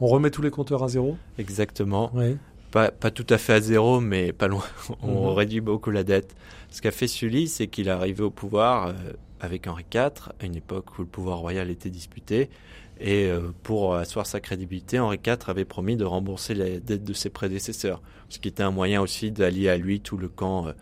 on 0.00 0.06
remet 0.06 0.30
tous 0.30 0.42
les 0.42 0.50
compteurs 0.50 0.82
à 0.82 0.88
zéro. 0.88 1.16
Exactement. 1.38 2.10
Oui. 2.14 2.36
pas, 2.72 2.90
pas 2.90 3.10
tout 3.10 3.26
à 3.30 3.38
fait 3.38 3.52
à 3.54 3.60
zéro, 3.60 4.00
mais 4.00 4.32
pas 4.32 4.48
loin. 4.48 4.64
On 5.02 5.30
Mhm. 5.30 5.34
réduit 5.36 5.60
beaucoup 5.60 5.90
la 5.90 6.04
dette. 6.04 6.34
Ce 6.70 6.80
qu'a 6.82 6.90
fait 6.92 7.08
Sully, 7.08 7.48
c'est 7.48 7.66
qu'il 7.66 7.88
est 7.88 7.92
arrivé 7.92 8.22
au 8.22 8.30
pouvoir 8.30 8.88
euh, 8.88 8.92
avec 9.40 9.66
Henri 9.66 9.84
IV, 9.94 10.30
à 10.40 10.44
une 10.46 10.56
époque 10.56 10.98
où 10.98 11.02
le 11.02 11.08
pouvoir 11.08 11.38
royal 11.38 11.70
était 11.70 11.90
disputé. 11.90 12.48
Et 13.00 13.26
euh, 13.30 13.40
pour 13.62 13.94
asseoir 13.94 14.26
sa 14.26 14.40
crédibilité, 14.40 14.98
Henri 14.98 15.18
IV 15.24 15.38
avait 15.48 15.64
promis 15.64 15.96
de 15.96 16.04
rembourser 16.04 16.54
les 16.54 16.80
dettes 16.80 17.02
de 17.04 17.12
ses 17.14 17.30
prédécesseurs, 17.30 18.02
ce 18.28 18.38
qui 18.38 18.48
était 18.48 18.62
un 18.62 18.70
moyen 18.70 19.00
aussi 19.00 19.30
d'allier 19.30 19.68
à 19.70 19.76
lui 19.76 20.00
tout 20.00 20.16
le 20.18 20.28
camp, 20.28 20.66
euh, 20.68 20.72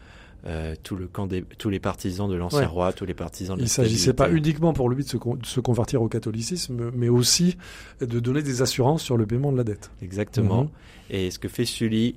euh, 0.49 0.75
tout 0.83 0.97
le 0.97 1.07
camp 1.07 1.27
des, 1.27 1.43
tous 1.59 1.69
les 1.69 1.79
partisans 1.79 2.29
de 2.29 2.35
l'ancien 2.35 2.61
Ouais. 2.61 2.65
roi, 2.67 2.93
tous 2.93 3.05
les 3.05 3.15
partisans 3.15 3.55
de 3.57 3.61
Il 3.61 3.65
ne 3.65 3.69
s'agissait 3.69 4.15
pas 4.15 4.31
uniquement 4.31 4.73
pour 4.73 4.89
lui 4.89 5.05
de 5.05 5.09
se, 5.09 5.17
con- 5.19 5.37
de 5.37 5.45
se 5.47 5.61
convertir 5.61 6.01
au 6.03 6.09
catholicisme, 6.09 6.91
mais 6.95 7.09
aussi 7.09 7.57
de 8.01 8.19
donner 8.19 8.43
des 8.43 8.63
assurances 8.63 9.03
sur 9.03 9.17
le 9.17 9.27
paiement 9.27 9.53
de 9.53 9.57
la 9.59 9.65
dette. 9.65 9.91
Exactement. 10.03 10.63
Mhm. 10.65 10.69
Et 11.11 11.31
ce 11.31 11.39
que 11.39 11.49
fait 11.49 11.65
Sully 11.67 12.17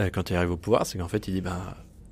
euh, 0.00 0.10
quand 0.12 0.30
il 0.30 0.36
arrive 0.36 0.50
au 0.52 0.56
pouvoir, 0.56 0.86
c'est 0.86 0.98
qu'en 0.98 1.08
fait, 1.08 1.26
il 1.26 1.34
dit 1.34 1.40
ben, 1.40 1.58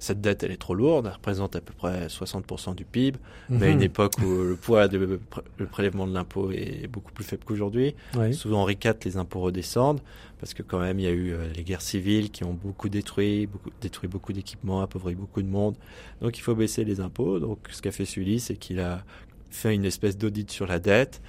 cette 0.05 0.21
dette, 0.21 0.43
elle 0.43 0.53
est 0.53 0.57
trop 0.57 0.75
lourde, 0.75 1.07
elle 1.07 1.13
représente 1.15 1.57
à 1.57 1.61
peu 1.61 1.73
près 1.73 2.07
60% 2.09 2.75
du 2.75 2.85
PIB, 2.85 3.19
mais 3.49 3.67
à 3.67 3.71
une 3.71 3.79
Mhm. 3.79 3.83
époque 3.83 4.13
où 4.19 4.43
le 4.43 4.57
poids 4.57 4.87
le 4.87 5.67
prélèvement 5.67 6.07
de 6.07 6.15
l'impôt 6.15 6.51
est 6.53 6.87
beaucoup 6.87 7.13
plus 7.13 7.25
faible 7.25 7.43
qu'aujourd'hui. 7.45 7.95
Oui. 8.17 8.33
Souvent, 8.35 8.63
Henri 8.63 8.79
IV, 8.83 8.95
les 9.05 9.17
impôts 9.17 9.41
redescendent, 9.41 10.01
parce 10.41 10.55
que 10.55 10.63
quand 10.63 10.79
même, 10.79 10.99
il 11.01 11.05
y 11.05 11.09
a 11.09 11.13
eu 11.13 11.33
euh, 11.33 11.49
les 11.57 11.63
guerres 11.65 11.81
civiles 11.83 12.31
qui 12.31 12.45
ont 12.45 12.53
beaucoup 12.55 12.89
détruit, 12.89 13.47
beaucoup, 13.47 13.71
détruit 13.81 14.09
beaucoup 14.09 14.33
d'équipements, 14.33 14.83
appauvri 14.83 15.15
beaucoup 15.15 15.43
de 15.43 15.49
monde. 15.49 15.75
Donc, 16.21 16.37
il 16.39 16.41
faut 16.43 16.55
baisser 16.55 16.85
les 16.85 17.01
impôts. 17.01 17.41
Donc, 17.41 17.59
ce 17.71 17.81
qu'a 17.83 17.91
fait 17.93 18.05
Sully, 18.05 18.41
c'est 18.41 18.57
qu'il 18.57 18.81
a 18.81 19.05
fait 19.51 19.75
une 19.75 19.85
espèce 19.85 20.17
d'audit 20.19 20.51
sur 20.51 20.67
la 20.67 20.79
dette. 20.79 21.23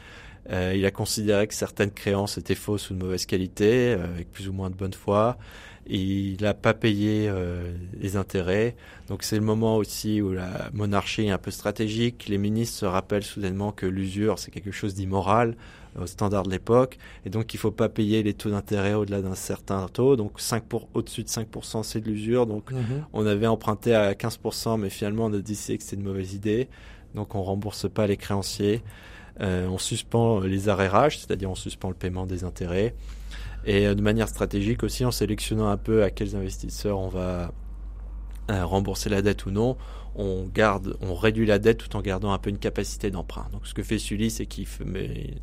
Euh, 0.52 0.74
il 0.76 0.86
a 0.86 0.92
considéré 0.92 1.48
que 1.48 1.54
certaines 1.56 1.90
créances 1.92 2.38
étaient 2.38 2.54
fausses 2.56 2.90
ou 2.92 2.94
de 2.94 3.00
mauvaise 3.04 3.26
qualité, 3.26 3.94
euh, 3.94 4.04
avec 4.06 4.32
plus 4.32 4.48
ou 4.48 4.54
moins 4.54 4.70
de 4.70 4.76
bonne 4.76 4.94
foi. 4.94 5.38
Il 5.88 6.38
n'a 6.42 6.54
pas 6.54 6.74
payé 6.74 7.28
euh, 7.30 7.72
les 8.00 8.16
intérêts. 8.18 8.76
Donc 9.08 9.22
c'est 9.24 9.36
le 9.36 9.44
moment 9.44 9.78
aussi 9.78 10.22
où 10.22 10.32
la 10.34 10.70
monarchie 10.74 11.26
est 11.26 11.30
un 11.30 11.38
peu 11.38 11.52
stratégique. 11.52 12.26
Les 12.28 12.38
ministres 12.40 12.78
se 12.80 12.86
rappellent 12.86 13.24
soudainement 13.24 13.72
que 13.72 13.86
l'usure, 13.86 14.40
c'est 14.40 14.50
quelque 14.50 14.72
chose 14.72 14.96
d'immoral 14.96 15.56
euh, 15.98 16.04
au 16.04 16.08
standard 16.08 16.44
de 16.44 16.50
l'époque. 16.50 16.98
Et 17.26 17.30
donc 17.30 17.54
il 17.54 17.58
faut 17.58 17.72
pas 17.72 17.88
payer 17.88 18.24
les 18.24 18.34
taux 18.34 18.50
d'intérêt 18.50 18.96
au-delà 18.96 19.22
d'un 19.22 19.36
certain 19.36 19.88
taux. 19.88 20.16
Donc 20.16 20.40
5 20.40 20.64
pour, 20.64 20.88
au-dessus 20.96 21.22
de 21.24 21.30
5%, 21.30 21.84
c'est 21.84 22.00
de 22.02 22.10
l'usure. 22.10 22.48
Donc 22.48 22.72
Mhm. 22.72 23.06
on 23.14 23.26
avait 23.28 23.48
emprunté 23.48 23.94
à 23.94 24.14
15%, 24.16 24.78
mais 24.80 24.90
finalement 24.90 25.26
on 25.26 25.34
a 25.34 25.38
décidé 25.40 25.78
que 25.78 25.84
c'était 25.84 25.98
une 25.98 26.04
mauvaise 26.08 26.34
idée. 26.34 26.68
Donc 27.14 27.36
on 27.36 27.44
rembourse 27.44 27.88
pas 27.90 28.08
les 28.08 28.18
créanciers. 28.18 28.82
Euh, 29.42 29.68
on 29.68 29.78
suspend 29.78 30.40
les 30.40 30.70
arrérages, 30.70 31.20
c'est-à-dire 31.20 31.52
on 31.52 31.56
suspend 31.56 31.90
le 31.90 31.96
paiement 31.96 32.26
des 32.26 32.44
intérêts. 32.44 32.96
Et 33.66 33.88
euh, 33.88 33.96
de 33.96 34.02
manière 34.02 34.30
stratégique 34.30 34.84
aussi, 34.84 35.06
en 35.06 35.12
sélectionnant 35.12 35.68
un 35.68 35.78
peu 35.78 36.04
à 36.04 36.12
quels 36.12 36.36
investisseurs 36.36 37.00
on 37.00 37.10
va 37.10 37.52
euh, 38.52 38.66
rembourser 38.66 39.10
la 39.10 39.22
dette 39.22 39.46
ou 39.46 39.52
non, 39.52 39.78
on 40.16 40.46
garde, 40.54 40.98
on 41.02 41.16
réduit 41.16 41.46
la 41.46 41.60
dette 41.60 41.80
tout 41.80 41.96
en 41.96 42.02
gardant 42.02 42.32
un 42.32 42.38
peu 42.38 42.50
une 42.50 42.60
capacité 42.60 43.12
d'emprunt. 43.12 43.48
Donc 43.52 43.68
ce 43.68 43.74
que 43.74 43.84
fait 43.84 43.98
Sully, 44.00 44.30
c'est 44.30 44.46
qu'il 44.46 44.68
fait- 44.68 45.36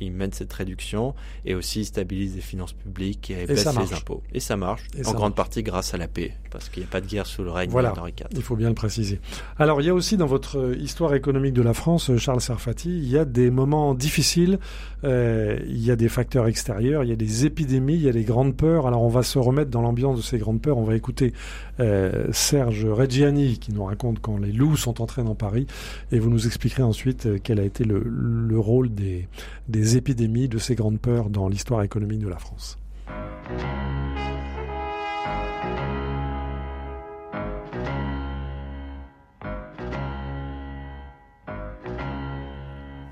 il, 0.00 0.12
mène 0.12 0.32
cette 0.32 0.52
réduction 0.52 1.14
et 1.44 1.54
aussi 1.54 1.80
il 1.80 1.84
stabilise 1.84 2.34
les 2.34 2.40
finances 2.40 2.72
publiques 2.72 3.30
et, 3.30 3.46
baisse 3.46 3.66
les 3.66 3.92
impôts. 3.94 4.22
Et 4.32 4.40
ça 4.40 4.56
marche, 4.56 4.82
en 5.04 5.12
grande 5.12 5.34
partie 5.34 5.62
grâce 5.62 5.94
à 5.94 5.96
la 5.96 6.08
paix, 6.08 6.32
parce 6.50 6.68
qu'il 6.68 6.82
n'y 6.82 6.88
a 6.88 6.90
pas 6.90 7.00
de 7.00 7.06
guerre 7.06 7.26
sous 7.26 7.42
le 7.42 7.50
règne 7.50 7.70
voilà, 7.70 7.90
d'Henri 7.90 8.12
IV. 8.18 8.26
Il 8.32 8.42
faut 8.42 8.56
bien 8.56 8.68
le 8.68 8.74
préciser. 8.74 9.20
Alors 9.58 9.80
il 9.80 9.86
y 9.86 9.90
a 9.90 9.94
aussi 9.94 10.16
dans 10.16 10.26
votre 10.26 10.74
histoire 10.78 11.14
économique 11.14 11.54
de 11.54 11.62
la 11.62 11.74
France, 11.74 12.16
Charles 12.16 12.40
Serfati, 12.40 12.90
il 12.90 13.08
y 13.08 13.18
a 13.18 13.24
des 13.24 13.50
moments 13.50 13.94
difficiles, 13.94 14.58
euh, 15.04 15.58
il 15.66 15.84
y 15.84 15.90
a 15.90 15.96
des 15.96 16.08
facteurs 16.08 16.46
extérieurs, 16.46 17.04
il 17.04 17.10
y 17.10 17.12
a 17.12 17.16
des 17.16 17.46
épidémies, 17.46 17.94
il 17.94 18.02
y 18.02 18.08
a 18.08 18.12
des 18.12 18.24
grandes 18.24 18.56
peurs. 18.56 18.86
Alors 18.86 19.02
on 19.02 19.08
va 19.08 19.22
se 19.22 19.38
remettre 19.38 19.70
dans 19.70 19.82
l'ambiance 19.82 20.16
de 20.16 20.22
ces 20.22 20.38
grandes 20.38 20.60
peurs. 20.60 20.78
On 20.78 20.84
va 20.84 20.96
écouter 20.96 21.32
euh, 21.80 22.26
Serge 22.32 22.86
Reggiani 22.86 23.58
qui 23.58 23.72
nous 23.72 23.84
raconte 23.84 24.20
quand 24.20 24.38
les 24.38 24.52
loups 24.52 24.76
sont 24.76 25.00
entrés 25.00 25.22
dans 25.22 25.34
Paris 25.34 25.66
et 26.12 26.18
vous 26.18 26.30
nous 26.30 26.46
expliquerez 26.46 26.82
ensuite 26.82 27.26
euh, 27.26 27.38
quel 27.42 27.60
a 27.60 27.64
été 27.64 27.84
le, 27.84 28.02
le 28.04 28.58
rôle 28.58 28.92
des, 28.94 29.28
des 29.68 29.96
épidémies, 29.96 30.48
de 30.48 30.58
ces 30.58 30.74
grandes 30.74 31.00
peurs 31.00 31.30
dans 31.30 31.48
l'histoire 31.48 31.82
économique 31.82 32.20
de 32.20 32.28
la 32.28 32.38
France. 32.38 32.78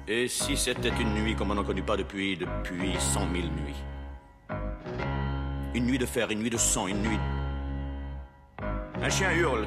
Et 0.07 0.29
si 0.29 0.57
c'était 0.57 0.93
une 1.01 1.15
nuit 1.15 1.35
comme 1.35 1.51
on 1.51 1.55
n'en 1.55 1.65
connaît 1.65 1.83
pas 1.83 1.97
depuis, 1.97 2.37
depuis 2.37 2.95
cent 2.99 3.27
mille 3.27 3.51
nuits? 3.51 3.83
Une 5.75 5.87
nuit 5.87 5.99
de 5.99 6.07
fer, 6.07 6.31
une 6.31 6.39
nuit 6.39 6.51
de 6.51 6.57
sang, 6.57 6.87
une 6.87 7.03
nuit... 7.03 7.19
Un 9.03 9.09
chien 9.09 9.33
hurle. 9.33 9.67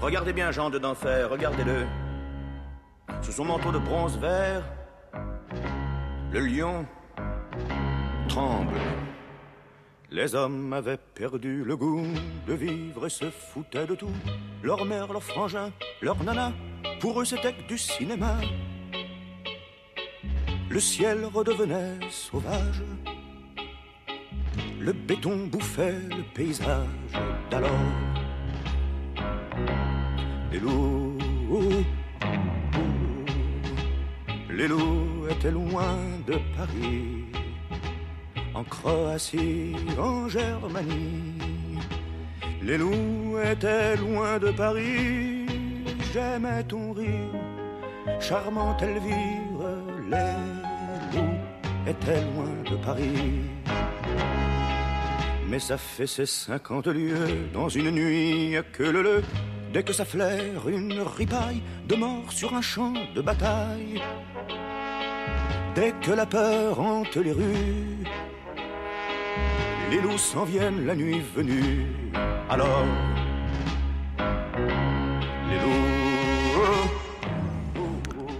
Regardez 0.00 0.32
bien 0.32 0.50
Jean 0.50 0.70
de 0.70 0.78
d'enfer, 0.78 1.28
regardez-le. 1.28 1.84
Sous 3.20 3.32
son 3.32 3.44
manteau 3.44 3.70
de 3.70 3.78
bronze 3.78 4.16
vert, 4.18 4.62
le 6.32 6.40
lion 6.40 6.86
tremble. 8.28 8.74
Les 10.10 10.34
hommes 10.34 10.72
avaient 10.72 10.98
perdu 11.14 11.64
le 11.64 11.76
goût 11.76 12.06
de 12.46 12.54
vivre 12.54 13.06
et 13.06 13.10
se 13.10 13.30
foutaient 13.30 13.86
de 13.86 13.94
tout. 13.94 14.16
Leur 14.62 14.84
mère, 14.84 15.12
leur 15.12 15.22
frangin, 15.22 15.70
leur 16.00 16.22
nana, 16.24 16.52
pour 17.00 17.20
eux 17.20 17.24
c'était 17.24 17.52
que 17.52 17.68
du 17.68 17.78
cinéma. 17.78 18.36
Le 20.70 20.80
ciel 20.80 21.24
redevenait 21.24 21.98
sauvage. 22.10 22.82
Le 24.80 24.92
béton 24.92 25.46
bouffait 25.46 25.98
le 26.10 26.22
paysage 26.34 26.86
d'alors. 27.50 27.70
Les 30.52 30.60
loups, 30.60 31.18
les 34.58 34.66
loups 34.66 35.28
étaient 35.30 35.52
loin 35.52 35.96
de 36.26 36.34
Paris 36.56 37.26
en 38.54 38.64
Croatie, 38.64 39.76
en 39.96 40.28
Germanie. 40.28 41.38
Les 42.60 42.76
loups 42.76 43.38
étaient 43.52 43.94
loin 43.96 44.38
de 44.40 44.50
Paris, 44.50 45.46
j'aimais 46.12 46.64
ton 46.64 46.92
rire, 46.92 47.38
charmante 48.18 48.82
Elvire. 48.82 49.62
Les 50.12 50.34
loups 51.12 51.38
étaient 51.86 52.24
loin 52.30 52.54
de 52.68 52.76
Paris. 52.84 53.42
Mais 55.48 55.60
ça 55.60 55.78
fait 55.78 56.08
ses 56.08 56.26
cinquante 56.26 56.88
lieues 56.88 57.48
dans 57.54 57.68
une 57.68 57.92
nuit 57.92 58.56
que 58.72 58.82
le 58.82 59.02
le. 59.02 59.22
Dès 59.72 59.82
que 59.82 59.92
ça 59.92 60.04
flaire 60.04 60.68
une 60.68 61.00
ripaille 61.00 61.62
de 61.86 61.94
mort 61.94 62.32
sur 62.32 62.54
un 62.54 62.62
champ 62.62 62.94
de 63.14 63.20
bataille. 63.20 64.00
Dès 65.74 65.92
que 66.00 66.10
la 66.10 66.26
peur 66.26 66.80
hante 66.80 67.16
les 67.16 67.32
rues, 67.32 68.04
les 69.90 70.00
loups 70.00 70.18
s'en 70.18 70.44
viennent 70.44 70.86
la 70.86 70.94
nuit 70.94 71.22
venue. 71.36 71.86
Alors, 72.48 72.86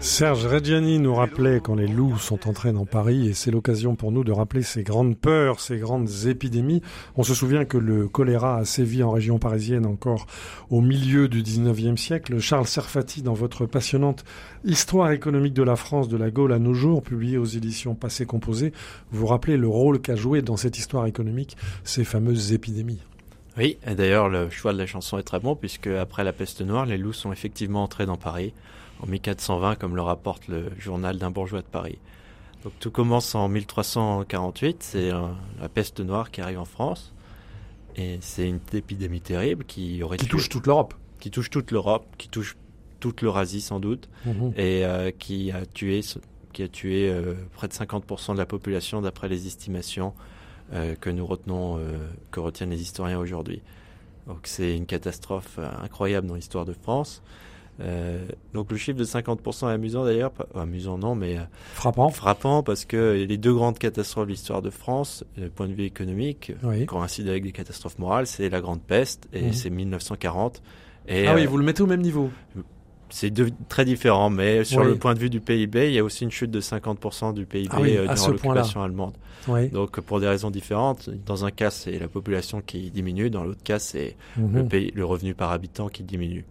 Serge 0.00 0.46
Reggiani 0.46 1.00
nous 1.00 1.12
rappelait 1.12 1.60
quand 1.60 1.74
les 1.74 1.88
loups 1.88 2.18
sont 2.18 2.48
entrés 2.48 2.72
dans 2.72 2.86
Paris 2.86 3.28
et 3.28 3.32
c'est 3.32 3.50
l'occasion 3.50 3.96
pour 3.96 4.12
nous 4.12 4.22
de 4.22 4.30
rappeler 4.30 4.62
ces 4.62 4.84
grandes 4.84 5.18
peurs, 5.18 5.58
ces 5.58 5.78
grandes 5.78 6.08
épidémies. 6.26 6.82
On 7.16 7.24
se 7.24 7.34
souvient 7.34 7.64
que 7.64 7.78
le 7.78 8.06
choléra 8.06 8.58
a 8.58 8.64
sévi 8.64 9.02
en 9.02 9.10
région 9.10 9.40
parisienne 9.40 9.86
encore 9.86 10.26
au 10.70 10.80
milieu 10.80 11.26
du 11.26 11.42
19e 11.42 11.96
siècle. 11.96 12.38
Charles 12.38 12.68
Serfati, 12.68 13.22
dans 13.22 13.34
votre 13.34 13.66
passionnante 13.66 14.24
Histoire 14.64 15.10
économique 15.10 15.54
de 15.54 15.64
la 15.64 15.74
France 15.74 16.08
de 16.08 16.16
la 16.16 16.30
Gaule 16.30 16.52
à 16.52 16.60
nos 16.60 16.74
jours, 16.74 17.02
publiée 17.02 17.38
aux 17.38 17.44
éditions 17.44 17.96
Passé 17.96 18.24
Composé, 18.24 18.72
vous 19.10 19.26
rappelez 19.26 19.56
le 19.56 19.68
rôle 19.68 20.00
qu'a 20.00 20.16
joué 20.16 20.42
dans 20.42 20.56
cette 20.56 20.78
histoire 20.78 21.06
économique 21.06 21.56
ces 21.82 22.04
fameuses 22.04 22.52
épidémies. 22.52 23.02
Oui, 23.56 23.78
et 23.84 23.96
d'ailleurs 23.96 24.28
le 24.28 24.48
choix 24.48 24.72
de 24.72 24.78
la 24.78 24.86
chanson 24.86 25.18
est 25.18 25.24
très 25.24 25.40
bon 25.40 25.56
puisque 25.56 25.88
après 25.88 26.22
la 26.22 26.32
peste 26.32 26.60
noire, 26.60 26.86
les 26.86 26.98
loups 26.98 27.12
sont 27.12 27.32
effectivement 27.32 27.82
entrés 27.82 28.06
dans 28.06 28.16
Paris 28.16 28.54
en 29.02 29.06
1420, 29.06 29.76
comme 29.76 29.96
le 29.96 30.02
rapporte 30.02 30.48
le 30.48 30.70
journal 30.78 31.18
d'un 31.18 31.30
bourgeois 31.30 31.60
de 31.62 31.66
Paris. 31.66 31.98
Donc 32.64 32.72
tout 32.80 32.90
commence 32.90 33.34
en 33.34 33.48
1348, 33.48 34.82
c'est 34.82 35.10
la 35.10 35.68
peste 35.68 36.00
noire 36.00 36.30
qui 36.30 36.40
arrive 36.40 36.58
en 36.58 36.64
France, 36.64 37.12
et 37.96 38.18
c'est 38.20 38.48
une 38.48 38.60
épidémie 38.72 39.20
terrible 39.20 39.64
qui 39.64 40.02
aurait 40.02 40.16
qui 40.16 40.26
touche 40.26 40.48
toute 40.48 40.66
l'Europe, 40.66 40.94
qui 41.20 41.30
touche 41.30 41.50
toute 41.50 41.70
l'Europe, 41.70 42.06
qui 42.18 42.28
touche 42.28 42.56
toute 43.00 43.22
l'Eurasie 43.22 43.60
sans 43.60 43.78
doute, 43.78 44.08
Mhm. 44.24 44.52
et 44.56 44.84
euh, 44.84 45.10
qui 45.16 45.52
a 45.52 45.64
tué 45.66 46.00
qui 46.52 46.62
a 46.64 46.68
tué 46.68 47.08
euh, 47.08 47.34
près 47.54 47.68
de 47.68 47.72
50% 47.72 48.32
de 48.32 48.38
la 48.38 48.46
population 48.46 49.00
d'après 49.00 49.28
les 49.28 49.46
estimations 49.46 50.14
euh, 50.72 50.96
que 50.96 51.08
nous 51.10 51.24
retenons, 51.24 51.78
euh, 51.78 51.96
que 52.32 52.40
retiennent 52.40 52.70
les 52.70 52.82
historiens 52.82 53.18
aujourd'hui. 53.20 53.62
Donc 54.26 54.40
c'est 54.44 54.76
une 54.76 54.86
catastrophe 54.86 55.56
euh, 55.58 55.68
incroyable 55.84 56.26
dans 56.26 56.34
l'histoire 56.34 56.64
de 56.64 56.72
France. 56.72 57.22
Euh, 57.80 58.26
donc 58.54 58.72
le 58.72 58.76
chiffre 58.76 58.98
de 58.98 59.04
50% 59.04 59.68
est 59.70 59.72
amusant 59.72 60.04
d'ailleurs, 60.04 60.32
pas- 60.32 60.46
amusant 60.60 60.98
non, 60.98 61.14
mais 61.14 61.38
euh, 61.38 61.42
frappant. 61.74 62.08
frappant 62.10 62.62
parce 62.64 62.84
que 62.84 63.24
les 63.28 63.36
deux 63.38 63.54
grandes 63.54 63.78
catastrophes 63.78 64.26
de 64.26 64.32
l'histoire 64.32 64.62
de 64.62 64.70
France, 64.70 65.24
du 65.36 65.48
point 65.48 65.68
de 65.68 65.74
vue 65.74 65.84
économique, 65.84 66.52
Oui. 66.64 66.86
coïncident 66.86 67.30
avec 67.30 67.44
des 67.44 67.52
catastrophes 67.52 67.98
morales, 67.98 68.26
c'est 68.26 68.48
la 68.48 68.60
Grande 68.60 68.82
Peste 68.82 69.28
et 69.32 69.42
Mhm. 69.46 69.52
c'est 69.52 69.70
1940. 69.70 70.60
Et 71.06 71.26
Ah 71.28 71.34
oui, 71.34 71.44
euh, 71.44 71.48
vous 71.48 71.56
le 71.56 71.64
mettez 71.64 71.82
au 71.82 71.86
même 71.86 72.02
niveau. 72.02 72.30
c'est 73.10 73.32
très 73.70 73.86
différent, 73.86 74.28
mais 74.28 74.64
sur 74.64 74.80
Oui. 74.80 74.86
le 74.88 74.96
point 74.96 75.14
de 75.14 75.18
vue 75.18 75.30
du 75.30 75.40
PIB, 75.40 75.86
il 75.88 75.94
y 75.94 75.98
a 75.98 76.04
aussi 76.04 76.24
une 76.24 76.30
chute 76.30 76.50
de 76.50 76.60
50% 76.60 77.32
du 77.32 77.46
PIB 77.46 77.68
Ah 77.72 77.80
oui, 77.80 77.96
euh, 77.96 78.06
durant 78.12 78.28
l'occupation 78.28 78.82
allemande. 78.82 79.14
Oui. 79.46 79.68
Donc 79.70 79.98
pour 80.00 80.20
des 80.20 80.26
raisons 80.28 80.50
différentes, 80.50 81.08
dans 81.24 81.44
un 81.46 81.50
cas 81.50 81.70
c'est 81.70 81.98
la 81.98 82.08
population 82.08 82.60
qui 82.60 82.90
diminue, 82.90 83.30
dans 83.30 83.44
l'autre 83.44 83.62
cas 83.62 83.78
c'est 83.78 84.16
Mhm. 84.36 84.56
le, 84.56 84.64
pays, 84.64 84.90
le 84.94 85.04
revenu 85.06 85.32
par 85.34 85.52
habitant 85.52 85.88
qui 85.88 86.02
diminue. 86.02 86.44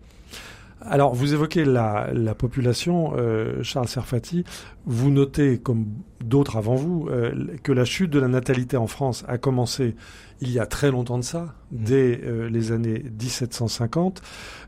Alors, 0.81 1.15
vous 1.15 1.33
évoquez 1.33 1.65
la, 1.65 2.09
la 2.13 2.35
population, 2.35 3.13
euh, 3.17 3.63
Charles 3.63 3.87
Serfati. 3.87 4.43
Vous 4.85 5.09
notez, 5.09 5.59
comme 5.59 5.87
d'autres 6.23 6.57
avant 6.57 6.75
vous, 6.75 7.07
euh, 7.09 7.57
que 7.63 7.71
la 7.71 7.83
chute 7.83 8.11
de 8.11 8.19
la 8.19 8.27
natalité 8.27 8.77
en 8.77 8.87
France 8.87 9.23
a 9.27 9.37
commencé 9.37 9.95
il 10.39 10.51
y 10.51 10.59
a 10.59 10.65
très 10.65 10.91
longtemps 10.91 11.17
de 11.17 11.23
ça, 11.23 11.55
dès 11.71 12.21
euh, 12.23 12.47
les 12.49 12.71
années 12.71 13.03
1750. 13.19 14.21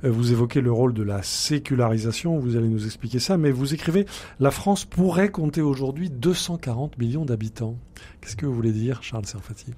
Euh, 0.03 0.11
vous 0.11 0.31
évoquez 0.31 0.61
le 0.61 0.71
rôle 0.71 0.93
de 0.93 1.03
la 1.03 1.21
sécularisation, 1.21 2.39
vous 2.39 2.55
allez 2.55 2.69
nous 2.69 2.85
expliquer 2.85 3.19
ça, 3.19 3.37
mais 3.37 3.51
vous 3.51 3.73
écrivez 3.73 4.05
«La 4.39 4.51
France 4.51 4.85
pourrait 4.85 5.29
compter 5.29 5.61
aujourd'hui 5.61 6.09
240 6.09 6.97
millions 6.97 7.25
d'habitants». 7.25 7.75
Qu'est-ce 8.21 8.35
que 8.35 8.45
vous 8.45 8.55
voulez 8.55 8.71
dire, 8.71 9.03
Charles 9.03 9.25
Serfati? 9.25 9.73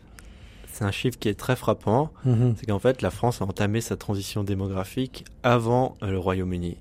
C'est 0.82 0.88
un 0.88 0.91
chiffre 0.91 1.19
qui 1.19 1.29
est 1.29 1.36
très 1.39 1.55
frappant, 1.55 2.09
c'est 2.57 2.65
qu'en 2.65 2.79
fait 2.79 3.03
la 3.03 3.11
France 3.11 3.39
a 3.43 3.45
entamé 3.45 3.82
sa 3.82 3.97
transition 3.97 4.43
démographique 4.43 5.25
avant 5.43 5.95
euh, 6.01 6.09
le 6.09 6.17
Royaume-Uni, 6.17 6.75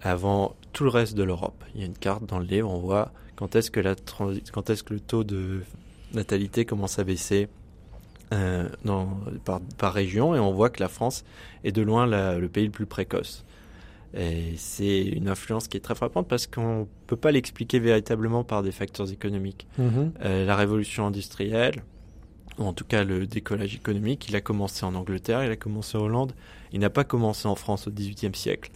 avant 0.00 0.54
tout 0.72 0.84
le 0.84 0.90
reste 0.90 1.16
de 1.16 1.24
l'Europe. 1.24 1.64
Il 1.74 1.80
y 1.80 1.82
a 1.82 1.86
une 1.88 1.98
carte 1.98 2.24
dans 2.24 2.38
le 2.38 2.44
livre, 2.44 2.70
on 2.70 2.78
voit 2.78 3.10
quand 3.34 3.56
est-ce 3.56 3.72
que, 3.72 3.80
la 3.80 3.96
transi- 3.96 4.48
quand 4.52 4.70
est-ce 4.70 4.84
que 4.84 4.94
le 4.94 5.00
taux 5.00 5.24
de 5.24 5.62
natalité 6.14 6.64
commence 6.66 7.00
à 7.00 7.04
baisser 7.04 7.48
euh, 8.32 8.68
dans, 8.84 9.08
par, 9.44 9.60
par 9.76 9.92
région 9.92 10.36
et 10.36 10.38
on 10.38 10.52
voit 10.52 10.70
que 10.70 10.80
la 10.80 10.88
France 10.88 11.24
est 11.64 11.72
de 11.72 11.82
loin 11.82 12.06
la- 12.06 12.38
le 12.38 12.48
pays 12.48 12.66
le 12.66 12.70
plus 12.70 12.86
précoce. 12.86 13.44
Et 14.14 14.54
c'est 14.56 15.02
une 15.02 15.28
influence 15.28 15.66
qui 15.66 15.76
est 15.76 15.80
très 15.80 15.96
frappante 15.96 16.28
parce 16.28 16.46
qu'on 16.46 16.80
ne 16.82 16.84
peut 17.08 17.16
pas 17.16 17.32
l'expliquer 17.32 17.80
véritablement 17.80 18.44
par 18.44 18.62
des 18.62 18.70
facteurs 18.70 19.10
économiques. 19.10 19.66
Mhm. 19.78 20.12
Euh, 20.24 20.46
la 20.46 20.54
révolution 20.54 21.08
industrielle, 21.08 21.82
ou 22.58 22.64
en 22.64 22.72
tout 22.72 22.84
cas 22.84 23.04
le 23.04 23.26
décollage 23.26 23.74
économique, 23.74 24.28
il 24.28 24.36
a 24.36 24.40
commencé 24.40 24.84
en 24.84 24.94
Angleterre, 24.94 25.44
il 25.44 25.50
a 25.50 25.56
commencé 25.56 25.96
en 25.98 26.02
Hollande, 26.02 26.32
il 26.72 26.80
n'a 26.80 26.90
pas 26.90 27.04
commencé 27.04 27.46
en 27.48 27.54
France 27.54 27.86
au 27.86 27.90
XVIIIe 27.90 28.34
siècle. 28.34 28.70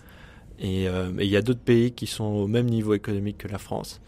Et 0.58 0.88
euh, 0.88 1.10
il 1.18 1.28
y 1.28 1.36
a 1.36 1.42
d'autres 1.42 1.60
pays 1.60 1.92
qui 1.92 2.06
sont 2.06 2.24
au 2.24 2.46
même 2.46 2.66
niveau 2.66 2.92
économique 2.94 3.38
que 3.38 3.48
la 3.48 3.58
France. 3.58 4.00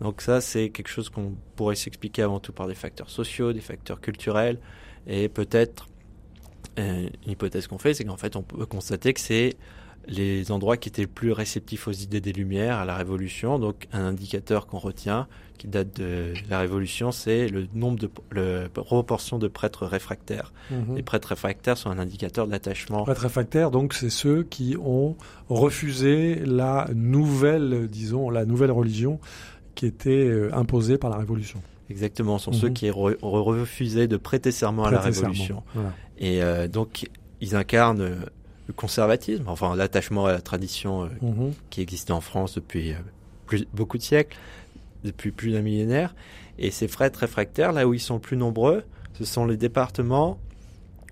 Donc 0.00 0.22
ça, 0.22 0.40
c'est 0.40 0.70
quelque 0.70 0.88
chose 0.88 1.08
qu'on 1.08 1.34
pourrait 1.56 1.76
s'expliquer 1.76 2.22
avant 2.22 2.40
tout 2.40 2.52
par 2.52 2.66
des 2.66 2.74
facteurs 2.74 3.10
sociaux, 3.10 3.52
des 3.52 3.60
facteurs 3.60 4.00
culturels, 4.00 4.58
et 5.06 5.28
peut-être 5.28 5.86
euh, 6.78 7.08
une 7.24 7.32
hypothèse 7.32 7.66
qu'on 7.66 7.78
fait, 7.78 7.94
c'est 7.94 8.04
qu'en 8.04 8.16
fait, 8.16 8.34
on 8.36 8.42
peut 8.42 8.66
constater 8.66 9.12
que 9.12 9.20
c'est 9.20 9.56
les 10.08 10.50
endroits 10.50 10.76
qui 10.76 10.88
étaient 10.88 11.02
le 11.02 11.08
plus 11.08 11.32
réceptifs 11.32 11.86
aux 11.88 11.92
idées 11.92 12.20
des 12.20 12.32
Lumières, 12.32 12.78
à 12.78 12.84
la 12.84 12.96
Révolution. 12.96 13.58
Donc 13.58 13.86
un 13.92 14.04
indicateur 14.04 14.66
qu'on 14.66 14.78
retient, 14.78 15.26
qui 15.58 15.68
date 15.68 16.00
de 16.00 16.32
la 16.48 16.58
Révolution, 16.60 17.12
c'est 17.12 17.48
le 17.48 17.66
nombre 17.74 17.98
de 17.98 18.10
la 18.32 18.68
proportion 18.70 19.38
de 19.38 19.46
prêtres 19.46 19.84
réfractaires. 19.86 20.52
Mhm. 20.70 20.96
Les 20.96 21.02
prêtres 21.02 21.28
réfractaires 21.28 21.76
sont 21.76 21.90
un 21.90 21.98
indicateur 21.98 22.46
d'attachement. 22.46 23.02
Prêtres 23.04 23.20
réfractaires, 23.22 23.70
donc 23.70 23.92
c'est 23.92 24.08
ceux 24.10 24.42
qui 24.42 24.76
ont 24.82 25.16
refusé 25.48 26.36
la 26.46 26.88
nouvelle, 26.94 27.86
disons, 27.88 28.30
la 28.30 28.44
nouvelle 28.46 28.70
religion 28.70 29.20
qui 29.74 29.84
était 29.86 30.10
euh, 30.26 30.50
imposée 30.54 30.96
par 30.98 31.10
la 31.10 31.18
Révolution. 31.18 31.60
Exactement, 31.90 32.38
ce 32.38 32.46
sont 32.46 32.50
Mhm. 32.52 32.56
ceux 32.60 32.68
qui 32.70 32.88
re- 32.88 33.16
ont 33.22 33.42
refusé 33.44 34.08
de 34.08 34.16
prêter 34.16 34.52
serment 34.52 34.84
à 34.84 34.90
la 34.90 35.00
serment. 35.02 35.16
Révolution. 35.28 35.62
Voilà. 35.74 35.92
Et 36.18 36.42
euh, 36.42 36.68
donc, 36.68 37.08
ils 37.40 37.54
incarnent 37.54 38.16
le 38.70 38.74
conservatisme, 38.74 39.44
enfin 39.48 39.74
l'attachement 39.76 40.26
à 40.26 40.32
la 40.32 40.40
tradition 40.40 41.04
euh, 41.04 41.08
Mhm. 41.22 41.52
qui 41.70 41.80
existait 41.82 42.12
en 42.12 42.20
France 42.20 42.54
depuis 42.54 42.92
euh, 42.92 42.96
plus, 43.46 43.66
beaucoup 43.74 43.98
de 43.98 44.02
siècles, 44.02 44.36
depuis 45.04 45.30
plus 45.32 45.52
d'un 45.52 45.60
millénaire. 45.62 46.14
Et 46.58 46.70
ces 46.70 46.88
prêtres 46.88 47.18
réfractaires, 47.20 47.72
là 47.72 47.86
où 47.88 47.94
ils 47.94 48.00
sont 48.00 48.14
le 48.14 48.20
plus 48.20 48.36
nombreux, 48.36 48.84
ce 49.18 49.24
sont 49.24 49.44
les 49.46 49.56
départements 49.56 50.38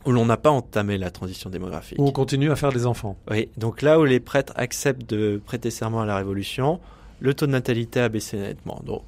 où 0.06 0.12
l'on 0.12 0.26
n'a 0.26 0.36
pas 0.36 0.50
entamé 0.50 0.96
la 0.98 1.10
transition 1.10 1.50
démographique. 1.50 1.98
Où 1.98 2.06
on 2.06 2.12
continue 2.12 2.50
à 2.50 2.56
faire 2.56 2.72
des 2.72 2.86
enfants. 2.86 3.16
Oui, 3.30 3.48
donc 3.56 3.82
là 3.82 3.98
où 3.98 4.04
les 4.04 4.20
prêtres 4.20 4.52
acceptent 4.56 5.08
de 5.10 5.40
prêter 5.44 5.70
serment 5.70 6.00
à 6.02 6.06
la 6.06 6.16
Révolution, 6.16 6.80
le 7.20 7.34
taux 7.34 7.46
de 7.46 7.52
natalité 7.52 8.00
a 8.00 8.08
baissé 8.08 8.36
nettement. 8.38 8.80
Donc, 8.86 9.02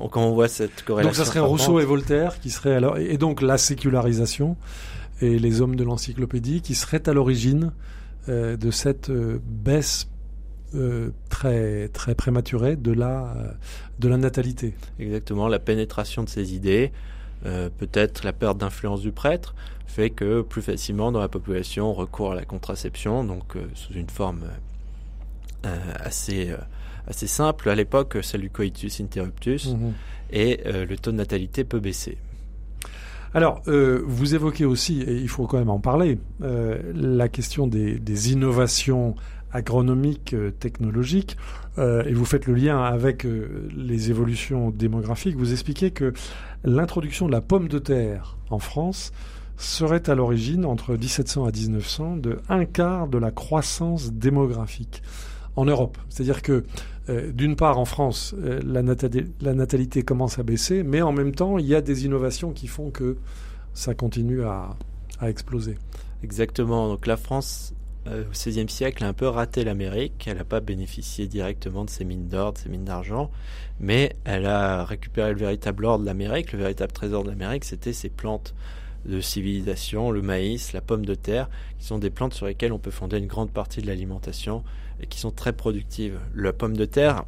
on- 0.00 0.08
quand 0.08 0.22
on 0.24 0.32
voit 0.32 0.48
cette 0.48 0.82
corrélation. 0.84 1.10
Donc 1.10 1.16
ça 1.16 1.24
serait 1.30 1.40
Rousseau 1.46 1.78
et 1.80 1.84
Voltaire 1.84 2.40
qui 2.40 2.50
seraient 2.50 2.74
alors 2.74 2.96
et 2.98 3.18
donc 3.18 3.42
la 3.42 3.58
sécularisation 3.58 4.56
et 5.20 5.38
les 5.38 5.60
hommes 5.60 5.76
de 5.76 5.84
l'encyclopédie 5.84 6.60
qui 6.62 6.74
seraient 6.74 7.08
à 7.08 7.12
l'origine 7.12 7.72
euh, 8.28 8.56
de 8.56 8.70
cette 8.70 9.10
euh, 9.10 9.38
baisse 9.46 10.08
euh, 10.74 11.10
très 11.28 11.88
très 11.88 12.14
prématurée 12.14 12.76
de 12.76 12.92
la 12.92 13.34
de 13.98 14.08
la 14.08 14.16
natalité. 14.16 14.74
Exactement, 14.98 15.48
la 15.48 15.58
pénétration 15.58 16.22
de 16.22 16.28
ces 16.28 16.54
idées, 16.54 16.92
peut-être 17.78 18.24
la 18.24 18.32
perte 18.32 18.58
d'influence 18.58 19.00
du 19.00 19.12
prêtre, 19.12 19.54
fait 19.86 20.10
que 20.10 20.42
plus 20.42 20.62
facilement 20.62 21.12
dans 21.12 21.20
la 21.20 21.28
population 21.28 21.90
on 21.90 21.94
recourt 21.94 22.32
à 22.32 22.34
la 22.34 22.44
contraception, 22.44 23.22
donc 23.24 23.54
sous 23.74 23.92
une 23.92 24.10
forme 24.10 24.42
assez, 26.00 26.52
assez 27.06 27.26
simple. 27.28 27.70
À 27.70 27.74
l'époque, 27.74 28.16
du 28.38 28.50
coitus 28.50 29.00
interruptus, 29.00 29.68
Mhm. 29.68 29.92
et 30.30 30.60
euh, 30.66 30.84
le 30.86 30.96
taux 30.96 31.12
de 31.12 31.16
natalité 31.16 31.64
peut 31.64 31.80
baisser. 31.80 32.18
Alors, 33.36 33.60
euh, 33.68 34.00
vous 34.06 34.34
évoquez 34.34 34.64
aussi, 34.64 35.02
et 35.02 35.14
il 35.14 35.28
faut 35.28 35.46
quand 35.46 35.58
même 35.58 35.68
en 35.68 35.78
parler, 35.78 36.18
euh, 36.40 36.80
la 36.94 37.28
question 37.28 37.66
des, 37.66 37.98
des 37.98 38.32
innovations 38.32 39.14
agronomiques, 39.52 40.32
euh, 40.32 40.52
technologiques, 40.52 41.36
euh, 41.76 42.02
et 42.04 42.14
vous 42.14 42.24
faites 42.24 42.46
le 42.46 42.54
lien 42.54 42.82
avec 42.82 43.26
euh, 43.26 43.68
les 43.76 44.08
évolutions 44.08 44.70
démographiques. 44.70 45.36
Vous 45.36 45.52
expliquez 45.52 45.90
que 45.90 46.14
l'introduction 46.64 47.26
de 47.26 47.32
la 47.32 47.42
pomme 47.42 47.68
de 47.68 47.78
terre 47.78 48.38
en 48.48 48.58
France 48.58 49.12
serait 49.58 50.08
à 50.08 50.14
l'origine, 50.14 50.64
entre 50.64 50.96
1700 50.96 51.44
à 51.44 51.50
1900, 51.50 52.16
de 52.16 52.38
un 52.48 52.64
quart 52.64 53.06
de 53.06 53.18
la 53.18 53.32
croissance 53.32 54.14
démographique 54.14 55.02
en 55.56 55.66
Europe. 55.66 55.98
C'est-à-dire 56.08 56.40
que, 56.40 56.64
euh, 57.08 57.32
d'une 57.32 57.56
part, 57.56 57.78
en 57.78 57.84
France, 57.84 58.34
euh, 58.38 58.60
la, 58.64 58.82
natali- 58.82 59.30
la 59.40 59.54
natalité 59.54 60.02
commence 60.02 60.38
à 60.38 60.42
baisser, 60.42 60.82
mais 60.82 61.02
en 61.02 61.12
même 61.12 61.34
temps, 61.34 61.58
il 61.58 61.66
y 61.66 61.74
a 61.74 61.80
des 61.80 62.04
innovations 62.04 62.52
qui 62.52 62.66
font 62.66 62.90
que 62.90 63.16
ça 63.74 63.94
continue 63.94 64.42
à, 64.42 64.76
à 65.20 65.30
exploser. 65.30 65.76
Exactement, 66.22 66.88
donc 66.88 67.06
la 67.06 67.16
France 67.16 67.74
euh, 68.06 68.24
au 68.24 68.30
XVIe 68.30 68.68
siècle 68.68 69.04
a 69.04 69.08
un 69.08 69.12
peu 69.12 69.28
raté 69.28 69.64
l'Amérique, 69.64 70.24
elle 70.26 70.38
n'a 70.38 70.44
pas 70.44 70.60
bénéficié 70.60 71.26
directement 71.26 71.84
de 71.84 71.90
ses 71.90 72.04
mines 72.04 72.28
d'or, 72.28 72.54
de 72.54 72.58
ses 72.58 72.68
mines 72.68 72.84
d'argent, 72.84 73.30
mais 73.80 74.16
elle 74.24 74.46
a 74.46 74.84
récupéré 74.84 75.32
le 75.32 75.38
véritable 75.38 75.84
or 75.84 75.98
de 75.98 76.06
l'Amérique, 76.06 76.52
le 76.52 76.58
véritable 76.58 76.92
trésor 76.92 77.24
de 77.24 77.30
l'Amérique, 77.30 77.64
c'était 77.64 77.92
ses 77.92 78.08
plantes 78.08 78.54
de 79.04 79.20
civilisation, 79.20 80.10
le 80.10 80.22
maïs, 80.22 80.72
la 80.72 80.80
pomme 80.80 81.06
de 81.06 81.14
terre, 81.14 81.48
qui 81.78 81.86
sont 81.86 81.98
des 81.98 82.10
plantes 82.10 82.34
sur 82.34 82.46
lesquelles 82.46 82.72
on 82.72 82.78
peut 82.78 82.90
fonder 82.90 83.18
une 83.18 83.26
grande 83.26 83.50
partie 83.50 83.80
de 83.80 83.86
l'alimentation 83.86 84.64
et 85.00 85.06
qui 85.06 85.18
sont 85.18 85.30
très 85.30 85.52
productives. 85.52 86.18
La 86.34 86.52
pomme 86.52 86.76
de 86.76 86.84
terre, 86.84 87.24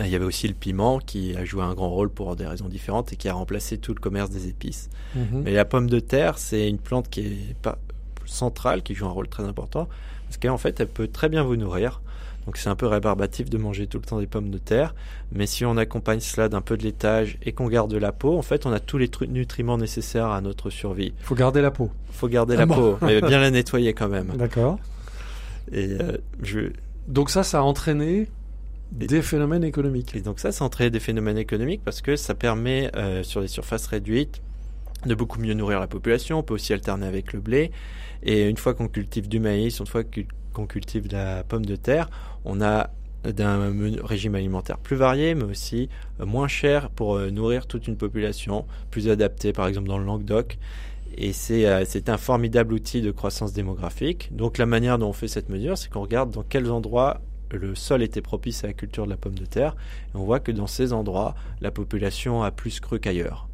il 0.00 0.08
y 0.08 0.14
avait 0.16 0.24
aussi 0.24 0.48
le 0.48 0.54
piment 0.54 0.98
qui 0.98 1.36
a 1.36 1.44
joué 1.44 1.62
un 1.62 1.74
grand 1.74 1.88
rôle 1.90 2.10
pour 2.10 2.34
des 2.36 2.46
raisons 2.46 2.68
différentes 2.68 3.12
et 3.12 3.16
qui 3.16 3.28
a 3.28 3.34
remplacé 3.34 3.78
tout 3.78 3.94
le 3.94 4.00
commerce 4.00 4.30
des 4.30 4.48
épices. 4.48 4.90
Mais 5.32 5.52
la 5.52 5.64
pomme 5.64 5.88
de 5.88 6.00
terre, 6.00 6.38
c'est 6.38 6.68
une 6.68 6.78
plante 6.78 7.08
qui 7.08 7.20
est 7.20 7.56
pas 7.62 7.78
centrale, 8.26 8.82
qui 8.82 8.94
joue 8.94 9.06
un 9.06 9.10
rôle 9.10 9.28
très 9.28 9.44
important, 9.44 9.88
parce 10.26 10.38
qu'en 10.38 10.58
fait, 10.58 10.80
elle 10.80 10.88
peut 10.88 11.06
très 11.08 11.28
bien 11.28 11.42
vous 11.44 11.56
nourrir. 11.56 12.00
Donc 12.46 12.58
c'est 12.58 12.68
un 12.68 12.74
peu 12.76 12.86
rébarbatif 12.86 13.48
de 13.48 13.56
manger 13.56 13.86
tout 13.86 13.98
le 13.98 14.04
temps 14.04 14.18
des 14.18 14.26
pommes 14.26 14.50
de 14.50 14.58
terre, 14.58 14.94
mais 15.32 15.46
si 15.46 15.64
on 15.64 15.76
accompagne 15.78 16.20
cela 16.20 16.48
d'un 16.50 16.60
peu 16.60 16.76
de 16.76 16.82
laitage 16.82 17.38
et 17.42 17.52
qu'on 17.52 17.68
garde 17.68 17.94
la 17.94 18.12
peau, 18.12 18.36
en 18.36 18.42
fait, 18.42 18.66
on 18.66 18.72
a 18.72 18.80
tous 18.80 18.98
les 18.98 19.08
nutriments 19.28 19.78
nécessaires 19.78 20.26
à 20.28 20.40
notre 20.42 20.68
survie. 20.68 21.14
Il 21.20 21.24
faut 21.24 21.34
garder 21.34 21.62
la 21.62 21.70
peau. 21.70 21.90
Faut 22.10 22.28
garder 22.28 22.54
Ah 22.56 22.60
la 22.60 22.66
bon. 22.66 22.74
peau, 22.74 22.98
mais 23.06 23.20
bien 23.22 23.38
la 23.40 23.50
nettoyer 23.50 23.94
quand 23.94 24.08
même. 24.08 24.32
D'accord. 24.36 24.78
Et, 25.72 25.88
euh, 26.00 26.16
je, 26.42 26.60
Donc 27.08 27.30
ça, 27.30 27.42
ça 27.42 27.58
a 27.58 27.62
entraîné 27.62 28.28
Et- 29.00 29.06
des 29.06 29.22
phénomènes 29.22 29.64
économiques. 29.64 30.14
Et 30.14 30.20
donc 30.20 30.40
ça, 30.40 30.52
ça 30.52 30.64
entraîne 30.64 30.90
des 30.90 31.00
phénomènes 31.00 31.38
économiques 31.38 31.82
parce 31.84 32.00
que 32.00 32.16
ça 32.16 32.34
permet, 32.34 32.90
euh, 32.96 33.22
sur 33.22 33.40
des 33.40 33.48
surfaces 33.48 33.86
réduites, 33.86 34.40
de 35.06 35.14
beaucoup 35.14 35.38
mieux 35.40 35.54
nourrir 35.54 35.80
la 35.80 35.86
population. 35.86 36.38
On 36.38 36.42
peut 36.42 36.54
aussi 36.54 36.72
alterner 36.72 37.06
avec 37.06 37.32
le 37.32 37.40
blé. 37.40 37.72
Et 38.22 38.48
une 38.48 38.56
fois 38.56 38.74
qu'on 38.74 38.88
cultive 38.88 39.28
du 39.28 39.38
maïs, 39.40 39.78
une 39.80 39.86
fois 39.86 40.02
qu'on 40.52 40.66
cultive 40.66 41.08
de 41.08 41.14
la 41.14 41.44
pomme 41.44 41.66
de 41.66 41.76
terre, 41.76 42.08
on 42.44 42.60
a 42.62 42.90
d'un 43.24 43.72
régime 44.02 44.34
alimentaire 44.34 44.78
plus 44.78 44.96
varié, 44.96 45.34
mais 45.34 45.44
aussi 45.44 45.88
euh, 46.20 46.26
moins 46.26 46.48
cher 46.48 46.90
pour 46.90 47.18
nourrir 47.18 47.66
toute 47.66 47.88
une 47.88 47.96
population, 47.96 48.66
plus 48.90 49.08
adapté, 49.08 49.52
par 49.54 49.66
exemple 49.66 49.88
dans 49.88 49.98
le 49.98 50.04
Languedoc. 50.04 50.58
Et 51.16 51.32
c'est 51.32 51.66
euh, 51.66 51.84
c'est 51.86 52.08
un 52.08 52.16
formidable 52.16 52.74
outil 52.74 53.00
de 53.00 53.10
croissance 53.10 53.52
démographique. 53.52 54.30
Donc 54.32 54.58
la 54.58 54.66
manière 54.66 54.98
dont 54.98 55.08
on 55.08 55.12
fait 55.12 55.28
cette 55.28 55.48
mesure, 55.48 55.78
c'est 55.78 55.90
qu'on 55.90 56.02
regarde 56.02 56.30
dans 56.30 56.42
quels 56.42 56.70
endroits 56.70 57.20
le 57.50 57.74
sol 57.74 58.02
était 58.02 58.22
propice 58.22 58.64
à 58.64 58.68
la 58.68 58.72
culture 58.72 59.04
de 59.04 59.10
la 59.10 59.16
pomme 59.16 59.38
de 59.38 59.46
terre. 59.46 59.76
Et 60.14 60.16
on 60.16 60.24
voit 60.24 60.40
que 60.40 60.52
dans 60.52 60.66
ces 60.66 60.92
endroits, 60.92 61.34
la 61.60 61.70
population 61.70 62.42
a 62.42 62.50
plus 62.50 62.80
cru 62.80 62.98
qu'ailleurs. 62.98 63.48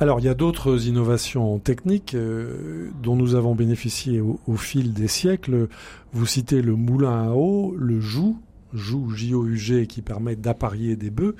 Alors, 0.00 0.20
il 0.20 0.26
y 0.26 0.28
a 0.28 0.34
d'autres 0.34 0.86
innovations 0.86 1.58
techniques 1.58 2.14
euh, 2.14 2.90
dont 3.02 3.16
nous 3.16 3.34
avons 3.34 3.56
bénéficié 3.56 4.20
au 4.20 4.56
fil 4.56 4.92
des 4.92 5.08
siècles. 5.08 5.68
Vous 6.12 6.26
citez 6.26 6.62
le 6.62 6.76
moulin 6.76 7.30
à 7.30 7.30
eau, 7.32 7.74
le 7.76 8.00
joug, 8.00 8.36
joug, 8.74 9.12
J-O-U-G, 9.14 9.86
qui 9.86 10.02
permet 10.02 10.36
d'apparier 10.36 10.96
des 10.96 11.10
bœufs, 11.10 11.36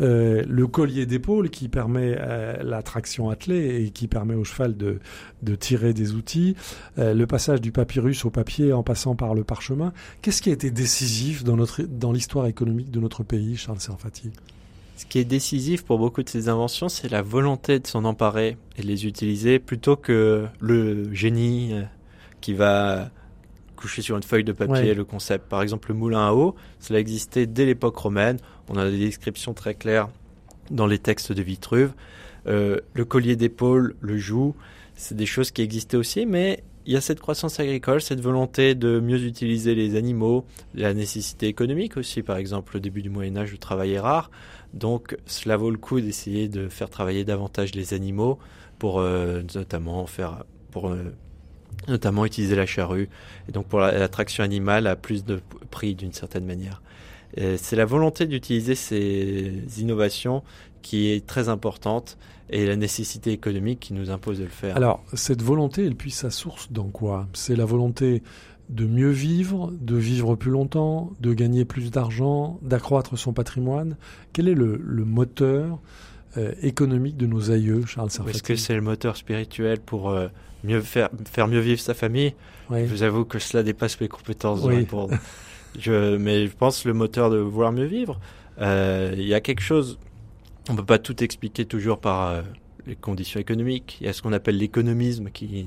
euh, 0.00 0.44
le 0.48 0.66
collier 0.66 1.06
d'épaule 1.06 1.50
qui 1.50 1.68
permet 1.68 2.16
euh, 2.18 2.62
la 2.62 2.82
traction 2.82 3.30
attelée 3.30 3.84
et 3.84 3.90
qui 3.90 4.08
permet 4.08 4.34
au 4.34 4.44
cheval 4.44 4.76
de, 4.76 5.00
tirer 5.56 5.92
des 5.92 6.12
outils, 6.12 6.56
euh, 6.98 7.14
le 7.14 7.26
passage 7.26 7.60
du 7.60 7.72
papyrus 7.72 8.24
au 8.24 8.30
papier 8.30 8.72
en 8.72 8.82
passant 8.82 9.14
par 9.14 9.34
le 9.34 9.44
parchemin. 9.44 9.92
Qu'est-ce 10.22 10.42
qui 10.42 10.50
a 10.50 10.52
été 10.52 10.70
décisif 10.70 11.44
dans, 11.44 11.56
notre, 11.56 11.82
dans 11.82 12.12
l'histoire 12.12 12.46
économique 12.46 12.90
de 12.90 13.00
notre 13.00 13.22
pays, 13.22 13.56
Charles 13.56 13.80
Serfati? 13.80 14.30
Ce 14.96 15.06
qui 15.06 15.20
est 15.20 15.24
décisif 15.24 15.84
pour 15.84 15.98
beaucoup 15.98 16.22
de 16.24 16.28
ces 16.28 16.48
inventions, 16.48 16.88
c'est 16.88 17.08
la 17.08 17.22
volonté 17.22 17.78
de 17.78 17.86
s'en 17.86 18.04
emparer 18.04 18.56
et 18.76 18.82
de 18.82 18.86
les 18.86 19.06
utiliser 19.06 19.60
plutôt 19.60 19.94
que 19.94 20.46
le 20.60 21.14
génie 21.14 21.72
qui 22.40 22.52
va 22.52 23.10
coucher 23.78 24.02
sur 24.02 24.16
une 24.16 24.22
feuille 24.22 24.44
de 24.44 24.52
papier 24.52 24.88
Ouais. 24.88 24.94
le 24.94 25.04
concept. 25.04 25.48
Par 25.48 25.62
exemple, 25.62 25.88
le 25.90 25.94
moulin 25.94 26.26
à 26.28 26.32
eau, 26.32 26.54
cela 26.80 26.98
existait 26.98 27.46
dès 27.46 27.64
l'époque 27.64 27.96
romaine. 27.96 28.38
On 28.68 28.76
a 28.76 28.90
des 28.90 28.98
descriptions 28.98 29.54
très 29.54 29.74
claires 29.74 30.08
dans 30.70 30.86
les 30.86 30.98
textes 30.98 31.32
de 31.32 31.42
Vitruve. 31.42 31.92
Euh, 32.46 32.78
le 32.94 33.04
collier 33.04 33.36
d'épaule, 33.36 33.94
le 34.00 34.18
joug, 34.18 34.54
c'est 34.94 35.16
des 35.16 35.26
choses 35.26 35.50
qui 35.50 35.62
existaient 35.62 35.96
aussi, 35.96 36.26
mais 36.26 36.62
il 36.86 36.92
y 36.92 36.96
a 36.96 37.00
cette 37.00 37.20
croissance 37.20 37.60
agricole, 37.60 38.00
cette 38.00 38.20
volonté 38.20 38.74
de 38.74 38.98
mieux 38.98 39.22
utiliser 39.22 39.74
les 39.74 39.94
animaux, 39.96 40.44
la 40.74 40.94
nécessité 40.94 41.46
économique 41.46 41.96
aussi. 41.98 42.22
Par 42.22 42.36
exemple, 42.38 42.76
au 42.78 42.80
début 42.80 43.02
du 43.02 43.10
Moyen 43.10 43.36
Âge, 43.36 43.52
le 43.52 43.58
travail 43.58 43.92
est 43.92 44.00
rare. 44.00 44.30
Donc 44.74 45.16
cela 45.26 45.56
vaut 45.56 45.70
le 45.70 45.76
coup 45.78 46.00
d'essayer 46.00 46.48
de 46.48 46.68
faire 46.68 46.88
travailler 46.90 47.24
davantage 47.24 47.74
les 47.74 47.94
animaux 47.94 48.38
pour 48.78 49.00
euh, 49.00 49.42
notamment 49.54 50.06
faire 50.06 50.44
pour 50.70 50.88
euh, 50.88 51.12
notamment 51.88 52.24
utiliser 52.24 52.54
la 52.56 52.66
charrue 52.66 53.08
et 53.48 53.52
donc 53.52 53.66
pour 53.66 53.78
la- 53.80 53.96
l'attraction 53.98 54.44
animale 54.44 54.86
à 54.86 54.96
plus 54.96 55.24
de 55.24 55.40
prix 55.70 55.94
d'une 55.94 56.12
certaine 56.12 56.44
manière. 56.44 56.82
C'est 57.56 57.76
la 57.76 57.84
volonté 57.84 58.26
d'utiliser 58.26 58.74
ces 58.74 59.62
innovations 59.78 60.42
qui 60.82 61.10
est 61.10 61.26
très 61.26 61.48
importante 61.50 62.16
et 62.50 62.66
la 62.66 62.74
nécessité 62.76 63.32
économique 63.32 63.80
qui 63.80 63.92
nous 63.92 64.10
impose 64.10 64.38
de 64.38 64.44
le 64.44 64.48
faire. 64.50 64.74
Alors, 64.76 65.04
cette 65.12 65.42
volonté, 65.42 65.84
elle 65.84 65.94
puise 65.94 66.14
sa 66.14 66.30
source 66.30 66.72
dans 66.72 66.88
quoi? 66.88 67.28
C'est 67.34 67.54
la 67.54 67.66
volonté 67.66 68.22
de 68.70 68.86
mieux 68.86 69.10
vivre, 69.10 69.70
de 69.78 69.96
vivre 69.96 70.34
plus 70.36 70.50
longtemps, 70.50 71.12
de 71.20 71.34
gagner 71.34 71.64
plus 71.66 71.90
d'argent, 71.90 72.58
d'accroître 72.62 73.18
son 73.18 73.32
patrimoine. 73.34 73.96
Quel 74.32 74.48
est 74.48 74.54
le, 74.54 74.80
le 74.82 75.04
moteur 75.04 75.78
euh, 76.38 76.52
économique 76.62 77.16
de 77.18 77.26
nos 77.26 77.50
aïeux, 77.50 77.84
Charles 77.86 78.10
Sarfati 78.10 78.36
Est-ce 78.38 78.42
que 78.42 78.56
c'est 78.56 78.74
le 78.74 78.80
moteur 78.82 79.16
spirituel 79.18 79.80
pour 79.80 80.10
euh, 80.10 80.28
mieux 80.64 80.80
faire, 80.80 81.08
faire 81.30 81.48
mieux 81.48 81.60
vivre 81.60 81.80
sa 81.80 81.94
famille. 81.94 82.34
Je 82.70 82.84
vous 82.84 83.02
avoue 83.02 83.24
que 83.24 83.38
cela 83.38 83.62
dépasse 83.62 83.98
mes 84.00 84.08
compétences 84.08 84.60
Oui. 84.62 84.86
je, 85.78 86.16
mais 86.16 86.46
je 86.46 86.52
pense 86.56 86.84
le 86.84 86.92
moteur 86.94 87.30
de 87.30 87.38
vouloir 87.38 87.72
mieux 87.72 87.86
vivre. 87.86 88.18
Euh, 88.60 89.14
Il 89.16 89.26
y 89.26 89.34
a 89.34 89.40
quelque 89.40 89.62
chose, 89.62 89.98
on 90.68 90.76
peut 90.76 90.84
pas 90.84 90.98
tout 90.98 91.22
expliquer 91.22 91.64
toujours 91.64 91.98
par 91.98 92.28
euh, 92.28 92.42
les 92.86 92.96
conditions 92.96 93.40
économiques. 93.40 93.98
Il 94.00 94.06
y 94.06 94.10
a 94.10 94.12
ce 94.12 94.20
qu'on 94.22 94.32
appelle 94.32 94.58
l'économisme 94.58 95.30
qui, 95.30 95.66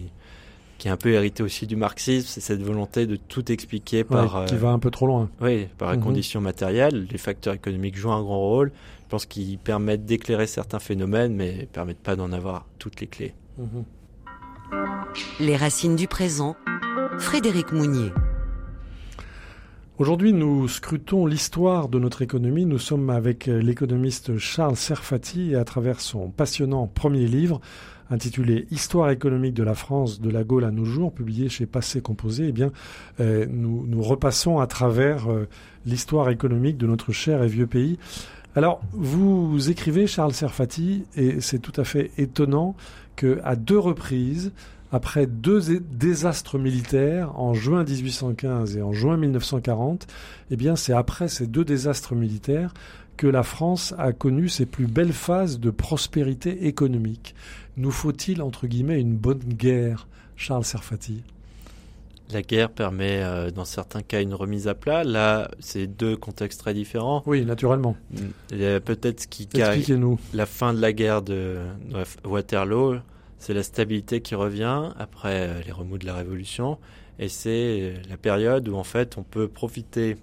qui 0.77 0.87
est 0.87 0.91
un 0.91 0.97
peu 0.97 1.09
hérité 1.13 1.41
aussi 1.41 1.65
du 1.67 1.75
marxisme, 1.75 2.27
c'est 2.27 2.41
cette 2.41 2.61
volonté 2.61 3.07
de 3.07 3.15
tout 3.15 3.51
expliquer 3.51 3.97
Ouais, 3.99 4.03
par, 4.03 4.45
qui 4.45 4.55
euh, 4.55 4.57
va 4.57 4.69
un 4.69 4.79
peu 4.79 4.91
trop 4.91 5.07
loin. 5.07 5.29
oui, 5.41 5.67
par 5.77 5.91
les 5.91 5.97
Mhm. 5.97 6.03
conditions 6.03 6.41
matérielles. 6.41 7.07
Les 7.11 7.17
facteurs 7.17 7.53
économiques 7.53 7.95
jouent 7.97 8.11
un 8.11 8.21
grand 8.21 8.39
rôle. 8.39 8.71
Je 9.05 9.09
pense 9.09 9.25
qu'ils 9.25 9.57
permettent 9.57 10.05
d'éclairer 10.05 10.47
certains 10.47 10.79
phénomènes, 10.79 11.33
mais 11.35 11.53
ne 11.61 11.65
permettent 11.65 11.99
pas 11.99 12.15
d'en 12.15 12.31
avoir 12.31 12.65
toutes 12.79 13.01
les 13.01 13.07
clés. 13.07 13.33
Mhm. 13.57 13.83
Les 15.39 15.55
racines 15.55 15.95
du 15.95 16.07
présent. 16.07 16.55
Frédéric 17.19 17.71
Mounier. 17.71 18.11
Aujourd'hui, 19.97 20.33
nous 20.33 20.67
scrutons 20.67 21.25
l'histoire 21.25 21.89
de 21.89 21.99
notre 21.99 22.21
économie. 22.21 22.65
Nous 22.65 22.79
sommes 22.79 23.09
avec 23.09 23.45
l'économiste 23.45 24.37
Charles 24.37 24.75
Serfati 24.75 25.51
et 25.51 25.55
à 25.55 25.63
travers 25.63 25.99
son 25.99 26.29
passionnant 26.29 26.87
premier 26.87 27.27
livre 27.27 27.61
intitulé 28.09 28.67
Histoire 28.71 29.09
économique 29.09 29.53
de 29.53 29.63
la 29.63 29.75
France 29.75 30.21
de 30.21 30.29
la 30.29 30.43
Gaule 30.43 30.65
à 30.65 30.71
nos 30.71 30.85
jours, 30.85 31.13
publié 31.13 31.49
chez 31.49 31.65
Passé 31.65 32.01
Composé, 32.01 32.47
eh 32.49 32.51
bien, 32.51 32.71
euh, 33.19 33.45
nous, 33.49 33.85
nous 33.87 34.01
repassons 34.01 34.59
à 34.59 34.67
travers 34.67 35.31
euh, 35.31 35.47
l'histoire 35.85 36.29
économique 36.29 36.77
de 36.77 36.87
notre 36.87 37.11
cher 37.11 37.41
et 37.41 37.47
vieux 37.47 37.67
pays. 37.67 37.97
Alors, 38.53 38.81
vous 38.91 39.69
écrivez, 39.69 40.07
Charles 40.07 40.33
Serfati, 40.33 41.05
et 41.15 41.39
c'est 41.39 41.59
tout 41.59 41.71
à 41.79 41.85
fait 41.85 42.11
étonnant 42.17 42.75
que 43.15 43.39
à 43.43 43.55
deux 43.55 43.79
reprises, 43.79 44.51
après 44.91 45.25
deux 45.25 45.79
désastres 45.79 46.57
militaires 46.57 47.39
en 47.39 47.53
juin 47.53 47.83
1815 47.83 48.77
et 48.77 48.81
en 48.81 48.91
juin 48.91 49.17
1940, 49.17 50.07
eh 50.49 50.55
bien, 50.55 50.75
c'est 50.75 50.93
après 50.93 51.29
ces 51.29 51.47
deux 51.47 51.63
désastres 51.63 52.13
militaires 52.13 52.73
que 53.17 53.27
la 53.27 53.43
France 53.43 53.93
a 53.97 54.11
connu 54.11 54.49
ses 54.49 54.65
plus 54.65 54.87
belles 54.87 55.13
phases 55.13 55.59
de 55.59 55.69
prospérité 55.69 56.67
économique. 56.67 57.35
Nous 57.77 57.91
faut-il, 57.91 58.41
entre 58.41 58.67
guillemets, 58.67 58.99
une 58.99 59.15
bonne 59.15 59.39
guerre, 59.39 60.07
Charles 60.35 60.65
Serfati? 60.65 61.23
La 62.31 62.41
guerre 62.41 62.69
permet, 62.69 63.21
euh, 63.23 63.51
dans 63.51 63.65
certains 63.65 64.01
cas, 64.01 64.21
une 64.21 64.33
remise 64.33 64.67
à 64.67 64.73
plat. 64.73 65.03
Là, 65.03 65.51
c'est 65.59 65.87
deux 65.87 66.15
contextes 66.15 66.59
très 66.59 66.73
différents. 66.73 67.23
Oui, 67.25 67.45
naturellement. 67.45 67.95
Y 68.53 68.65
a 68.65 68.79
Peut-être 68.79 69.21
ce 69.21 69.27
qui 69.27 69.47
Expliquez-nous. 69.53 70.19
la 70.33 70.45
fin 70.45 70.73
de 70.73 70.79
la 70.79 70.93
guerre 70.93 71.21
de, 71.21 71.57
de 71.89 72.27
Waterloo, 72.27 72.97
c'est 73.37 73.53
la 73.53 73.63
stabilité 73.63 74.21
qui 74.21 74.35
revient 74.35 74.91
après 74.97 75.47
euh, 75.49 75.61
les 75.65 75.71
remous 75.71 75.97
de 75.97 76.05
la 76.05 76.13
Révolution. 76.13 76.77
Et 77.19 77.27
c'est 77.27 77.49
euh, 77.81 77.93
la 78.09 78.17
période 78.17 78.67
où, 78.69 78.75
en 78.75 78.83
fait, 78.83 79.17
on 79.17 79.23
peut 79.23 79.47
profiter 79.47 80.17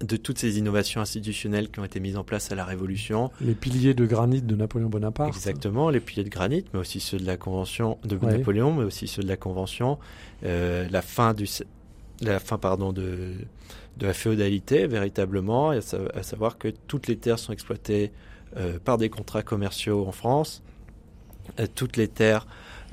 de 0.00 0.16
toutes 0.16 0.38
ces 0.38 0.58
innovations 0.58 1.00
institutionnelles 1.00 1.70
qui 1.70 1.78
ont 1.80 1.84
été 1.84 2.00
mises 2.00 2.16
en 2.16 2.24
place 2.24 2.50
à 2.50 2.54
la 2.54 2.64
Révolution. 2.64 3.30
Les 3.40 3.54
piliers 3.54 3.94
de 3.94 4.04
granit 4.06 4.42
de 4.42 4.56
Napoléon 4.56 4.88
Bonaparte. 4.88 5.28
Exactement, 5.34 5.88
les 5.90 6.00
piliers 6.00 6.24
de 6.24 6.30
granit, 6.30 6.64
mais 6.74 6.80
aussi 6.80 7.00
ceux 7.00 7.18
de 7.18 7.24
la 7.24 7.36
Convention 7.36 7.98
de 8.04 8.16
Ouais. 8.16 8.38
Napoléon, 8.38 8.74
mais 8.74 8.84
aussi 8.84 9.06
ceux 9.06 9.22
de 9.22 9.28
la 9.28 9.36
Convention. 9.36 9.98
Euh, 10.44 10.88
la 10.90 11.00
fin 11.02 11.32
du, 11.32 11.46
la 12.20 12.38
fin 12.40 12.58
pardon 12.58 12.92
de 12.92 13.34
de 13.96 14.06
la 14.06 14.12
féodalité 14.12 14.88
véritablement, 14.88 15.72
et 15.72 15.76
à, 15.76 15.80
sa- 15.80 15.98
à 16.14 16.24
savoir 16.24 16.58
que 16.58 16.66
toutes 16.88 17.06
les 17.06 17.16
terres 17.16 17.38
sont 17.38 17.52
exploitées 17.52 18.10
euh, 18.56 18.80
par 18.84 18.98
des 18.98 19.08
contrats 19.08 19.44
commerciaux 19.44 20.04
en 20.08 20.10
France. 20.10 20.64
Euh, 21.60 21.66
toutes 21.72 21.96
les 21.96 22.08
terres 22.08 22.46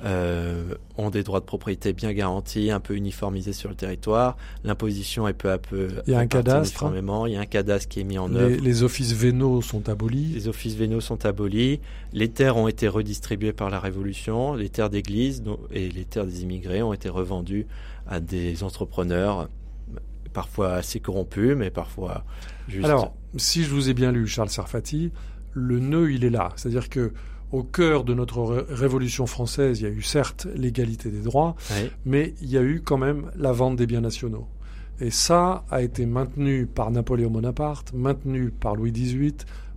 euh, 0.03 0.75
ont 0.97 1.09
des 1.11 1.21
droits 1.23 1.39
de 1.39 1.45
propriété 1.45 1.93
bien 1.93 2.11
garantis, 2.13 2.71
un 2.71 2.79
peu 2.79 2.95
uniformisés 2.95 3.53
sur 3.53 3.69
le 3.69 3.75
territoire. 3.75 4.35
L'imposition 4.63 5.27
est 5.27 5.33
peu 5.33 5.51
à 5.51 5.57
peu 5.57 5.89
Il 6.07 6.13
y 6.13 6.15
a 6.15 6.19
un 6.19 6.27
cadastre. 6.27 6.71
uniformément. 6.83 7.27
Il 7.27 7.33
y 7.33 7.35
a 7.35 7.39
un 7.41 7.45
cadastre 7.45 7.87
qui 7.87 7.99
est 7.99 8.03
mis 8.03 8.17
en 8.17 8.27
Les, 8.29 8.35
œuvre. 8.37 8.61
les 8.63 8.83
offices 8.83 9.13
vénaux 9.13 9.61
sont 9.61 9.89
abolis. 9.89 10.31
Les 10.33 10.47
offices 10.47 10.75
vénaux 10.75 11.01
sont 11.01 11.25
abolis, 11.25 11.79
les 12.13 12.29
terres 12.29 12.57
ont 12.57 12.67
été 12.67 12.87
redistribuées 12.87 13.53
par 13.53 13.69
la 13.69 13.79
Révolution, 13.79 14.53
les 14.55 14.69
terres 14.69 14.89
d'église 14.89 15.43
et 15.71 15.89
les 15.89 16.05
terres 16.05 16.25
des 16.25 16.41
immigrés 16.43 16.81
ont 16.81 16.93
été 16.93 17.09
revendues 17.09 17.67
à 18.07 18.19
des 18.19 18.63
entrepreneurs, 18.63 19.49
parfois 20.33 20.73
assez 20.73 20.99
corrompus, 20.99 21.55
mais 21.55 21.69
parfois 21.69 22.23
juste. 22.67 22.85
Alors, 22.85 23.13
si 23.37 23.63
je 23.63 23.69
vous 23.69 23.89
ai 23.89 23.93
bien 23.93 24.11
lu, 24.11 24.27
Charles 24.27 24.49
Sarfati, 24.49 25.11
le 25.53 25.79
nœud, 25.79 26.11
il 26.11 26.23
est 26.23 26.29
là. 26.29 26.49
C'est-à-dire 26.55 26.89
que 26.89 27.11
au 27.51 27.63
cœur 27.63 28.03
de 28.03 28.13
notre 28.13 28.39
ré- 28.41 28.63
révolution 28.69 29.25
française, 29.27 29.79
il 29.79 29.83
y 29.83 29.87
a 29.87 29.89
eu 29.91 30.01
certes 30.01 30.47
l'égalité 30.55 31.09
des 31.09 31.21
droits, 31.21 31.55
mais 32.05 32.33
il 32.41 32.49
y 32.49 32.57
a 32.57 32.61
eu 32.63 32.81
quand 32.81 32.97
même 32.97 33.31
la 33.35 33.51
vente 33.51 33.75
des 33.75 33.85
biens 33.87 34.01
nationaux. 34.01 34.47
Et 34.99 35.09
ça 35.11 35.63
a 35.71 35.81
été 35.81 36.05
maintenu 36.05 36.65
par 36.67 36.91
Napoléon 36.91 37.31
Bonaparte, 37.31 37.91
maintenu 37.93 38.51
par 38.51 38.75
Louis 38.75 38.91
XVIII, 38.91 39.33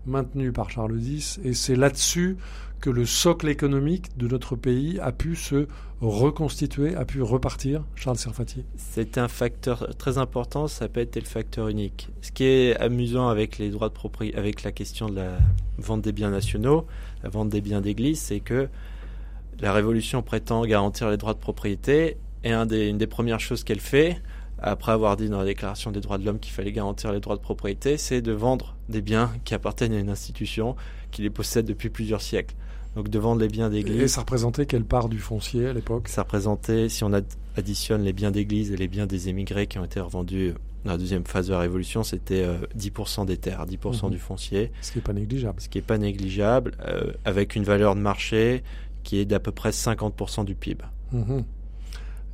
maintenu 0.06 0.52
par 0.52 0.70
Charles 0.70 1.00
X, 1.00 1.40
et 1.44 1.54
c'est 1.54 1.76
là-dessus 1.76 2.36
que 2.80 2.90
le 2.90 3.06
socle 3.06 3.48
économique 3.48 4.16
de 4.18 4.28
notre 4.28 4.54
pays 4.56 4.98
a 5.00 5.10
pu 5.12 5.34
se 5.36 5.66
reconstituer, 6.02 6.94
a 6.94 7.04
pu 7.06 7.22
repartir, 7.22 7.82
Charles 7.94 8.18
Serfati. 8.18 8.64
c'est 8.76 9.16
un 9.16 9.28
facteur 9.28 9.96
très 9.96 10.18
important, 10.18 10.66
ça 10.68 10.88
peut 10.88 11.00
être 11.00 11.16
le 11.16 11.22
facteur 11.24 11.68
unique. 11.68 12.10
Ce 12.20 12.30
qui 12.30 12.44
est 12.44 12.76
amusant 12.76 13.28
avec 13.28 13.56
les 13.58 13.70
droits 13.70 13.88
de 13.88 13.94
propriété, 13.94 14.36
avec 14.36 14.62
la 14.62 14.72
question 14.72 15.08
de 15.08 15.16
la 15.16 15.38
vente 15.78 16.02
des 16.02 16.12
biens 16.12 16.30
nationaux, 16.30 16.84
vente 17.28 17.48
des 17.48 17.60
biens 17.60 17.80
d'église, 17.80 18.20
c'est 18.20 18.40
que 18.40 18.68
la 19.60 19.72
Révolution 19.72 20.22
prétend 20.22 20.64
garantir 20.66 21.10
les 21.10 21.16
droits 21.16 21.34
de 21.34 21.38
propriété 21.38 22.16
et 22.42 22.52
un 22.52 22.66
des- 22.66 22.88
une 22.88 22.98
des 22.98 23.06
premières 23.06 23.40
choses 23.40 23.64
qu'elle 23.64 23.80
fait, 23.80 24.20
après 24.58 24.92
avoir 24.92 25.16
dit 25.16 25.28
dans 25.28 25.38
la 25.38 25.44
Déclaration 25.44 25.90
des 25.90 26.00
droits 26.00 26.18
de 26.18 26.24
l'homme 26.24 26.38
qu'il 26.38 26.52
fallait 26.52 26.72
garantir 26.72 27.12
les 27.12 27.20
droits 27.20 27.36
de 27.36 27.40
propriété, 27.40 27.96
c'est 27.98 28.22
de 28.22 28.32
vendre 28.32 28.74
des 28.88 29.00
biens 29.02 29.30
qui 29.44 29.54
appartiennent 29.54 29.92
à 29.94 29.98
une 29.98 30.08
institution 30.10 30.76
qui 31.10 31.22
les 31.22 31.30
possède 31.30 31.66
depuis 31.66 31.90
plusieurs 31.90 32.20
siècles. 32.22 32.54
Donc 32.96 33.08
de 33.08 33.18
vendre 33.18 33.40
les 33.40 33.48
biens 33.48 33.68
Et 33.72 33.82
d'église, 33.82 34.12
ça 34.12 34.20
représentait 34.20 34.66
quelle 34.66 34.84
part 34.84 35.08
du 35.08 35.18
foncier 35.18 35.66
à 35.66 35.72
l'époque? 35.72 36.08
Ça 36.08 36.22
représentait, 36.22 36.88
si 36.88 37.02
on 37.04 37.12
ad- 37.12 37.24
additionne 37.56 38.02
les 38.02 38.12
biens 38.12 38.30
d'église 38.30 38.70
et 38.70 38.76
les 38.76 38.86
biens 38.88 39.06
des 39.06 39.28
émigrés 39.28 39.66
qui 39.66 39.78
ont 39.78 39.84
été 39.84 39.98
revendus 40.00 40.54
la 40.84 40.98
deuxième 40.98 41.24
phase 41.26 41.46
de 41.48 41.52
la 41.52 41.60
Révolution, 41.60 42.02
c'était 42.02 42.42
euh, 42.44 42.58
10% 42.76 43.24
des 43.26 43.36
terres, 43.38 43.64
10% 43.66 44.06
Mhm. 44.06 44.10
du 44.12 44.18
foncier 44.18 44.70
Ce 44.82 44.92
qui 44.92 44.98
n'est 44.98 45.02
pas 45.02 45.12
négligeable. 45.12 45.60
ce 45.60 45.68
qui 45.68 45.78
n'est 45.78 45.82
pas 45.82 45.98
négligeable, 45.98 46.72
euh, 46.86 47.12
avec 47.24 47.56
une 47.56 47.64
valeur 47.64 47.94
de 47.94 48.00
marché 48.00 48.62
qui 49.02 49.18
est 49.18 49.24
d'à 49.24 49.40
peu 49.40 49.52
près 49.52 49.70
50% 49.72 50.44
du 50.44 50.54
PIB. 50.54 50.84
Mhm. 51.12 51.44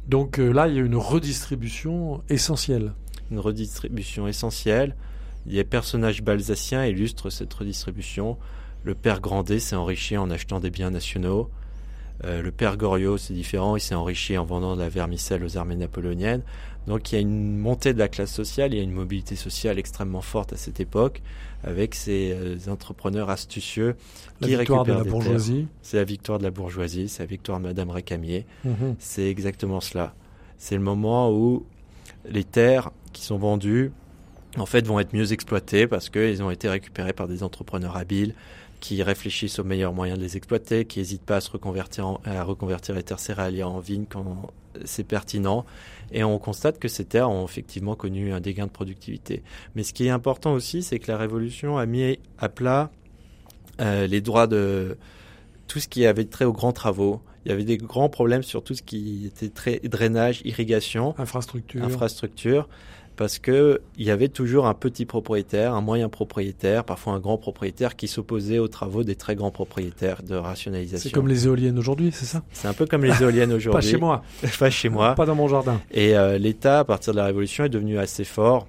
Donc 0.09 0.39
euh, 0.39 0.51
là, 0.53 0.67
il 0.69 0.75
y 0.75 0.79
a 0.79 0.83
une 0.83 0.97
redistribution 0.97 2.23
essentielle. 2.29 2.93
Une 3.31 3.39
redistribution 3.39 4.27
essentielle. 4.27 4.97
Les 5.47 5.65
personnages 5.65 6.23
balsaciens 6.23 6.85
illustrent 6.87 7.31
cette 7.31 7.53
redistribution. 7.55 8.37
Le 8.83 8.95
père 8.95 9.21
Grandet 9.21 9.59
s'est 9.61 9.77
enrichi 9.77 10.17
en 10.17 10.31
achetant 10.31 10.61
des 10.61 10.71
biens 10.71 10.91
nationaux. 10.91 11.51
Euh, 12.25 12.43
le 12.43 12.51
père 12.51 12.77
Goriot, 12.77 13.17
c'est 13.17 13.33
différent, 13.33 13.77
il 13.77 13.81
s'est 13.81 13.95
enrichi 13.95 14.37
en 14.37 14.45
vendant 14.45 14.77
de 14.77 14.83
la 14.83 14.89
vermicelle 14.91 15.43
aux 15.45 15.57
armées 15.57 15.77
napoléoniennes. 15.77 16.43
Donc 16.87 17.13
il 17.13 17.15
y 17.15 17.19
a 17.19 17.21
une 17.21 17.57
montée 17.59 17.93
de 17.93 17.99
la 17.99 18.09
classe 18.09 18.33
sociale, 18.33 18.73
il 18.73 18.79
y 18.79 18.81
a 18.81 18.83
une 18.83 18.93
mobilité 18.93 19.37
sociale 19.37 19.79
extrêmement 19.79 20.23
forte 20.23 20.53
à 20.53 20.57
cette 20.57 20.81
époque, 20.81 21.23
avec 21.63 21.95
ces 21.95 22.33
euh, 22.33 22.57
entrepreneurs 22.69 23.29
astucieux 23.31 23.97
La 24.41 24.49
qui 24.49 24.57
victoire 24.57 24.85
de 24.85 24.93
récupèrent 24.93 24.99
la 24.99 25.05
des 25.05 25.11
bourgeoisie. 25.11 25.67
C'est 25.83 25.97
la 25.99 26.05
victoire 26.05 26.39
de 26.39 26.45
la 26.45 26.51
bourgeoisie, 26.51 27.09
c'est 27.09 27.23
la 27.23 27.27
victoire 27.27 27.59
de 27.59 27.65
Madame 27.65 27.91
Récamier. 27.91 28.47
Mhm. 28.65 28.97
C'est 28.99 29.29
exactement 29.29 29.81
cela. 29.81 30.15
C'est 30.59 30.75
le 30.75 30.81
moment 30.83 31.31
où 31.33 31.65
les 32.29 32.45
terres 32.45 32.91
qui 33.13 33.23
sont 33.23 33.39
vendues, 33.39 33.93
en 34.57 34.67
fait, 34.67 34.87
vont 34.87 34.99
être 35.01 35.13
mieux 35.15 35.33
exploitées 35.33 35.87
parce 35.87 36.09
qu'elles 36.09 36.43
ont 36.43 36.51
été 36.51 36.69
récupérées 36.69 37.13
par 37.13 37.29
des 37.29 37.43
entrepreneurs 37.43 37.97
habiles 37.97 38.35
qui 38.81 39.03
réfléchissent 39.03 39.59
aux 39.59 39.65
meilleurs 39.65 39.93
moyens 39.93 40.19
de 40.19 40.25
les 40.25 40.37
exploiter, 40.39 40.87
qui 40.87 40.99
n'hésitent 41.01 41.23
pas 41.23 41.37
à 41.37 41.41
se 41.43 41.51
reconvertir, 41.51 42.07
en- 42.07 42.21
à 42.25 42.43
reconvertir 42.43 42.95
les 42.95 43.03
terres 43.03 43.21
céréalières 43.21 43.71
en 43.71 43.79
vignes 43.81 44.07
quand 44.09 44.51
c'est 44.85 45.05
pertinent. 45.05 45.65
Et 46.13 46.25
on 46.25 46.39
constate 46.39 46.79
que 46.79 46.89
ces 46.89 47.05
terres 47.05 47.31
ont 47.31 47.45
effectivement 47.45 47.95
connu 47.95 48.33
un 48.33 48.41
dégain 48.41 48.67
de 48.67 48.71
productivité. 48.71 49.43
Mais 49.75 49.83
ce 49.83 49.93
qui 49.93 50.07
est 50.07 50.11
important 50.11 50.53
aussi, 50.53 50.83
c'est 50.83 50.99
que 50.99 51.11
la 51.11 51.17
Révolution 51.17 51.79
a 51.79 51.87
mis 51.87 52.19
à 52.39 52.49
plat 52.49 52.91
euh, 53.81 54.07
les 54.07 54.21
droits 54.21 54.47
de 54.47 54.97
tout 55.69 55.79
ce 55.79 55.89
qui 55.89 56.05
avait 56.05 56.25
trait 56.25 56.45
aux 56.45 56.53
grands 56.53 56.73
travaux. 56.73 57.23
Il 57.45 57.49
y 57.51 57.53
avait 57.53 57.65
des 57.65 57.79
grands 57.79 58.09
problèmes 58.09 58.43
sur 58.43 58.63
tout 58.63 58.75
ce 58.75 58.83
qui 58.83 59.27
était 59.27 59.49
très 59.49 59.79
drainage, 59.85 60.43
irrigation, 60.45 61.15
Infrastructure. 61.17 61.83
infrastructure, 61.85 62.69
parce 63.21 63.39
que 63.39 63.83
il 63.99 64.07
y 64.07 64.11
avait 64.11 64.29
toujours 64.29 64.67
un 64.67 64.73
petit 64.73 65.05
propriétaire, 65.05 65.75
un 65.75 65.83
moyen 65.83 66.09
propriétaire, 66.09 66.85
parfois 66.85 67.13
un 67.13 67.19
grand 67.19 67.37
propriétaire 67.37 67.95
qui 67.95 68.09
s'opposait 68.09 68.59
aux 68.59 68.67
travaux 68.67 69.05
des 69.05 69.15
très 69.15 69.35
grands 69.37 69.51
propriétaires 69.51 70.23
de 70.23 70.37
rationalisation. 70.37 71.11
C'est 71.11 71.15
comme 71.15 71.29
les 71.29 71.45
éoliennes 71.47 71.79
aujourd'hui, 71.79 72.13
c'est 72.15 72.25
ça? 72.25 72.41
C'est 72.51 72.67
un 72.67 72.73
peu 72.73 72.87
comme 72.87 73.05
les 73.05 73.23
éoliennes 73.23 73.51
Pas 73.51 73.57
aujourd'hui. 73.57 73.91
chez 73.91 73.99
moi, 73.99 74.23
Pas 74.59 74.71
chez 74.71 74.89
moi. 74.89 75.15
pas 75.15 75.27
dans 75.27 75.35
mon 75.35 75.49
jardin. 75.49 75.83
Et 75.91 76.17
euh, 76.17 76.39
l'État, 76.39 76.79
à 76.79 76.85
partir 76.85 77.13
de 77.13 77.19
la 77.19 77.27
Révolution, 77.27 77.65
est 77.65 77.69
devenu 77.69 77.99
assez 77.99 78.25
fort 78.25 78.67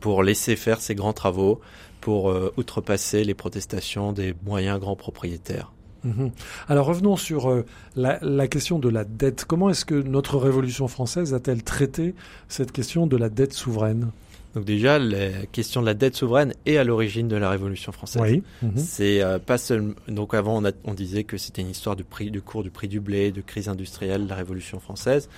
pour 0.00 0.22
laisser 0.22 0.56
faire 0.56 0.80
ces 0.80 0.94
grands 0.94 1.12
travaux, 1.12 1.60
pour 2.00 2.34
outrepasser 2.56 3.22
les 3.22 3.34
protestations 3.34 4.12
des 4.12 4.34
moyens 4.46 4.80
grands 4.80 4.96
propriétaires. 4.96 5.72
Mhm. 6.06 6.30
Alors 6.68 6.86
revenons 6.86 7.16
sur 7.16 7.50
euh, 7.50 7.64
la, 7.96 8.48
question 8.48 8.78
de 8.78 8.88
la 8.88 9.04
dette. 9.04 9.44
Comment 9.44 9.70
est-ce 9.70 9.84
que 9.84 9.94
notre 9.94 10.38
Révolution 10.38 10.88
française 10.88 11.34
a-t-elle 11.34 11.62
traité 11.62 12.14
cette 12.48 12.72
question 12.72 13.06
de 13.06 13.16
la 13.16 13.28
dette 13.28 13.52
souveraine? 13.52 14.10
Donc 14.54 14.64
déjà, 14.64 14.98
la 14.98 15.44
question 15.52 15.82
de 15.82 15.86
la 15.86 15.94
dette 15.94 16.16
souveraine 16.16 16.54
est 16.64 16.78
à 16.78 16.84
l'origine 16.84 17.28
de 17.28 17.36
la 17.36 17.50
Révolution 17.50 17.92
française. 17.92 18.22
Oui. 18.22 18.42
Mhm. 18.62 18.72
C'est 18.76 19.22
euh, 19.22 19.38
pas 19.38 19.58
seulement. 19.58 19.94
Donc 20.08 20.32
avant, 20.32 20.62
on, 20.84 20.94
disait 20.94 21.24
que 21.24 21.36
c'était 21.36 21.62
une 21.62 21.70
histoire 21.70 21.96
du 21.96 22.04
prix, 22.04 22.30
du 22.30 22.40
cours 22.40 22.62
du 22.62 22.70
prix 22.70 22.88
du 22.88 23.00
blé, 23.00 23.32
de 23.32 23.42
crise 23.42 23.68
industrielle, 23.68 24.24
de 24.24 24.28
la 24.28 24.36
Révolution 24.36 24.80
française. 24.80 25.28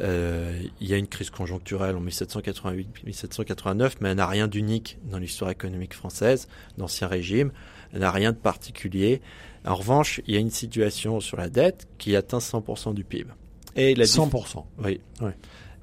Euh, 0.00 0.62
il 0.80 0.88
y 0.88 0.94
a 0.94 0.96
une 0.96 1.06
crise 1.06 1.30
conjoncturelle 1.30 1.96
en 1.96 2.02
1788-1789, 2.02 3.96
mais 4.00 4.10
elle 4.10 4.16
n'a 4.16 4.26
rien 4.26 4.48
d'unique 4.48 4.98
dans 5.04 5.18
l'histoire 5.18 5.50
économique 5.50 5.94
française, 5.94 6.48
d'Ancien 6.78 7.06
Régime. 7.08 7.52
Elle 7.92 8.00
n'a 8.00 8.10
rien 8.10 8.32
de 8.32 8.36
particulier. 8.36 9.20
En 9.66 9.74
revanche, 9.74 10.20
il 10.26 10.34
y 10.34 10.36
a 10.36 10.40
une 10.40 10.50
situation 10.50 11.20
sur 11.20 11.36
la 11.36 11.48
dette 11.48 11.88
qui 11.98 12.16
atteint 12.16 12.38
100% 12.38 12.94
du 12.94 13.04
PIB. 13.04 13.30
Et 13.76 13.94
la 13.94 14.04
100%. 14.04 14.64
Oui. 14.84 15.00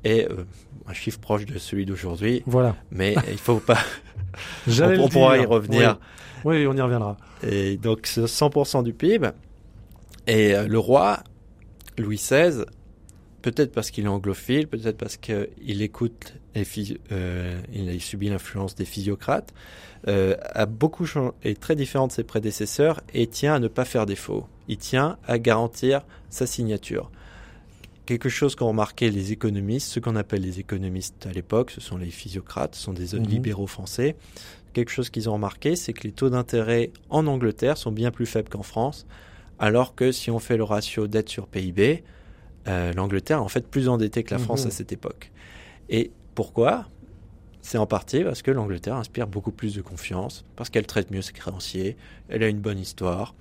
Et 0.04 0.26
euh, 0.26 0.46
un 0.88 0.94
chiffre 0.94 1.20
proche 1.20 1.46
de 1.46 1.58
celui 1.58 1.86
d'aujourd'hui. 1.86 2.44
Voilà. 2.46 2.76
Mais 2.92 3.16
il 3.30 3.38
faut 3.38 3.60
pas. 3.60 3.80
on, 4.68 5.00
on 5.00 5.10
pourra 5.10 5.38
y 5.38 5.46
revenir. 5.46 6.00
Oui. 6.44 6.66
on 6.68 6.76
y 6.76 6.82
reviendra. 6.82 7.18
Et 7.44 7.78
donc, 7.78 8.06
100% 8.06 8.84
du 8.84 8.94
PIB. 8.94 9.30
Et 10.28 10.56
euh, 10.56 10.68
le 10.68 10.80
roi, 10.80 11.20
Louis 11.98 12.18
XVI, 12.18 12.64
peut-être 13.42 13.72
parce 13.72 13.92
qu'il 13.92 14.06
est 14.06 14.10
anglophile, 14.10 14.68
peut-être 14.68 14.98
parce 14.98 15.18
qu'il 15.18 15.82
écoute, 15.82 16.34
et 16.56 16.64
euh, 17.12 17.60
il 17.74 17.90
a 17.90 18.00
subi 18.00 18.30
l'influence 18.30 18.76
des 18.76 18.86
physiocrates, 18.86 19.54
euh, 20.08 20.36
a 20.54 20.66
beaucoup 20.66 21.06
est 21.44 21.60
très 21.60 21.76
différent 21.76 22.08
de 22.08 22.12
ses 22.12 22.24
prédécesseurs 22.24 23.02
et 23.14 23.28
tient 23.28 23.56
à 23.56 23.60
ne 23.60 23.68
pas 23.68 23.86
faire 23.86 24.06
défaut. 24.06 24.48
Il 24.68 24.78
tient 24.78 25.18
à 25.28 25.38
garantir 25.38 26.02
sa 26.30 26.46
signature. 26.46 27.12
Quelque 28.06 28.30
chose 28.30 28.56
qu'ont 28.56 28.70
remarqué 28.70 29.12
les 29.12 29.32
économistes, 29.32 29.88
ce 29.88 30.00
qu'on 30.00 30.16
appelle 30.16 30.42
les 30.42 30.60
économistes 30.60 31.26
à 31.28 31.32
l'époque, 31.32 31.72
ce 31.72 31.82
sont 31.82 31.98
les 31.98 32.10
physiocrates, 32.10 32.76
ce 32.76 32.84
sont 32.84 32.94
des 32.94 33.16
mhm. 33.16 33.24
libéraux 33.24 33.68
français. 33.68 34.16
Quelque 34.74 34.90
chose 34.90 35.10
qu'ils 35.10 35.30
ont 35.30 35.34
remarqué, 35.34 35.76
c'est 35.76 35.94
que 35.94 36.04
les 36.04 36.12
taux 36.12 36.30
d'intérêt 36.30 36.92
en 37.10 37.28
Angleterre 37.28 37.78
sont 37.78 37.92
bien 37.92 38.12
plus 38.12 38.26
faibles 38.26 38.50
qu'en 38.50 38.64
France, 38.64 39.06
alors 39.60 39.96
que 39.96 40.12
si 40.12 40.32
on 40.32 40.40
fait 40.40 40.58
le 40.58 40.64
ratio 40.64 41.08
dette 41.08 41.30
sur 41.30 41.48
PIB, 41.48 42.04
euh, 42.68 42.94
l'Angleterre 42.94 43.38
est 43.38 43.42
en 43.42 43.48
fait 43.48 43.68
plus 43.68 43.90
endettée 43.90 44.24
que 44.24 44.34
la 44.34 44.40
France 44.40 44.62
mhm. 44.62 44.68
à 44.68 44.72
cette 44.72 44.92
époque. 44.92 45.32
Et 45.90 46.12
pourquoi? 46.36 46.86
C'est 47.62 47.78
en 47.78 47.86
partie 47.86 48.24
parce 48.24 48.42
que 48.42 48.52
l'Angleterre 48.52 48.96
inspire 48.96 49.28
beaucoup 49.28 49.52
plus 49.52 49.76
de 49.76 49.82
confiance, 49.82 50.44
parce 50.56 50.70
qu'elle 50.70 50.88
traite 50.88 51.12
mieux 51.12 51.22
ses 51.22 51.34
créanciers, 51.34 51.96
elle 52.30 52.44
a 52.44 52.48
une 52.48 52.60
bonne 52.60 52.80
histoire 52.80 53.36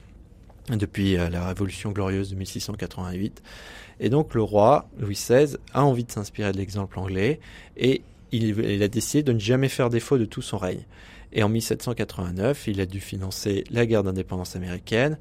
depuis 0.69 1.17
euh, 1.17 1.31
la 1.31 1.47
Révolution 1.47 1.91
glorieuse 1.91 2.31
de 2.31 2.37
1688. 2.37 3.43
Et 4.01 4.09
donc 4.09 4.35
le 4.35 4.43
roi 4.43 4.89
Louis 4.99 5.15
XVI 5.15 5.57
a 5.73 5.85
envie 5.85 6.05
de 6.05 6.13
s'inspirer 6.13 6.53
de 6.53 6.59
l'exemple 6.59 6.99
anglais 6.99 7.41
et 7.77 8.03
il, 8.33 8.83
a 8.83 8.89
décidé 8.89 9.23
de 9.23 9.33
ne 9.33 9.39
jamais 9.39 9.69
faire 9.69 9.91
défaut 9.91 10.19
de 10.19 10.25
tout 10.25 10.43
son 10.43 10.59
règne. 10.59 10.85
Et 11.33 11.43
en 11.43 11.49
1789, 11.49 12.67
il 12.69 12.81
a 12.81 12.87
dû 12.87 13.01
financer 13.01 13.65
la 13.71 13.87
guerre 13.87 14.03
d'indépendance 14.03 14.57
américaine. 14.57 15.19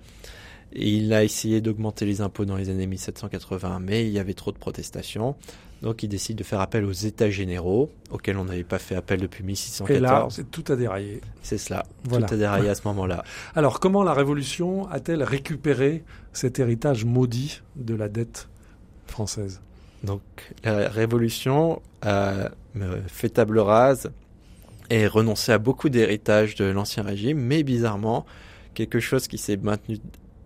Il 0.73 1.13
a 1.13 1.23
essayé 1.23 1.61
d'augmenter 1.61 2.05
les 2.05 2.21
impôts 2.21 2.45
dans 2.45 2.55
les 2.55 2.69
années 2.69 2.87
1780, 2.87 3.79
mais 3.79 4.05
il 4.05 4.11
y 4.11 4.19
avait 4.19 4.33
trop 4.33 4.51
de 4.51 4.57
protestations. 4.57 5.35
Donc 5.81 6.03
il 6.03 6.09
décide 6.09 6.37
de 6.37 6.43
faire 6.43 6.59
appel 6.59 6.83
aux 6.83 6.91
États 6.91 7.29
généraux, 7.29 7.89
auxquels 8.11 8.37
on 8.37 8.45
n'avait 8.45 8.63
pas 8.63 8.79
fait 8.79 8.95
appel 8.95 9.21
depuis 9.21 9.43
1614. 9.43 9.97
Et 9.97 10.01
là, 10.01 10.27
c'est 10.29 10.51
tout 10.51 10.63
a 10.71 10.75
déraillé. 10.75 11.21
C'est 11.41 11.57
cela, 11.57 11.85
tout 12.07 12.15
a 12.15 12.35
déraillé 12.35 12.69
à 12.69 12.75
ce 12.75 12.81
moment-là. 12.85 13.23
Alors 13.55 13.79
comment 13.79 14.03
la 14.03 14.13
Révolution 14.13 14.89
a-t-elle 14.89 15.23
récupéré 15.23 16.03
cet 16.33 16.59
héritage 16.59 17.05
maudit 17.05 17.61
de 17.75 17.95
la 17.95 18.09
dette 18.09 18.49
française? 19.07 19.61
Donc 20.03 20.21
la 20.63 20.89
Révolution 20.89 21.81
a 22.01 22.49
fait 23.07 23.29
table 23.29 23.59
rase 23.59 24.11
et 24.89 25.07
renoncé 25.07 25.51
à 25.51 25.59
beaucoup 25.59 25.89
d'héritages 25.89 26.55
de 26.55 26.65
l'Ancien 26.65 27.03
Régime, 27.03 27.39
mais 27.39 27.63
bizarrement, 27.63 28.25
quelque 28.73 28.99
chose 28.99 29.27
qui 29.27 29.37
s'est 29.37 29.57
maintenu 29.57 29.99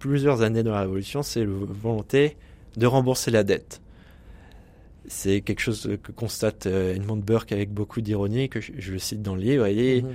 plusieurs 0.03 0.41
années 0.41 0.63
dans 0.63 0.73
la 0.73 0.81
Révolution, 0.81 1.23
c'est 1.23 1.45
la 1.45 1.47
volonté 1.81 2.35
de 2.75 2.85
rembourser 2.85 3.31
la 3.31 3.45
dette. 3.45 3.81
C'est 5.07 5.39
quelque 5.39 5.61
chose 5.61 5.97
que 6.03 6.11
constate 6.11 6.65
euh, 6.65 6.95
Edmund 6.95 7.23
Burke 7.23 7.53
avec 7.53 7.71
beaucoup 7.71 8.01
d'ironie, 8.01 8.49
que 8.49 8.59
je, 8.59 8.91
le 8.91 8.99
cite 8.99 9.21
dans 9.21 9.33
le 9.33 9.41
livre. 9.41 9.65
Et 9.65 10.01
mhm. 10.01 10.13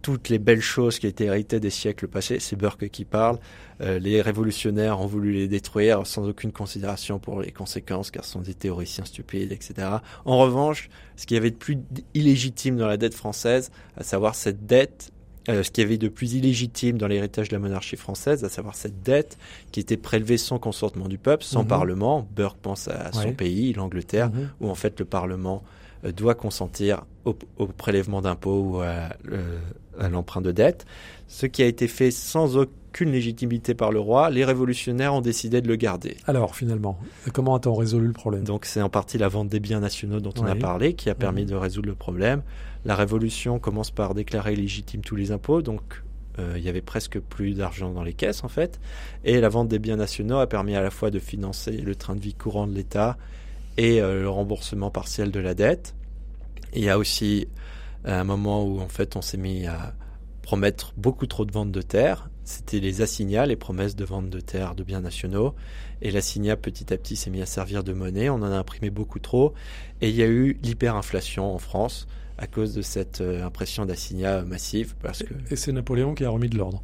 toutes 0.00 0.28
les 0.28 0.38
belles 0.38 0.60
choses 0.60 1.00
qui 1.00 1.08
étaient 1.08 1.24
héritées 1.24 1.58
des 1.58 1.70
siècles 1.70 2.06
passés, 2.06 2.38
c'est 2.38 2.54
Burke 2.54 2.88
qui 2.88 3.04
parle. 3.04 3.40
Euh, 3.80 3.98
les 3.98 4.22
révolutionnaires 4.22 5.00
ont 5.00 5.06
voulu 5.06 5.32
les 5.32 5.48
détruire 5.48 6.06
sans 6.06 6.28
aucune 6.28 6.52
considération 6.52 7.18
pour 7.18 7.40
les 7.40 7.50
conséquences, 7.50 8.12
car 8.12 8.24
ce 8.24 8.30
sont 8.30 8.42
des 8.42 8.54
théoriciens 8.54 9.06
stupides, 9.06 9.50
etc. 9.50 9.88
En 10.24 10.38
revanche, 10.38 10.88
ce 11.16 11.26
qu'il 11.26 11.34
y 11.34 11.38
avait 11.38 11.50
de 11.50 11.56
plus 11.56 11.78
illégitime 12.14 12.76
dans 12.76 12.86
la 12.86 12.96
dette 12.96 13.14
française, 13.14 13.72
à 13.96 14.04
savoir 14.04 14.36
cette 14.36 14.66
dette 14.66 15.10
euh, 15.48 15.62
ce 15.62 15.70
qu'il 15.70 15.82
y 15.82 15.86
avait 15.86 15.98
de 15.98 16.08
plus 16.08 16.34
illégitime 16.34 16.98
dans 16.98 17.06
l'héritage 17.06 17.48
de 17.48 17.54
la 17.54 17.60
monarchie 17.60 17.96
française, 17.96 18.44
à 18.44 18.48
savoir 18.48 18.74
cette 18.74 19.02
dette 19.02 19.38
qui 19.72 19.80
était 19.80 19.96
prélevée 19.96 20.38
sans 20.38 20.58
consentement 20.58 21.08
du 21.08 21.18
peuple, 21.18 21.44
sans 21.44 21.62
mhm. 21.62 21.68
parlement. 21.68 22.28
Burke 22.34 22.58
pense 22.60 22.88
à 22.88 23.12
son 23.12 23.32
pays, 23.32 23.72
l'Angleterre, 23.72 24.30
mhm. 24.30 24.50
où 24.60 24.70
en 24.70 24.74
fait 24.74 24.98
le 24.98 25.04
parlement 25.04 25.62
euh, 26.04 26.12
doit 26.12 26.34
consentir 26.34 27.04
au, 27.24 27.34
prélèvement 27.66 28.22
d'impôts 28.22 28.60
ou 28.60 28.80
à, 28.80 29.10
euh, 29.30 29.58
à 29.98 30.08
l'emprunt 30.08 30.40
de 30.40 30.52
dette. 30.52 30.86
Ce 31.28 31.46
qui 31.46 31.62
a 31.62 31.66
été 31.66 31.88
fait 31.88 32.10
sans 32.10 32.56
aucune 32.56 33.10
légitimité 33.10 33.74
par 33.74 33.90
le 33.90 33.98
roi, 33.98 34.30
les 34.30 34.44
révolutionnaires 34.44 35.14
ont 35.14 35.20
décidé 35.20 35.60
de 35.60 35.68
le 35.68 35.76
garder. 35.76 36.16
Alors 36.26 36.54
finalement, 36.54 36.98
comment 37.32 37.54
a-t-on 37.54 37.74
résolu 37.74 38.06
le 38.06 38.12
problème? 38.12 38.44
Donc 38.44 38.64
c'est 38.64 38.80
en 38.80 38.88
partie 38.88 39.18
la 39.18 39.28
vente 39.28 39.48
des 39.48 39.60
biens 39.60 39.80
nationaux 39.80 40.20
dont 40.20 40.32
on 40.38 40.46
a 40.46 40.54
parlé 40.54 40.94
qui 40.94 41.10
a 41.10 41.14
permis 41.14 41.42
mhm. 41.42 41.48
de 41.48 41.54
résoudre 41.56 41.88
le 41.88 41.94
problème. 41.94 42.42
La 42.84 42.94
Révolution 42.94 43.58
commence 43.58 43.90
par 43.90 44.14
déclarer 44.14 44.54
légitimes 44.54 45.02
tous 45.02 45.16
les 45.16 45.32
impôts, 45.32 45.62
donc 45.62 46.04
euh, 46.38 46.54
il 46.56 46.62
y 46.62 46.68
avait 46.68 46.82
presque 46.82 47.18
plus 47.18 47.54
d'argent 47.54 47.90
dans 47.92 48.04
les 48.04 48.12
caisses 48.12 48.44
en 48.44 48.48
fait. 48.48 48.78
Et 49.24 49.40
la 49.40 49.48
vente 49.48 49.68
des 49.68 49.80
biens 49.80 49.96
nationaux 49.96 50.38
a 50.38 50.46
permis 50.46 50.76
à 50.76 50.80
la 50.80 50.90
fois 50.90 51.10
de 51.10 51.18
financer 51.18 51.72
le 51.72 51.96
train 51.96 52.14
de 52.14 52.20
vie 52.20 52.34
courant 52.34 52.68
de 52.68 52.74
l'État 52.74 53.16
et 53.76 54.00
euh, 54.00 54.22
le 54.22 54.28
remboursement 54.28 54.90
partiel 54.90 55.32
de 55.32 55.40
la 55.40 55.54
dette. 55.54 55.94
il 56.72 56.84
y 56.84 56.88
a 56.88 56.98
aussi 56.98 57.48
un 58.04 58.22
moment 58.22 58.64
où 58.64 58.80
en 58.80 58.88
fait 58.88 59.16
on 59.16 59.22
s'est 59.22 59.36
mis 59.36 59.66
à 59.66 59.94
promettre 60.46 60.94
beaucoup 60.96 61.26
trop 61.26 61.44
de 61.44 61.50
ventes 61.50 61.72
de 61.72 61.82
terres. 61.82 62.30
C'était 62.44 62.78
les 62.78 63.02
assignats, 63.02 63.46
les 63.46 63.56
promesses 63.56 63.96
de 63.96 64.04
vente 64.04 64.30
de 64.30 64.38
terres, 64.38 64.76
de 64.76 64.84
biens 64.84 65.00
nationaux. 65.00 65.56
Et 66.02 66.12
l'assignat 66.12 66.56
petit 66.56 66.94
à 66.94 66.96
petit 66.96 67.16
s'est 67.16 67.30
mis 67.30 67.42
à 67.42 67.46
servir 67.46 67.82
de 67.82 67.92
monnaie. 67.92 68.30
On 68.30 68.36
en 68.36 68.44
a 68.52 68.56
imprimé 68.56 68.90
beaucoup 68.90 69.18
trop. 69.18 69.54
Et 70.00 70.08
il 70.08 70.14
y 70.14 70.22
a 70.22 70.28
eu 70.28 70.56
l'hyperinflation 70.62 71.52
en 71.52 71.58
France 71.58 72.06
à 72.38 72.46
cause 72.46 72.74
de 72.74 72.82
cette 72.82 73.22
euh, 73.22 73.44
impression 73.44 73.86
d'assignat 73.86 74.42
massive. 74.42 74.94
Parce 75.02 75.24
que... 75.24 75.34
Et 75.50 75.56
c'est 75.56 75.72
Napoléon 75.72 76.14
qui 76.14 76.24
a 76.24 76.30
remis 76.30 76.48
de 76.48 76.56
l'ordre 76.56 76.80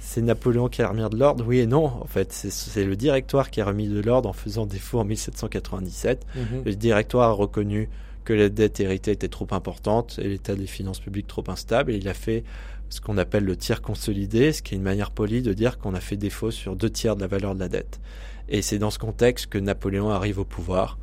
c'est 0.00 0.22
Napoléon 0.22 0.68
qui 0.68 0.80
a 0.80 0.88
remis 0.88 1.06
de 1.06 1.18
l'ordre 1.18 1.44
Oui 1.46 1.58
et 1.58 1.66
non. 1.66 1.84
En 1.84 2.06
fait, 2.06 2.32
c'est 2.32 2.84
le 2.84 2.96
directoire 2.96 3.50
qui 3.50 3.60
a 3.60 3.66
remis 3.66 3.88
de 3.88 4.00
l'ordre 4.00 4.30
en 4.30 4.32
faisant 4.32 4.64
défaut 4.64 5.00
en 5.00 5.04
1797. 5.04 6.24
Mhm. 6.34 6.62
Le 6.64 6.74
directoire 6.74 7.28
a 7.28 7.32
reconnu 7.32 7.90
que 8.24 8.32
la 8.32 8.48
dette 8.48 8.80
héritée 8.80 9.10
était 9.10 9.28
trop 9.28 9.46
importante 9.50 10.18
et 10.18 10.28
l'état 10.28 10.54
des 10.54 10.66
finances 10.66 11.00
publiques 11.00 11.26
trop 11.26 11.44
instable. 11.48 11.92
Et 11.92 11.96
il 11.96 12.08
a 12.08 12.14
fait 12.14 12.42
ce 12.90 13.00
qu'on 13.00 13.18
appelle 13.18 13.44
le 13.44 13.56
tiers 13.56 13.82
consolidé, 13.82 14.52
ce 14.52 14.62
qui 14.62 14.74
est 14.74 14.78
une 14.78 14.82
manière 14.82 15.10
polie 15.10 15.42
de 15.42 15.52
dire 15.52 15.78
qu'on 15.78 15.94
a 15.94 16.00
fait 16.00 16.16
défaut 16.16 16.50
sur 16.50 16.76
deux 16.76 16.90
tiers 16.90 17.16
de 17.16 17.20
la 17.20 17.26
valeur 17.26 17.54
de 17.54 17.60
la 17.60 17.68
dette. 17.68 18.00
Et 18.48 18.62
c'est 18.62 18.78
dans 18.78 18.90
ce 18.90 18.98
contexte 18.98 19.46
que 19.46 19.58
Napoléon 19.58 20.10
arrive 20.10 20.38
au 20.38 20.44
pouvoir 20.44 20.98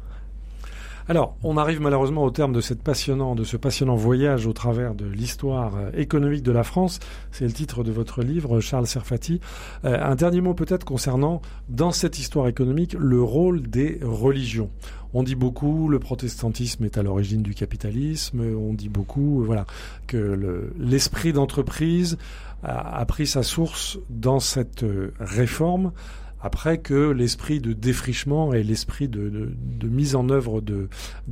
alors, 1.08 1.38
on 1.44 1.56
arrive 1.58 1.82
malheureusement 1.82 2.24
au 2.24 2.32
terme 2.32 2.52
de, 2.52 2.62
cette 2.62 2.82
passionnant, 2.82 3.36
de 3.36 3.44
ce 3.44 3.58
passionnant 3.58 3.96
voyage 3.96 4.48
au 4.48 4.54
travers 4.54 4.96
de 4.96 5.06
l'histoire 5.06 5.76
euh, 5.76 5.92
économique 5.94 6.42
de 6.42 6.52
la 6.52 6.64
France. 6.64 7.00
C'est 7.32 7.46
le 7.46 7.52
titre 7.52 7.84
de 7.84 7.92
votre 7.92 8.24
livre, 8.24 8.60
Charles 8.60 8.88
Serfati. 8.88 9.40
Euh, 9.84 10.00
un 10.02 10.16
dernier 10.16 10.42
mot 10.42 10.56
peut-être 10.56 10.84
concernant, 10.84 11.44
dans 11.70 11.92
cette 11.92 12.18
histoire 12.18 12.48
économique, 12.48 12.96
le 12.98 13.22
rôle 13.22 13.62
des 13.62 14.00
religions. 14.02 14.72
On 15.16 15.24
dit 15.24 15.36
beaucoup 15.36 15.88
le 15.88 15.98
protestantisme 15.98 16.84
est 16.84 16.98
à 16.98 17.04
l'origine 17.04 17.42
du 17.42 17.56
capitalisme. 17.56 18.42
On 18.42 18.74
dit 18.74 18.90
beaucoup, 18.90 19.42
euh, 19.42 19.46
voilà, 19.46 19.66
que 20.08 20.70
l'esprit 20.78 21.32
d'entreprise 21.32 22.18
a, 22.64 23.06
pris 23.06 23.26
sa 23.26 23.42
source 23.42 23.98
dans 24.10 24.40
cette 24.40 24.86
réforme 25.20 25.92
après 26.42 26.78
que 26.78 27.12
l'esprit 27.12 27.60
de 27.60 27.74
défrichement 27.74 28.54
et 28.54 28.62
l'esprit 28.62 29.08
de, 29.08 29.50
mise 29.84 30.16
en 30.16 30.30
œuvre 30.30 30.62
de, 30.62 30.90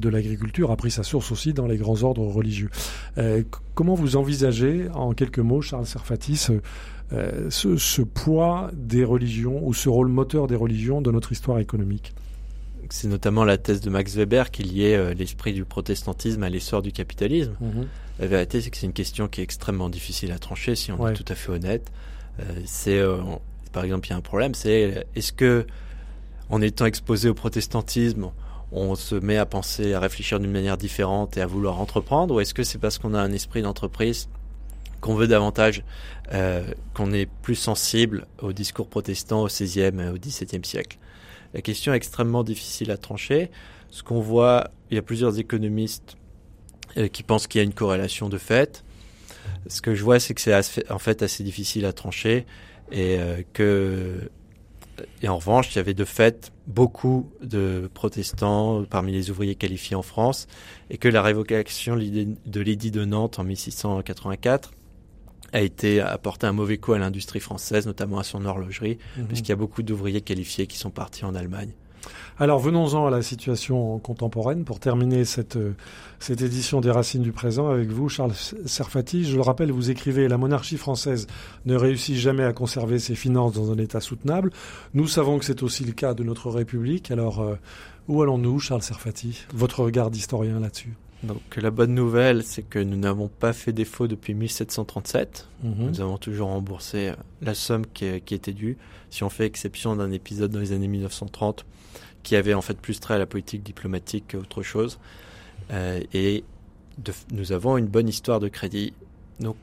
l'agriculture 0.09 0.71
a 0.71 0.75
pris 0.75 0.89
sa 0.89 1.03
source 1.03 1.31
aussi 1.31 1.53
dans 1.53 1.67
les 1.67 1.77
grands 1.77 2.03
ordres 2.03 2.25
religieux. 2.25 2.69
Euh, 3.17 3.43
comment 3.75 3.95
vous 3.95 4.15
envisagez, 4.15 4.87
en 4.93 5.13
quelques 5.13 5.39
mots, 5.39 5.61
Charles 5.61 5.85
Serfatis, 5.85 6.47
euh, 7.11 7.49
ce, 7.49 8.01
poids 8.01 8.71
des 8.73 9.03
religions 9.03 9.59
ou 9.67 9.73
ce 9.73 9.89
rôle 9.89 10.07
moteur 10.07 10.47
des 10.47 10.55
religions 10.55 11.01
dans 11.01 11.11
notre 11.11 11.31
histoire 11.31 11.59
économique? 11.59 12.13
C'est 12.89 13.07
notamment 13.07 13.43
la 13.45 13.57
thèse 13.57 13.81
de 13.81 13.89
Max 13.89 14.15
Weber 14.15 14.51
qui 14.51 14.63
liait 14.63 14.95
euh, 14.95 15.13
l'esprit 15.13 15.53
du 15.53 15.65
protestantisme 15.65 16.43
à 16.43 16.49
l'essor 16.49 16.81
du 16.81 16.91
capitalisme. 16.91 17.55
Mhm. 17.61 17.87
La 18.19 18.27
vérité, 18.27 18.61
c'est 18.61 18.69
que 18.69 18.77
c'est 18.77 18.85
une 18.85 18.93
question 18.93 19.27
qui 19.27 19.41
est 19.41 19.43
extrêmement 19.43 19.89
difficile 19.89 20.31
à 20.31 20.39
trancher, 20.39 20.75
si 20.75 20.91
on 20.91 20.99
Ouais. 21.01 21.11
est 21.11 21.15
tout 21.15 21.25
à 21.27 21.35
fait 21.35 21.51
honnête. 21.51 21.91
Euh, 22.39 22.43
c'est, 22.65 22.97
euh, 22.99 23.17
par 23.71 23.83
exemple, 23.83 24.07
il 24.07 24.11
y 24.11 24.13
a 24.13 24.17
un 24.17 24.21
problème, 24.21 24.53
c'est 24.53 25.05
est-ce 25.15 25.33
que, 25.33 25.65
en 26.49 26.61
étant 26.61 26.85
exposé 26.85 27.29
au 27.29 27.33
protestantisme, 27.33 28.29
on 28.71 28.95
se 28.95 29.15
met 29.15 29.37
à 29.37 29.45
penser, 29.45 29.93
à 29.93 29.99
réfléchir 29.99 30.39
d'une 30.39 30.51
manière 30.51 30.77
différente 30.77 31.37
et 31.37 31.41
à 31.41 31.45
vouloir 31.47 31.79
entreprendre, 31.79 32.35
ou 32.35 32.39
est-ce 32.39 32.53
que 32.53 32.63
c'est 32.63 32.79
parce 32.79 32.97
qu'on 32.97 33.13
a 33.13 33.19
un 33.21 33.31
esprit 33.31 33.61
d'entreprise 33.61 34.29
qu'on 34.99 35.15
veut 35.15 35.27
davantage, 35.27 35.83
euh, 36.33 36.63
qu'on 36.93 37.11
est 37.11 37.27
plus 37.41 37.55
sensible 37.55 38.25
au 38.41 38.53
discours 38.53 38.87
protestant 38.87 39.41
au 39.43 39.47
XVIe 39.47 39.81
et 39.99 40.07
au 40.09 40.17
XVIIe 40.17 40.63
siècle? 40.63 40.97
La 41.53 41.61
question 41.61 41.93
est 41.93 41.97
extrêmement 41.97 42.43
difficile 42.43 42.91
à 42.91 42.97
trancher. 42.97 43.51
Ce 43.89 44.03
qu'on 44.03 44.21
voit, 44.21 44.71
il 44.89 44.95
y 44.95 44.97
a 44.97 45.01
plusieurs 45.01 45.37
économistes 45.39 46.17
euh, 46.97 47.07
qui 47.07 47.23
pensent 47.23 47.47
qu'il 47.47 47.59
y 47.59 47.61
a 47.61 47.65
une 47.65 47.73
corrélation 47.73 48.29
de 48.29 48.37
fait. 48.37 48.83
Ce 49.67 49.81
que 49.81 49.93
je 49.93 50.03
vois, 50.03 50.19
c'est 50.19 50.33
que 50.33 50.41
c'est 50.41 50.91
en 50.91 50.99
fait 50.99 51.21
assez 51.21 51.43
difficile 51.43 51.85
à 51.85 51.93
trancher 51.93 52.45
et 52.91 53.17
euh, 53.19 53.41
que 53.53 54.29
et 55.21 55.27
en 55.27 55.37
revanche, 55.37 55.73
il 55.73 55.77
y 55.77 55.79
avait 55.79 55.93
de 55.93 56.05
fait 56.05 56.51
beaucoup 56.67 57.31
de 57.41 57.89
protestants 57.93 58.83
parmi 58.83 59.11
les 59.11 59.31
ouvriers 59.31 59.55
qualifiés 59.55 59.95
en 59.95 60.03
France 60.03 60.47
et 60.89 60.97
que 60.97 61.07
la 61.07 61.21
révocation 61.21 61.95
de 61.95 62.61
l'édit 62.61 62.91
de 62.91 63.03
Nantes 63.03 63.39
en 63.39 63.43
1684 63.43 64.71
a 65.53 65.61
été 65.61 66.01
apporté 66.01 66.45
un 66.47 66.51
mauvais 66.51 66.77
coup 66.77 66.93
à 66.93 66.99
l'industrie 66.99 67.39
française, 67.39 67.85
notamment 67.85 68.19
à 68.19 68.23
son 68.23 68.43
horlogerie, 68.45 68.97
Mhm. 69.17 69.27
puisqu'il 69.27 69.49
y 69.49 69.53
a 69.53 69.55
beaucoup 69.55 69.83
d'ouvriers 69.83 70.21
qualifiés 70.21 70.67
qui 70.67 70.77
sont 70.77 70.89
partis 70.89 71.23
en 71.23 71.35
Allemagne. 71.35 71.71
Alors 72.39 72.59
venons-en 72.59 73.05
à 73.05 73.11
la 73.11 73.21
situation 73.21 73.97
contemporaine 73.99 74.65
pour 74.65 74.79
terminer 74.79 75.23
cette, 75.23 75.55
euh, 75.55 75.73
cette 76.19 76.41
édition 76.41 76.81
des 76.81 76.89
Racines 76.91 77.21
du 77.21 77.31
présent 77.31 77.69
avec 77.69 77.89
vous, 77.89 78.09
Charles 78.09 78.33
Serfati. 78.65 79.23
Je 79.23 79.35
le 79.35 79.41
rappelle, 79.41 79.71
vous 79.71 79.89
écrivez 79.91 80.27
La 80.27 80.37
monarchie 80.37 80.77
française 80.77 81.27
ne 81.65 81.75
réussit 81.75 82.15
jamais 82.17 82.43
à 82.43 82.51
conserver 82.51 82.97
ses 82.99 83.15
finances 83.15 83.53
dans 83.53 83.71
un 83.71 83.77
état 83.77 84.01
soutenable. 84.01 84.49
Nous 84.95 85.07
savons 85.07 85.37
que 85.39 85.45
c'est 85.45 85.63
aussi 85.63 85.85
le 85.85 85.93
cas 85.93 86.13
de 86.15 86.23
notre 86.23 86.49
République. 86.49 87.11
Alors 87.11 87.39
euh, 87.39 87.55
où 88.09 88.21
allons-nous, 88.21 88.59
Charles 88.59 88.81
Serfati? 88.81 89.45
Votre 89.53 89.83
regard 89.83 90.09
d'historien 90.09 90.59
là-dessus 90.59 90.93
Donc 91.23 91.55
la 91.55 91.71
bonne 91.71 91.93
nouvelle, 91.93 92.43
c'est 92.43 92.63
que 92.63 92.79
nous 92.79 92.97
n'avons 92.97 93.29
pas 93.29 93.53
fait 93.53 93.71
défaut 93.71 94.07
depuis 94.07 94.33
1737. 94.33 95.47
Mhm. 95.63 95.73
Nous 95.77 96.01
avons 96.01 96.17
toujours 96.17 96.49
remboursé 96.49 97.09
euh, 97.09 97.15
la 97.41 97.55
somme 97.55 97.85
qui, 97.93 98.19
qui 98.21 98.35
était 98.35 98.53
due, 98.53 98.77
si 99.09 99.23
on 99.23 99.29
fait 99.29 99.45
exception 99.45 99.95
d'un 99.95 100.11
épisode 100.11 100.51
dans 100.51 100.59
les 100.59 100.73
années 100.73 100.87
1930 100.87 101.65
qui 102.23 102.35
avait 102.35 102.53
en 102.53 102.61
fait 102.61 102.79
plus 102.79 102.99
trait 102.99 103.15
à 103.15 103.17
la 103.17 103.25
politique 103.25 103.63
diplomatique 103.63 104.31
qu'autre 104.31 104.63
chose. 104.63 104.97
Euh, 105.71 106.01
et 106.13 106.43
de, 106.97 107.13
nous 107.31 107.51
avons 107.51 107.77
une 107.77 107.87
bonne 107.87 108.07
histoire 108.07 108.39
de 108.39 108.47
crédit. 108.47 108.93
Donc 109.39 109.57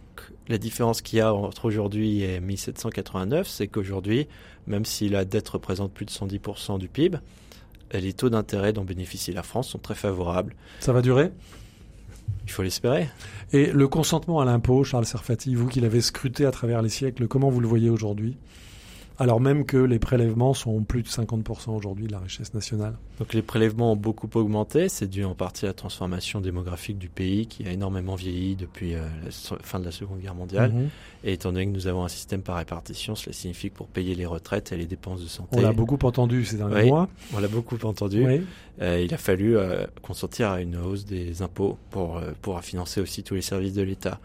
la 0.49 0.59
différence 0.59 1.01
qu'il 1.01 1.19
y 1.19 1.23
a 1.23 1.35
entre 1.35 1.65
aujourd'hui 1.65 2.23
et 2.23 2.41
1789, 2.41 3.49
c'est 3.49 3.67
qu'aujourd'hui, 3.67 4.29
même 4.67 4.85
si 4.85 5.09
la 5.09 5.25
dette 5.25 5.49
représente 5.49 5.93
plus 5.93 6.05
de 6.05 6.11
110% 6.11 6.79
du 6.79 6.89
PIB, 6.89 7.19
les 7.93 8.13
taux 8.13 8.31
d'intérêt 8.31 8.73
dont 8.73 8.85
bénéficie 8.85 9.33
la 9.33 9.43
France 9.43 9.69
sont 9.69 9.79
très 9.79 9.95
favorables. 9.95 10.55
Ça 10.81 10.93
va 10.93 11.03
durer? 11.03 11.33
Il 12.45 12.51
faut 12.51 12.63
l'espérer. 12.63 13.09
Et 13.53 13.67
le 13.67 13.89
consentement 13.89 14.41
à 14.41 14.45
l'impôt, 14.45 14.85
Charles 14.85 15.07
Serfati, 15.07 15.55
vous 15.55 15.69
qui 15.69 15.81
l'avez 15.81 16.01
scruté 16.01 16.47
à 16.47 16.51
travers 16.51 16.83
les 16.83 16.89
siècles, 16.89 17.27
comment 17.27 17.51
vous 17.51 17.61
le 17.61 17.69
voyez 17.69 17.91
aujourd'hui? 17.91 18.37
Alors 19.21 19.41
même 19.41 19.65
que 19.67 19.77
les 19.77 19.99
prélèvements 20.01 20.55
sont 20.55 20.83
plus 20.83 21.03
de 21.03 21.09
50% 21.09 21.71
aujourd'hui 21.77 22.07
de 22.07 22.13
la 22.13 22.19
richesse 22.19 22.55
nationale. 22.55 22.95
Donc 23.19 23.35
les 23.35 23.43
prélèvements 23.43 23.93
ont 23.93 23.97
beaucoup 23.97 24.29
augmenté, 24.35 24.89
c'est 24.89 25.07
dû 25.07 25.25
en 25.25 25.35
partie 25.35 25.67
à 25.67 25.69
la 25.69 25.75
transformation 25.75 26.41
démographique 26.41 26.99
du 26.99 27.09
pays 27.09 27.47
qui 27.47 27.67
a 27.67 27.71
énormément 27.71 28.15
vieilli 28.15 28.57
depuis 28.57 28.95
euh, 28.95 29.03
la 29.25 29.31
so- 29.31 29.59
fin 29.63 29.79
de 29.79 29.85
la 29.85 29.93
Seconde 29.93 30.21
Guerre 30.21 30.35
mondiale. 30.35 30.73
Mhm. 30.73 30.89
Et 31.25 31.35
étant 31.35 31.53
donné 31.53 31.67
que 31.67 31.71
nous 31.71 31.87
avons 31.87 32.03
un 32.03 32.09
système 32.09 32.41
par 32.41 32.57
répartition, 32.57 33.15
cela 33.15 33.35
signifie 33.35 33.71
que 33.71 33.77
pour 33.77 33.89
payer 33.89 34.15
les 34.15 34.25
retraites 34.27 34.73
et 34.73 34.77
les 34.79 34.87
dépenses 34.87 35.21
de 35.23 35.29
santé, 35.29 35.59
On 35.59 35.61
l'a 35.61 35.73
beaucoup 35.73 35.99
entendu 36.03 36.45
ces 36.47 36.57
derniers 36.57 36.77
Oui. 36.83 36.89
mois. 36.89 37.09
on 37.35 37.41
l'a 37.41 37.49
beaucoup 37.49 37.79
entendu, 37.85 38.25
Oui. 38.27 38.41
euh, 38.81 39.01
il 39.05 39.13
a 39.13 39.19
fallu 39.19 39.57
euh, 39.59 39.85
consentir 40.01 40.49
à 40.51 40.63
une 40.63 40.77
hausse 40.77 41.05
des 41.05 41.43
impôts 41.43 41.77
pour 41.91 42.21
pouvoir 42.41 42.65
financer 42.65 43.03
aussi 43.03 43.23
tous 43.23 43.35
les 43.35 43.43
services 43.43 43.75
de 43.75 43.83
l'État. 43.83 44.19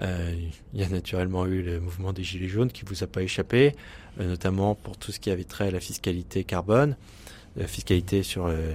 Euh, 0.00 0.34
il 0.72 0.80
y 0.80 0.84
a 0.84 0.88
naturellement 0.88 1.46
eu 1.46 1.62
le 1.62 1.80
mouvement 1.80 2.12
des 2.12 2.24
Gilets 2.24 2.48
jaunes 2.48 2.70
qui 2.70 2.84
vous 2.84 3.02
a 3.04 3.06
pas 3.06 3.22
échappé, 3.22 3.74
euh, 4.20 4.28
notamment 4.28 4.74
pour 4.74 4.96
tout 4.96 5.12
ce 5.12 5.20
qui 5.20 5.30
avait 5.30 5.44
trait 5.44 5.68
à 5.68 5.70
la 5.70 5.80
fiscalité 5.80 6.44
carbone, 6.44 6.96
la 7.56 7.66
fiscalité 7.66 8.22
sur 8.22 8.46
euh, 8.46 8.72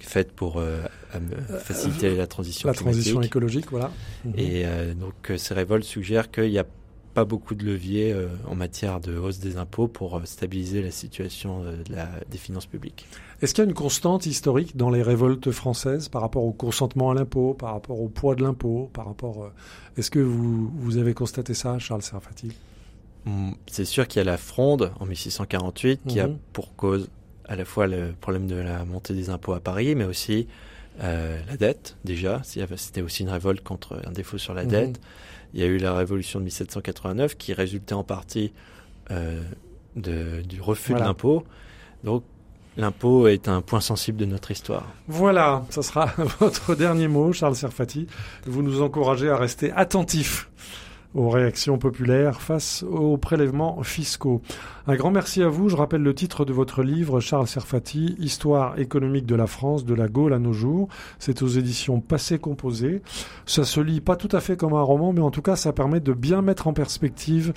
faite 0.00 0.32
pour 0.32 0.58
euh, 0.58 0.82
faciliter 1.60 2.14
la 2.14 2.26
transition 2.26 2.68
La 2.68 2.74
transition 2.74 3.20
écologique, 3.22 3.70
voilà. 3.70 3.90
Mhm. 4.24 4.34
Et 4.36 4.62
euh, 4.64 4.94
donc 4.94 5.30
euh, 5.30 5.38
ces 5.38 5.54
révoltes 5.54 5.84
suggèrent 5.84 6.30
qu'il 6.30 6.50
n'y 6.50 6.58
a 6.58 6.66
pas 7.18 7.24
beaucoup 7.24 7.56
de 7.56 7.64
leviers 7.64 8.12
euh, 8.12 8.28
en 8.46 8.54
matière 8.54 9.00
de 9.00 9.16
hausse 9.18 9.40
des 9.40 9.56
impôts 9.56 9.88
pour 9.88 10.16
euh, 10.18 10.20
stabiliser 10.24 10.82
la 10.82 10.92
situation 10.92 11.64
euh, 11.64 11.82
de 11.82 11.92
la- 11.92 12.08
des 12.30 12.38
finances 12.38 12.66
publiques. 12.66 13.06
Est-ce 13.42 13.54
qu'il 13.54 13.64
y 13.64 13.66
a 13.66 13.68
une 13.70 13.74
constante 13.74 14.26
historique 14.26 14.76
dans 14.76 14.90
les 14.90 15.02
révoltes 15.02 15.50
françaises 15.50 16.08
par 16.08 16.22
rapport 16.22 16.44
au 16.44 16.52
consentement 16.52 17.10
à 17.10 17.14
l'impôt, 17.14 17.54
par 17.54 17.72
rapport 17.72 18.00
au 18.00 18.08
poids 18.08 18.36
de 18.36 18.42
l'impôt, 18.44 18.88
par 18.92 19.06
rapport... 19.06 19.50
Est-ce 19.96 20.12
que 20.12 20.20
vous, 20.20 20.70
vous 20.76 20.96
avez 20.96 21.12
constaté 21.12 21.54
ça, 21.54 21.76
Charles 21.80 22.02
Serfati? 22.02 22.52
Mm, 23.24 23.50
C'est 23.66 23.84
sûr 23.84 24.06
qu'il 24.06 24.20
y 24.20 24.22
a 24.22 24.24
la 24.30 24.36
fronde 24.38 24.92
en 25.00 25.04
1648 25.06 26.00
qui 26.06 26.20
a 26.20 26.28
Mhm. 26.28 26.38
pour 26.52 26.76
cause 26.76 27.08
à 27.48 27.56
la 27.56 27.64
fois 27.64 27.88
le 27.88 28.12
problème 28.20 28.46
de 28.46 28.54
la 28.56 28.84
montée 28.84 29.12
des 29.14 29.28
impôts 29.30 29.54
à 29.54 29.60
Paris, 29.60 29.96
mais 29.96 30.04
aussi 30.04 30.46
euh, 31.00 31.40
la 31.48 31.56
dette 31.56 31.96
déjà. 32.04 32.42
C'était 32.44 33.02
aussi 33.02 33.22
une 33.22 33.28
révolte 33.28 33.62
contre 33.62 34.00
un 34.04 34.10
défaut 34.12 34.36
sur 34.38 34.52
la 34.54 34.64
Mhm. 34.64 34.68
dette. 34.70 35.00
Il 35.54 35.60
y 35.60 35.62
a 35.62 35.66
eu 35.66 35.78
la 35.78 35.94
révolution 35.94 36.38
de 36.40 36.44
1789 36.44 37.36
qui 37.36 37.52
résultait 37.54 37.94
en 37.94 38.04
partie 38.04 38.52
euh, 39.10 39.42
de- 39.96 40.42
du 40.42 40.60
refus 40.60 40.90
Voilà. 40.92 41.04
de 41.04 41.08
l'impôt. 41.08 41.44
Donc 42.04 42.22
l'impôt 42.76 43.26
est 43.28 43.48
un 43.48 43.60
point 43.62 43.80
sensible 43.80 44.18
de 44.18 44.24
notre 44.26 44.50
histoire. 44.50 44.86
Voilà, 45.08 45.64
ça 45.70 45.82
sera 45.82 46.06
votre 46.40 46.74
dernier 46.74 47.08
mot, 47.08 47.32
Charles 47.32 47.56
Serfati. 47.56 48.06
Vous 48.46 48.62
nous 48.62 48.82
encouragez 48.82 49.30
à 49.30 49.36
rester 49.36 49.72
attentifs 49.72 50.48
aux 51.14 51.30
réactions 51.30 51.78
populaires 51.78 52.40
face 52.40 52.82
aux 52.82 53.16
prélèvements 53.16 53.82
fiscaux. 53.82 54.42
Un 54.86 54.96
grand 54.96 55.10
merci 55.10 55.42
à 55.42 55.48
vous. 55.48 55.68
Je 55.68 55.76
rappelle 55.76 56.02
le 56.02 56.14
titre 56.14 56.44
de 56.44 56.52
votre 56.52 56.82
livre, 56.82 57.20
Charles 57.20 57.46
Serfati, 57.46 58.16
Histoire 58.18 58.78
économique 58.78 59.26
de 59.26 59.34
la 59.34 59.46
France, 59.46 59.84
de 59.84 59.94
la 59.94 60.08
Gaule 60.08 60.32
à 60.32 60.38
nos 60.38 60.52
jours. 60.52 60.88
C'est 61.18 61.42
aux 61.42 61.48
éditions 61.48 62.00
Passé 62.00 62.38
Composé. 62.38 63.02
Ça 63.46 63.64
se 63.64 63.80
lit 63.80 64.00
pas 64.00 64.16
tout 64.16 64.28
à 64.32 64.40
fait 64.40 64.56
comme 64.56 64.74
un 64.74 64.82
roman, 64.82 65.12
mais 65.12 65.20
en 65.20 65.30
tout 65.30 65.42
cas, 65.42 65.56
ça 65.56 65.72
permet 65.72 66.00
de 66.00 66.12
bien 66.12 66.42
mettre 66.42 66.68
en 66.68 66.72
perspective 66.72 67.52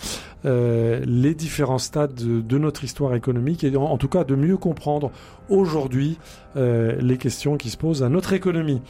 euh, 0.46 1.02
les 1.06 1.36
différents 1.36 1.78
stades 1.78 2.14
de, 2.14 2.58
notre 2.58 2.84
histoire 2.84 3.16
économique 3.16 3.64
et 3.64 3.76
en, 3.76 3.84
en 3.84 3.98
tout 3.98 4.08
cas 4.08 4.24
de 4.24 4.36
mieux 4.36 4.58
comprendre 4.58 5.12
aujourd'hui 5.50 6.18
euh, 6.56 6.96
les 7.00 7.18
questions 7.18 7.58
qui 7.58 7.70
se 7.70 7.78
posent 7.78 8.04
à 8.04 8.10
notre 8.10 8.34
économie. 8.34 8.82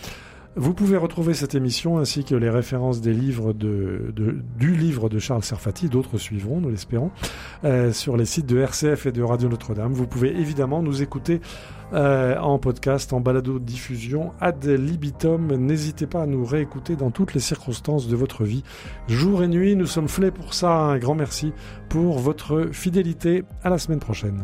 Vous 0.58 0.74
pouvez 0.74 0.98
retrouver 0.98 1.34
cette 1.34 1.56
émission 1.56 1.98
ainsi 1.98 2.26
que 2.26 2.36
les 2.36 2.50
références 2.50 3.00
des 3.00 3.14
livres 3.14 3.54
du 3.54 4.76
livre 4.76 5.08
de 5.08 5.18
Charles 5.18 5.44
Serfati, 5.44 5.88
d'autres 5.88 6.18
suivront, 6.18 6.60
nous 6.60 6.70
l'espérons, 6.70 7.12
euh, 7.64 7.94
sur 7.94 8.18
les 8.18 8.26
sites 8.26 8.48
de 8.48 8.60
RCF 8.60 9.06
et 9.06 9.12
de 9.14 9.24
Radio 9.24 9.48
Notre-Dame. 9.48 9.94
Vous 9.94 10.08
pouvez 10.08 10.38
évidemment 10.38 10.84
nous 10.84 11.02
écouter 11.02 11.40
euh, 11.94 12.38
en 12.38 12.60
podcast, 12.60 13.14
en 13.14 13.22
balado-diffusion, 13.22 14.34
ad 14.42 14.66
libitum. 14.66 15.56
N'hésitez 15.56 16.06
pas 16.06 16.24
à 16.24 16.26
nous 16.26 16.44
réécouter 16.44 16.98
dans 16.98 17.12
toutes 17.12 17.34
les 17.34 17.40
circonstances 17.40 18.10
de 18.10 18.16
votre 18.18 18.44
vie, 18.44 18.64
jour 19.08 19.44
et 19.44 19.48
nuit. 19.48 19.78
Nous 19.78 19.88
sommes 19.88 20.10
faits 20.10 20.34
pour 20.34 20.54
ça. 20.54 20.74
Un 20.74 20.98
grand 20.98 21.16
merci 21.16 21.54
pour 21.88 22.20
votre 22.20 22.70
fidélité. 22.74 23.46
À 23.64 23.70
la 23.70 23.78
semaine 23.78 24.00
prochaine. 24.00 24.44